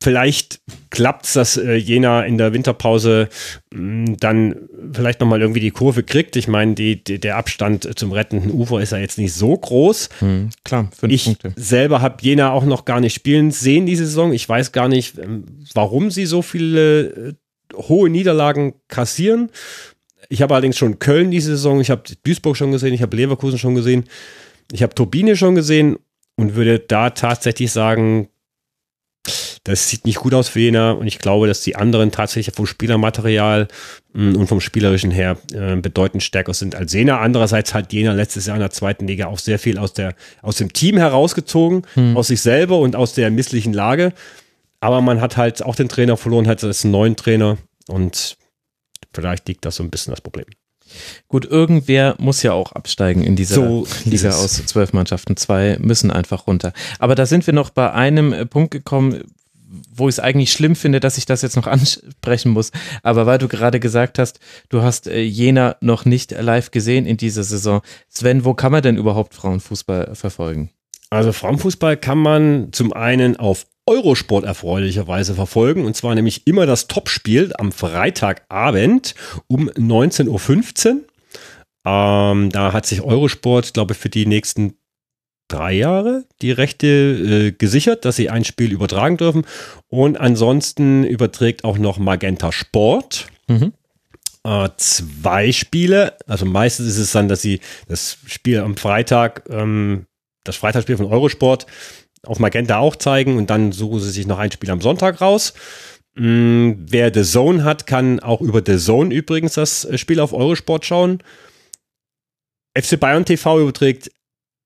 [0.01, 0.61] Vielleicht
[0.91, 3.29] klappt es, dass äh, Jena in der Winterpause
[3.73, 4.55] mh, mm, dann
[4.93, 6.35] vielleicht nochmal irgendwie die Kurve kriegt.
[6.35, 10.09] Ich meine, die, die, der Abstand zum rettenden Ufer ist ja jetzt nicht so groß.
[10.19, 11.53] Hm, klar, fünf ich Punkte.
[11.55, 14.33] selber habe Jena auch noch gar nicht spielen sehen diese Saison.
[14.33, 17.33] Ich weiß gar nicht, ähm, warum sie so viele äh,
[17.73, 19.49] hohe Niederlagen kassieren.
[20.29, 23.57] Ich habe allerdings schon Köln diese Saison, ich habe Duisburg schon gesehen, ich habe Leverkusen
[23.57, 24.03] schon gesehen,
[24.71, 25.97] ich habe Turbine schon gesehen
[26.35, 28.29] und würde da tatsächlich sagen,
[29.67, 32.65] das sieht nicht gut aus für Jena und ich glaube, dass die anderen tatsächlich vom
[32.65, 33.67] Spielermaterial
[34.13, 37.19] mm, und vom Spielerischen her äh, bedeutend stärker sind als Jena.
[37.19, 40.55] Andererseits hat Jena letztes Jahr in der zweiten Liga auch sehr viel aus, der, aus
[40.55, 42.15] dem Team herausgezogen, hm.
[42.15, 44.13] aus sich selber und aus der misslichen Lage.
[44.79, 47.57] Aber man hat halt auch den Trainer verloren, hat jetzt einen neuen Trainer
[47.89, 48.37] und
[49.13, 50.45] vielleicht liegt das so ein bisschen das Problem.
[51.27, 55.35] Gut, irgendwer muss ja auch absteigen in dieser so Liga aus zwölf Mannschaften.
[55.35, 56.71] Zwei müssen einfach runter.
[56.99, 59.23] Aber da sind wir noch bei einem äh, Punkt gekommen,
[59.93, 62.71] wo ich es eigentlich schlimm finde, dass ich das jetzt noch ansprechen muss.
[63.03, 64.39] Aber weil du gerade gesagt hast,
[64.69, 67.81] du hast äh, Jena noch nicht live gesehen in dieser Saison.
[68.09, 70.71] Sven, wo kann man denn überhaupt Frauenfußball verfolgen?
[71.09, 75.85] Also Frauenfußball kann man zum einen auf Eurosport erfreulicherweise verfolgen.
[75.85, 79.15] Und zwar nämlich immer das Topspiel am Freitagabend
[79.47, 81.01] um 19.15 Uhr.
[81.85, 84.73] Ähm, da hat sich Eurosport, glaube ich, für die nächsten
[85.47, 89.45] drei Jahre die Rechte äh, gesichert, dass sie ein Spiel übertragen dürfen.
[89.87, 93.27] Und ansonsten überträgt auch noch Magenta Sport.
[93.47, 93.73] Mhm.
[94.43, 96.17] Äh, zwei Spiele.
[96.27, 100.05] Also meistens ist es dann, dass sie das Spiel am Freitag, ähm,
[100.43, 101.65] das Freitagsspiel von Eurosport
[102.23, 105.53] auf Magenta auch zeigen und dann suchen sie sich noch ein Spiel am Sonntag raus.
[106.15, 110.33] Mm, wer The Zone hat, kann auch über The Zone übrigens das äh, Spiel auf
[110.33, 111.21] Eurosport schauen.
[112.77, 114.11] FC Bayern TV überträgt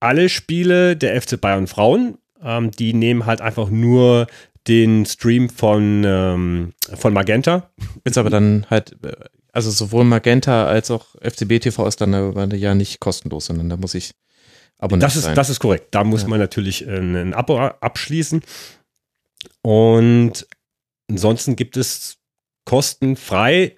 [0.02, 2.18] alle Spiele der FC Bayern Frauen.
[2.44, 4.28] Ähm, die nehmen halt einfach nur
[4.68, 7.70] den Stream von, ähm, von Magenta.
[8.04, 9.14] Ist aber dann halt, äh,
[9.52, 13.78] also sowohl Magenta als auch FCB TV ist dann aber ja nicht kostenlos, sondern da
[13.78, 14.12] muss ich
[14.78, 15.36] Abonnent das ist, sein.
[15.36, 15.90] Das ist korrekt.
[15.92, 16.28] Da muss ja.
[16.28, 18.42] man natürlich ein Abo abschließen.
[19.62, 20.48] Und
[21.10, 22.18] ansonsten gibt es
[22.66, 23.76] kostenfrei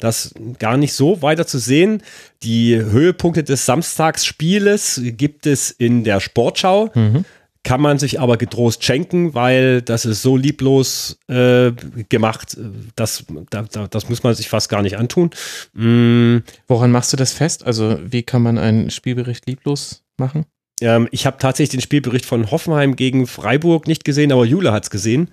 [0.00, 2.02] das gar nicht so weiter zu sehen.
[2.42, 6.90] Die Höhepunkte des Samstagsspieles gibt es in der Sportschau.
[6.94, 7.24] Mhm.
[7.62, 11.72] Kann man sich aber getrost schenken, weil das ist so lieblos äh,
[12.08, 12.56] gemacht,
[12.96, 15.28] das, da, das muss man sich fast gar nicht antun.
[15.74, 16.38] Mm.
[16.68, 17.66] Woran machst du das fest?
[17.66, 20.46] Also wie kann man einen Spielbericht lieblos machen?
[20.80, 24.84] Ähm, ich habe tatsächlich den Spielbericht von Hoffenheim gegen Freiburg nicht gesehen, aber Jule hat
[24.84, 25.28] es gesehen.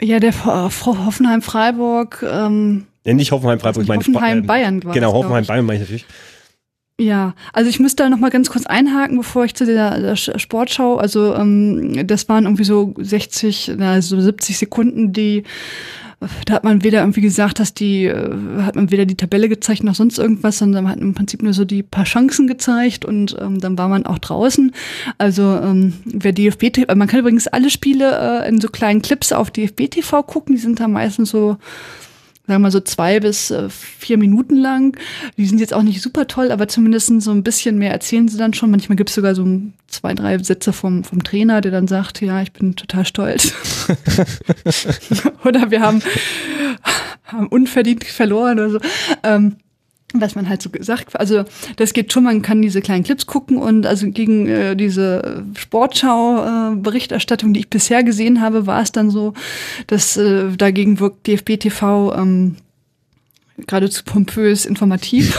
[0.00, 2.24] Ja, der Hoffenheim-Freiburg.
[2.28, 4.82] Ähm, ja, nicht Hoffenheim-Freiburg, ich meine Hoffenheim-Bayern.
[4.82, 6.06] Äh, genau, Hoffenheim-Bayern meine ich natürlich.
[6.98, 10.16] Ja, also ich müsste da noch mal ganz kurz einhaken, bevor ich zu der, der
[10.16, 15.44] Sportschau, also ähm, das waren irgendwie so 60, also 70 Sekunden, die
[16.44, 19.82] da hat man weder irgendwie gesagt, dass die, äh, hat man weder die Tabelle gezeigt
[19.84, 23.36] noch sonst irgendwas, sondern man hat im Prinzip nur so die paar Chancen gezeigt und
[23.40, 24.72] ähm, dann war man auch draußen.
[25.16, 29.50] Also ähm, wer DFB, man kann übrigens alle Spiele äh, in so kleinen Clips auf
[29.50, 31.56] DFB TV gucken, die sind da meistens so
[32.50, 34.98] sagen wir mal so zwei bis äh, vier Minuten lang.
[35.36, 38.38] Die sind jetzt auch nicht super toll, aber zumindest so ein bisschen mehr erzählen sie
[38.38, 38.72] dann schon.
[38.72, 39.46] Manchmal gibt es sogar so
[39.86, 43.54] zwei, drei Sätze vom, vom Trainer, der dann sagt, ja, ich bin total stolz.
[45.44, 46.02] oder wir haben,
[47.24, 48.80] haben unverdient verloren oder so.
[49.22, 49.56] Ähm,
[50.14, 51.44] was man halt so gesagt, also
[51.76, 57.50] das geht schon, man kann diese kleinen Clips gucken und also gegen äh, diese Sportschau-Berichterstattung,
[57.50, 59.34] äh, die ich bisher gesehen habe, war es dann so,
[59.86, 62.56] dass äh, dagegen wirkt DFB TV ähm,
[63.66, 65.38] geradezu pompös informativ.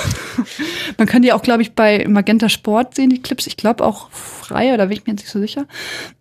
[0.97, 3.47] Man kann die auch, glaube ich, bei Magenta Sport sehen, die Clips.
[3.47, 5.65] Ich glaube auch frei, oder bin ich mir jetzt nicht so sicher.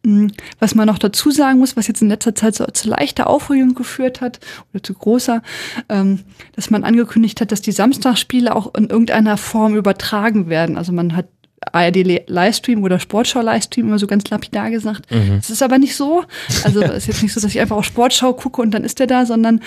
[0.04, 0.28] Mm,
[0.58, 3.74] was man noch dazu sagen muss, was jetzt in letzter Zeit so zu leichter Aufregung
[3.74, 4.40] geführt hat,
[4.72, 5.42] oder zu großer,
[5.88, 6.20] ähm,
[6.54, 10.76] dass man angekündigt hat, dass die Samstagsspiele auch in irgendeiner Form übertragen werden.
[10.76, 11.26] Also man hat
[11.72, 15.10] ARD Livestream oder Sportschau Livestream immer so ganz lapidar gesagt.
[15.10, 15.36] Mhm.
[15.36, 16.24] Das ist aber nicht so.
[16.64, 18.98] Also es ist jetzt nicht so, dass ich einfach auf Sportschau gucke und dann ist
[18.98, 19.60] der da, sondern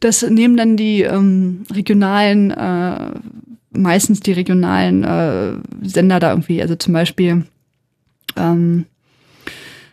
[0.00, 3.10] das nehmen dann die ähm, regionalen, äh,
[3.72, 5.52] meistens die regionalen äh,
[5.82, 7.44] Sender da irgendwie, also zum Beispiel
[8.36, 8.84] ähm,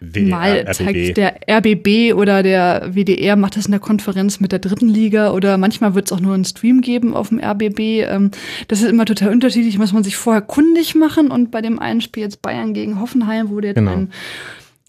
[0.04, 0.74] WDR, Mal RBB.
[0.74, 5.32] zeigt der RBB oder der WDR macht das in der Konferenz mit der dritten Liga
[5.32, 7.80] oder manchmal wird es auch nur einen Stream geben auf dem RBB.
[7.80, 8.32] Ähm,
[8.68, 12.02] Das ist immer total unterschiedlich, muss man sich vorher kundig machen und bei dem einen
[12.02, 13.92] Spiel jetzt Bayern gegen Hoffenheim wurde jetzt Genau.
[13.92, 14.12] ein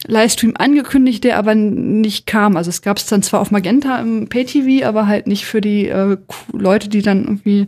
[0.07, 2.57] Livestream angekündigt, der aber nicht kam.
[2.57, 5.87] Also es gab es dann zwar auf Magenta im Pay-TV, aber halt nicht für die
[5.87, 6.17] äh,
[6.51, 7.67] Leute, die dann irgendwie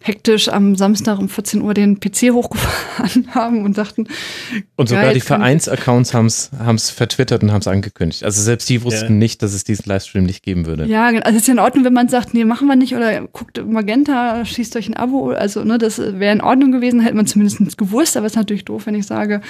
[0.00, 4.06] hektisch am Samstag um 14 Uhr den PC hochgefahren haben und sagten,
[4.76, 8.22] Und sogar die Vereinsaccounts haben es vertwittert und haben es angekündigt.
[8.22, 9.18] Also selbst die wussten Ja.
[9.18, 10.86] nicht, dass es diesen Livestream nicht geben würde.
[10.86, 11.24] Ja, genau.
[11.24, 13.60] also es ist ja in Ordnung, wenn man sagt, nee, machen wir nicht oder guckt
[13.66, 15.30] Magenta, schießt euch ein Abo.
[15.30, 18.64] Also, ne, das wäre in Ordnung gewesen, hätte man zumindest gewusst, aber es ist natürlich
[18.64, 19.40] doof, wenn ich sage,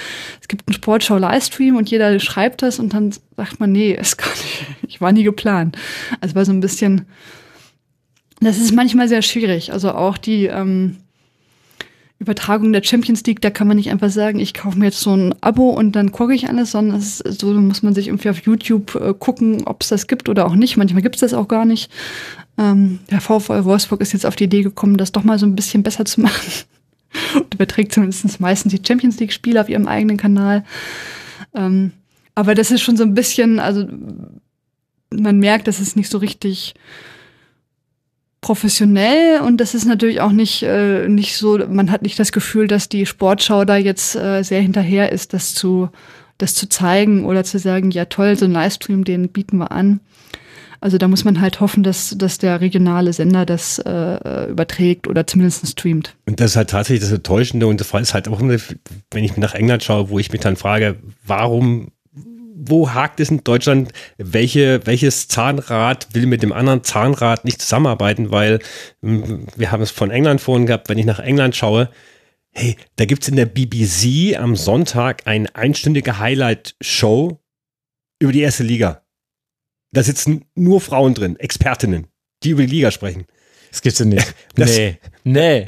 [0.41, 4.29] es gibt einen Sportschau-Livestream und jeder schreibt das und dann sagt man, nee, ist gar
[4.29, 5.77] nicht, ich war nie geplant.
[6.19, 7.05] Also war so ein bisschen,
[8.39, 9.73] das ist manchmal sehr schwierig.
[9.73, 10.97] Also auch die ähm,
[12.19, 15.15] Übertragung der Champions League, da kann man nicht einfach sagen, ich kaufe mir jetzt so
[15.15, 18.39] ein Abo und dann gucke ich alles, sondern ist, so muss man sich irgendwie auf
[18.39, 20.77] YouTube äh, gucken, ob es das gibt oder auch nicht.
[20.77, 21.91] Manchmal gibt es das auch gar nicht.
[22.57, 25.55] Ähm, der VfL Wolfsburg ist jetzt auf die Idee gekommen, das doch mal so ein
[25.55, 26.51] bisschen besser zu machen.
[27.35, 30.63] und überträgt zumindest meistens die Champions League Spiele auf ihrem eigenen Kanal.
[31.55, 31.91] Ähm,
[32.33, 33.87] aber das ist schon so ein bisschen, also
[35.11, 36.73] man merkt, dass es nicht so richtig
[38.41, 42.67] professionell und das ist natürlich auch nicht, äh, nicht so, man hat nicht das Gefühl,
[42.67, 45.89] dass die Sportschau da jetzt äh, sehr hinterher ist, das zu,
[46.37, 50.01] das zu zeigen oder zu sagen, ja toll, so ein Livestream, den bieten wir an.
[50.79, 55.25] Also da muss man halt hoffen, dass, dass der regionale Sender das äh, überträgt oder
[55.25, 56.15] zumindest streamt.
[56.27, 59.55] Und das ist halt tatsächlich das Enttäuschende und das ist halt auch, wenn ich nach
[59.55, 61.89] England schaue, wo ich mich dann frage, warum,
[62.59, 68.31] wo hakt es in Deutschland, welche, welches Zahnrad will mit dem anderen Zahnrad nicht zusammenarbeiten,
[68.31, 68.59] weil
[69.01, 71.89] mh, wir haben es von England vorhin gehabt, wenn ich nach England schaue,
[72.51, 77.39] hey, da gibt's in der BBC am Sonntag eine einstündige Highlight-Show
[78.19, 79.03] über die erste Liga.
[79.91, 82.07] Da sitzen nur Frauen drin, Expertinnen,
[82.43, 83.25] die über die Liga sprechen.
[83.71, 84.33] Das gibt's ja nicht.
[84.55, 84.97] Das- nee.
[85.23, 85.65] Nee.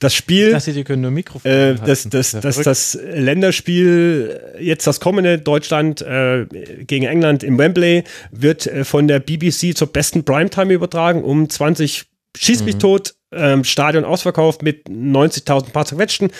[0.00, 1.48] Das Ich Spiel dachte, die können nur Mikrofon.
[1.50, 2.66] Äh, das, das, das, verrückt.
[2.66, 6.46] das Länderspiel, äh, jetzt das kommende Deutschland äh,
[6.86, 8.02] gegen England im Wembley,
[8.32, 12.06] wird äh, von der BBC zur besten Primetime übertragen, um 20
[12.38, 16.30] Schieß mich tot, ähm, Stadion ausverkauft mit 90.000 paar zerquetschten.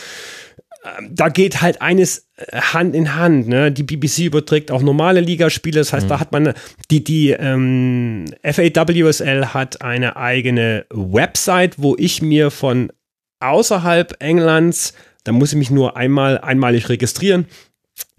[0.98, 3.48] Ähm, Da geht halt eines äh, Hand in Hand.
[3.48, 3.72] Ne?
[3.72, 5.80] Die BBC überträgt auch normale Ligaspiele.
[5.80, 6.52] Das heißt, da hat man
[6.90, 12.92] die, die ähm, FAWSL hat eine eigene Website, wo ich mir von
[13.40, 14.94] außerhalb Englands,
[15.24, 17.46] da muss ich mich nur einmal einmalig registrieren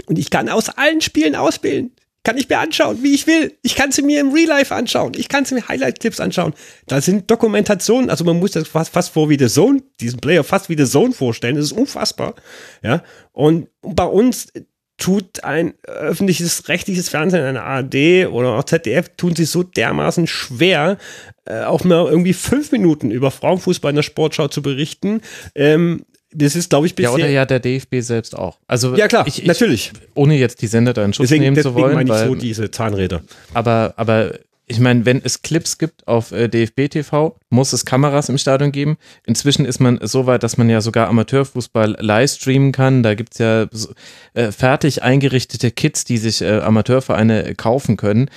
[0.06, 1.92] und ich kann aus allen Spielen auswählen.
[2.28, 3.54] Kann ich mir anschauen, wie ich will.
[3.62, 5.14] Ich kann sie mir im Real Life anschauen.
[5.16, 6.54] Ich kann sie mir Highlight-Clips anschauen.
[6.86, 10.44] Da sind Dokumentationen, also man muss das fast, fast vor wie The Zone, diesen Player
[10.44, 11.56] fast wie The Zone vorstellen.
[11.56, 12.36] Das ist unfassbar.
[12.84, 13.02] Ja.
[13.32, 14.52] Und bei uns
[14.98, 20.98] tut ein öffentliches rechtliches Fernsehen, eine ARD oder auch ZDF, tun sich so dermaßen schwer,
[21.46, 25.22] äh, auch mal irgendwie fünf Minuten über Frauenfußball in der Sportschau zu berichten.
[25.56, 27.14] Ähm, das ist, glaube ich, ja, bisher.
[27.14, 28.60] oder ja der DFB selbst auch.
[28.68, 29.92] Also Ja, klar, ich, ich, natürlich.
[30.14, 32.36] ohne jetzt die Sender da in Schutz Deswegen, nehmen zu deswegen wollen, meine ich so
[32.36, 33.22] diese Zahnräder.
[33.54, 34.34] aber, aber
[34.70, 38.74] ich meine, wenn es Clips gibt auf äh, DFB TV, muss es Kameras im Stadion
[38.74, 38.98] geben.
[39.26, 43.02] Inzwischen ist man so weit, dass man ja sogar Amateurfußball live streamen kann.
[43.02, 43.94] Da gibt's ja so,
[44.34, 48.30] äh, fertig eingerichtete Kits, die sich äh, Amateurvereine kaufen können.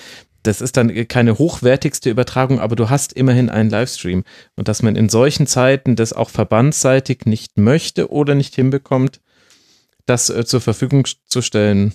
[0.42, 4.24] Das ist dann keine hochwertigste Übertragung, aber du hast immerhin einen Livestream.
[4.56, 9.20] Und dass man in solchen Zeiten das auch verbandsseitig nicht möchte oder nicht hinbekommt,
[10.06, 11.94] das äh, zur Verfügung zu stellen,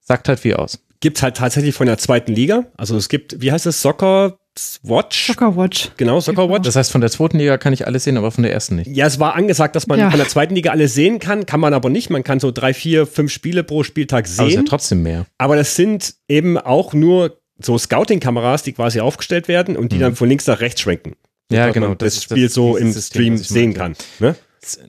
[0.00, 0.78] sagt halt viel aus.
[1.00, 2.64] Gibt halt tatsächlich von der zweiten Liga.
[2.76, 4.38] Also es gibt, wie heißt es, Soccer
[4.82, 5.26] Watch?
[5.26, 5.90] Soccer Watch.
[5.98, 6.62] Genau, Soccer Watch.
[6.64, 8.86] Das heißt, von der zweiten Liga kann ich alles sehen, aber von der ersten nicht.
[8.96, 10.08] Ja, es war angesagt, dass man Ja.
[10.08, 12.08] von der zweiten Liga alles sehen kann, kann man aber nicht.
[12.08, 14.64] Man kann so drei, vier, fünf Spiele pro Spieltag Aber es ist ja sehen.
[14.66, 15.26] trotzdem mehr.
[15.36, 20.16] Aber das sind eben auch nur so Scouting-Kameras, die quasi aufgestellt werden und die dann
[20.16, 21.16] von links nach rechts schwenken.
[21.50, 21.56] Mhm.
[21.56, 21.88] Ja, Dass genau.
[21.88, 23.96] Man das, ist Spiel so im Stream sehen kann.
[24.18, 24.36] Ne?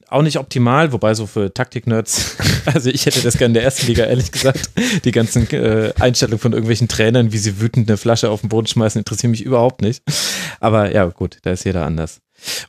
[0.08, 3.86] Auch nicht optimal, wobei so für Taktik-Nerds, also ich hätte das gerne in der ersten
[3.86, 4.72] Liga, ehrlich gesagt.
[5.04, 8.66] Die ganzen äh, Einstellungen von irgendwelchen Trainern, wie sie wütend eine Flasche auf den Boden
[8.66, 10.02] schmeißen, interessieren mich überhaupt nicht.
[10.60, 12.22] Aber ja, gut, da ist jeder anders.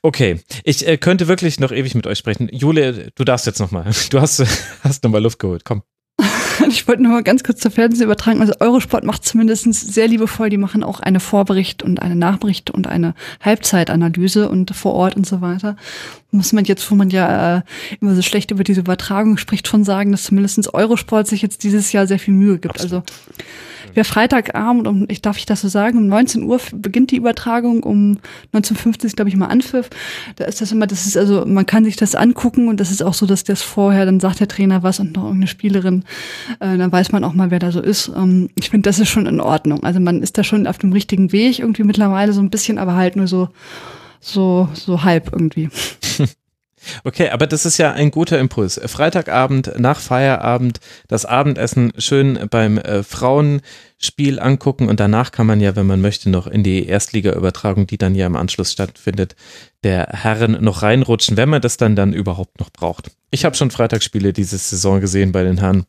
[0.02, 2.48] Okay, ich äh, könnte wirklich noch ewig mit euch sprechen.
[2.52, 3.90] Jule, du darfst jetzt nochmal.
[4.10, 4.44] Du hast,
[4.82, 5.64] hast nochmal Luft geholt.
[5.64, 5.82] Komm.
[6.68, 8.40] Ich wollte nur mal ganz kurz zur Fernsehübertragung.
[8.40, 10.51] Also Eurosport macht zumindest sehr liebevoll.
[10.51, 15.26] Die machen auch eine Vorbericht und eine Nachbericht und eine Halbzeitanalyse und vor Ort und
[15.26, 15.76] so weiter.
[16.30, 17.62] Muss man jetzt, wo man ja äh,
[18.01, 21.93] immer so schlecht über diese Übertragung spricht, schon sagen, dass zumindest Eurosport sich jetzt dieses
[21.93, 22.80] Jahr sehr viel Mühe gibt.
[22.80, 23.02] Also
[23.94, 27.82] wer Freitagabend, um, ich darf ich das so sagen, um 19 Uhr beginnt die Übertragung,
[27.82, 28.19] um
[28.55, 29.90] 19.50 glaube ich mal Anpfiff.
[30.36, 33.02] Da ist das immer, das ist also, man kann sich das angucken und das ist
[33.02, 36.05] auch so, dass das vorher, dann sagt der Trainer was und noch irgendeine Spielerin,
[36.60, 38.09] äh, dann weiß man auch mal, wer da so ist.
[38.09, 39.82] Ähm, ich finde, das ist schon in Ordnung.
[39.85, 42.94] Also man ist da schon auf dem richtigen Weg irgendwie mittlerweile so ein bisschen, aber
[42.94, 43.48] halt nur so,
[44.20, 45.69] so, so halb irgendwie.
[47.05, 48.80] Okay, aber das ist ja ein guter Impuls.
[48.84, 55.76] Freitagabend nach Feierabend das Abendessen schön beim äh, Frauenspiel angucken und danach kann man ja,
[55.76, 59.36] wenn man möchte, noch in die Erstliga-Übertragung, die dann ja im Anschluss stattfindet,
[59.84, 63.10] der Herren noch reinrutschen, wenn man das dann dann überhaupt noch braucht.
[63.30, 65.86] Ich habe schon Freitagsspiele diese Saison gesehen bei den Herren.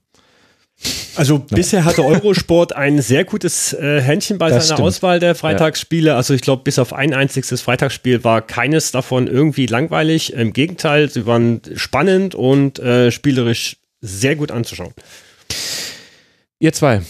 [1.19, 1.55] Also ja.
[1.55, 4.87] bisher hatte Eurosport ein sehr gutes äh, Händchen bei das seiner stimmt.
[4.87, 6.11] Auswahl der Freitagsspiele.
[6.11, 6.15] Ja.
[6.15, 10.31] Also ich glaube, bis auf ein einziges Freitagsspiel war keines davon irgendwie langweilig.
[10.31, 14.93] Im Gegenteil, sie waren spannend und äh, spielerisch sehr gut anzuschauen.
[16.59, 17.01] Ihr zwei,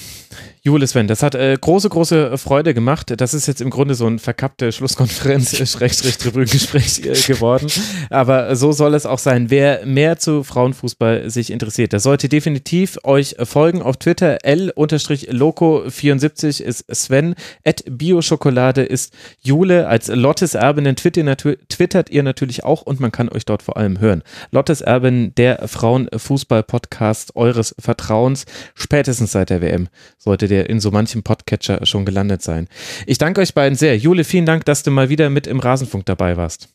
[0.61, 3.13] Jule Sven, das hat äh, große, große Freude gemacht.
[3.15, 7.67] Das ist jetzt im Grunde so ein verkappte Schlusskonferenz, Schrägstrich Tribünengespräch äh, geworden.
[8.09, 9.49] Aber so soll es auch sein.
[9.49, 14.39] Wer mehr zu Frauenfußball sich interessiert, der sollte definitiv euch folgen auf Twitter.
[14.43, 17.35] L-Loco74 ist Sven.
[17.63, 19.87] At Bioschokolade ist Jule.
[19.87, 24.23] Als Lottes Erbin twittert ihr natürlich auch und man kann euch dort vor allem hören.
[24.51, 28.43] Lottes Erbin, der Frauenfußball-Podcast eures Vertrauens,
[28.75, 29.87] spätestens seit der WM
[30.17, 32.67] sollte der in so manchem Podcatcher schon gelandet sein.
[33.05, 33.97] Ich danke euch beiden sehr.
[33.97, 36.69] Jule, vielen Dank, dass du mal wieder mit im Rasenfunk dabei warst.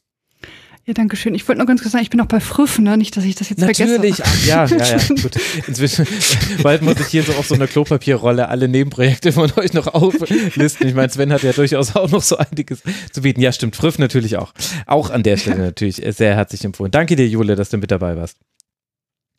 [0.86, 1.34] Ja, danke schön.
[1.34, 2.98] Ich wollte noch ganz kurz sagen, ich bin auch bei Früff, ne?
[2.98, 4.16] Nicht, dass ich das jetzt Natürlich.
[4.16, 4.22] vergesse.
[4.22, 4.46] Natürlich.
[4.46, 5.14] Ja, ja, ja.
[5.22, 5.36] Gut.
[5.66, 6.06] Inzwischen,
[6.62, 10.86] bald muss ich hier so auf so einer Klopapierrolle alle Nebenprojekte von euch noch auflisten.
[10.86, 12.82] Ich meine, Sven hat ja durchaus auch noch so einiges
[13.12, 13.40] zu bieten.
[13.40, 13.76] Ja, stimmt.
[13.76, 14.52] Früff natürlich auch.
[14.86, 16.90] Auch an der Stelle natürlich sehr herzlich empfohlen.
[16.90, 18.36] Danke dir, Jule, dass du mit dabei warst.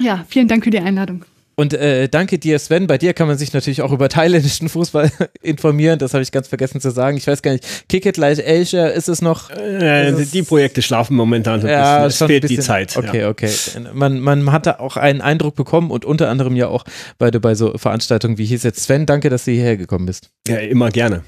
[0.02, 1.26] Ja, vielen Dank für die Einladung.
[1.56, 2.88] Und äh, danke dir, Sven.
[2.88, 5.12] Bei dir kann man sich natürlich auch über thailändischen Fußball
[5.42, 6.00] informieren.
[6.00, 7.18] Das habe ich ganz vergessen zu sagen.
[7.18, 9.50] Ich weiß gar nicht, Kick It Like Asia ist es noch?
[9.50, 12.26] Äh, ist die Projekte schlafen momentan so ja, bisschen.
[12.26, 12.98] Es fehlt bisschen, die Zeit.
[12.98, 13.30] Okay, ja.
[13.30, 13.50] okay.
[13.94, 16.84] Man, man hatte auch einen Eindruck bekommen und unter anderem ja auch
[17.18, 19.06] bei, bei so Veranstaltungen wie hieß jetzt Sven.
[19.06, 20.30] Danke, dass du hierher gekommen bist.
[20.48, 21.24] Ja, immer gerne.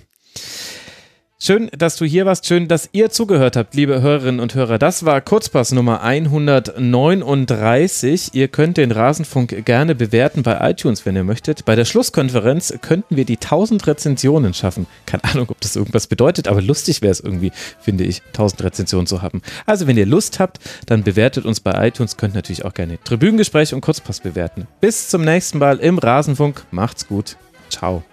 [1.40, 2.48] Schön, dass du hier warst.
[2.48, 4.80] Schön, dass ihr zugehört habt, liebe Hörerinnen und Hörer.
[4.80, 8.34] Das war Kurzpass Nummer 139.
[8.34, 11.64] Ihr könnt den Rasenfunk gerne bewerten bei iTunes, wenn ihr möchtet.
[11.64, 14.88] Bei der Schlusskonferenz könnten wir die 1000 Rezensionen schaffen.
[15.06, 19.06] Keine Ahnung, ob das irgendwas bedeutet, aber lustig wäre es irgendwie, finde ich, 1000 Rezensionen
[19.06, 19.44] zu haben.
[19.68, 22.18] Also, wenn ihr Lust habt, dann bewertet uns bei iTunes.
[22.18, 24.66] Könnt natürlich auch gerne Tribünengespräch und Kurzpass bewerten.
[24.82, 26.66] Bis zum nächsten Mal im Rasenfunk.
[26.72, 27.38] Macht's gut.
[27.70, 28.04] Ciao.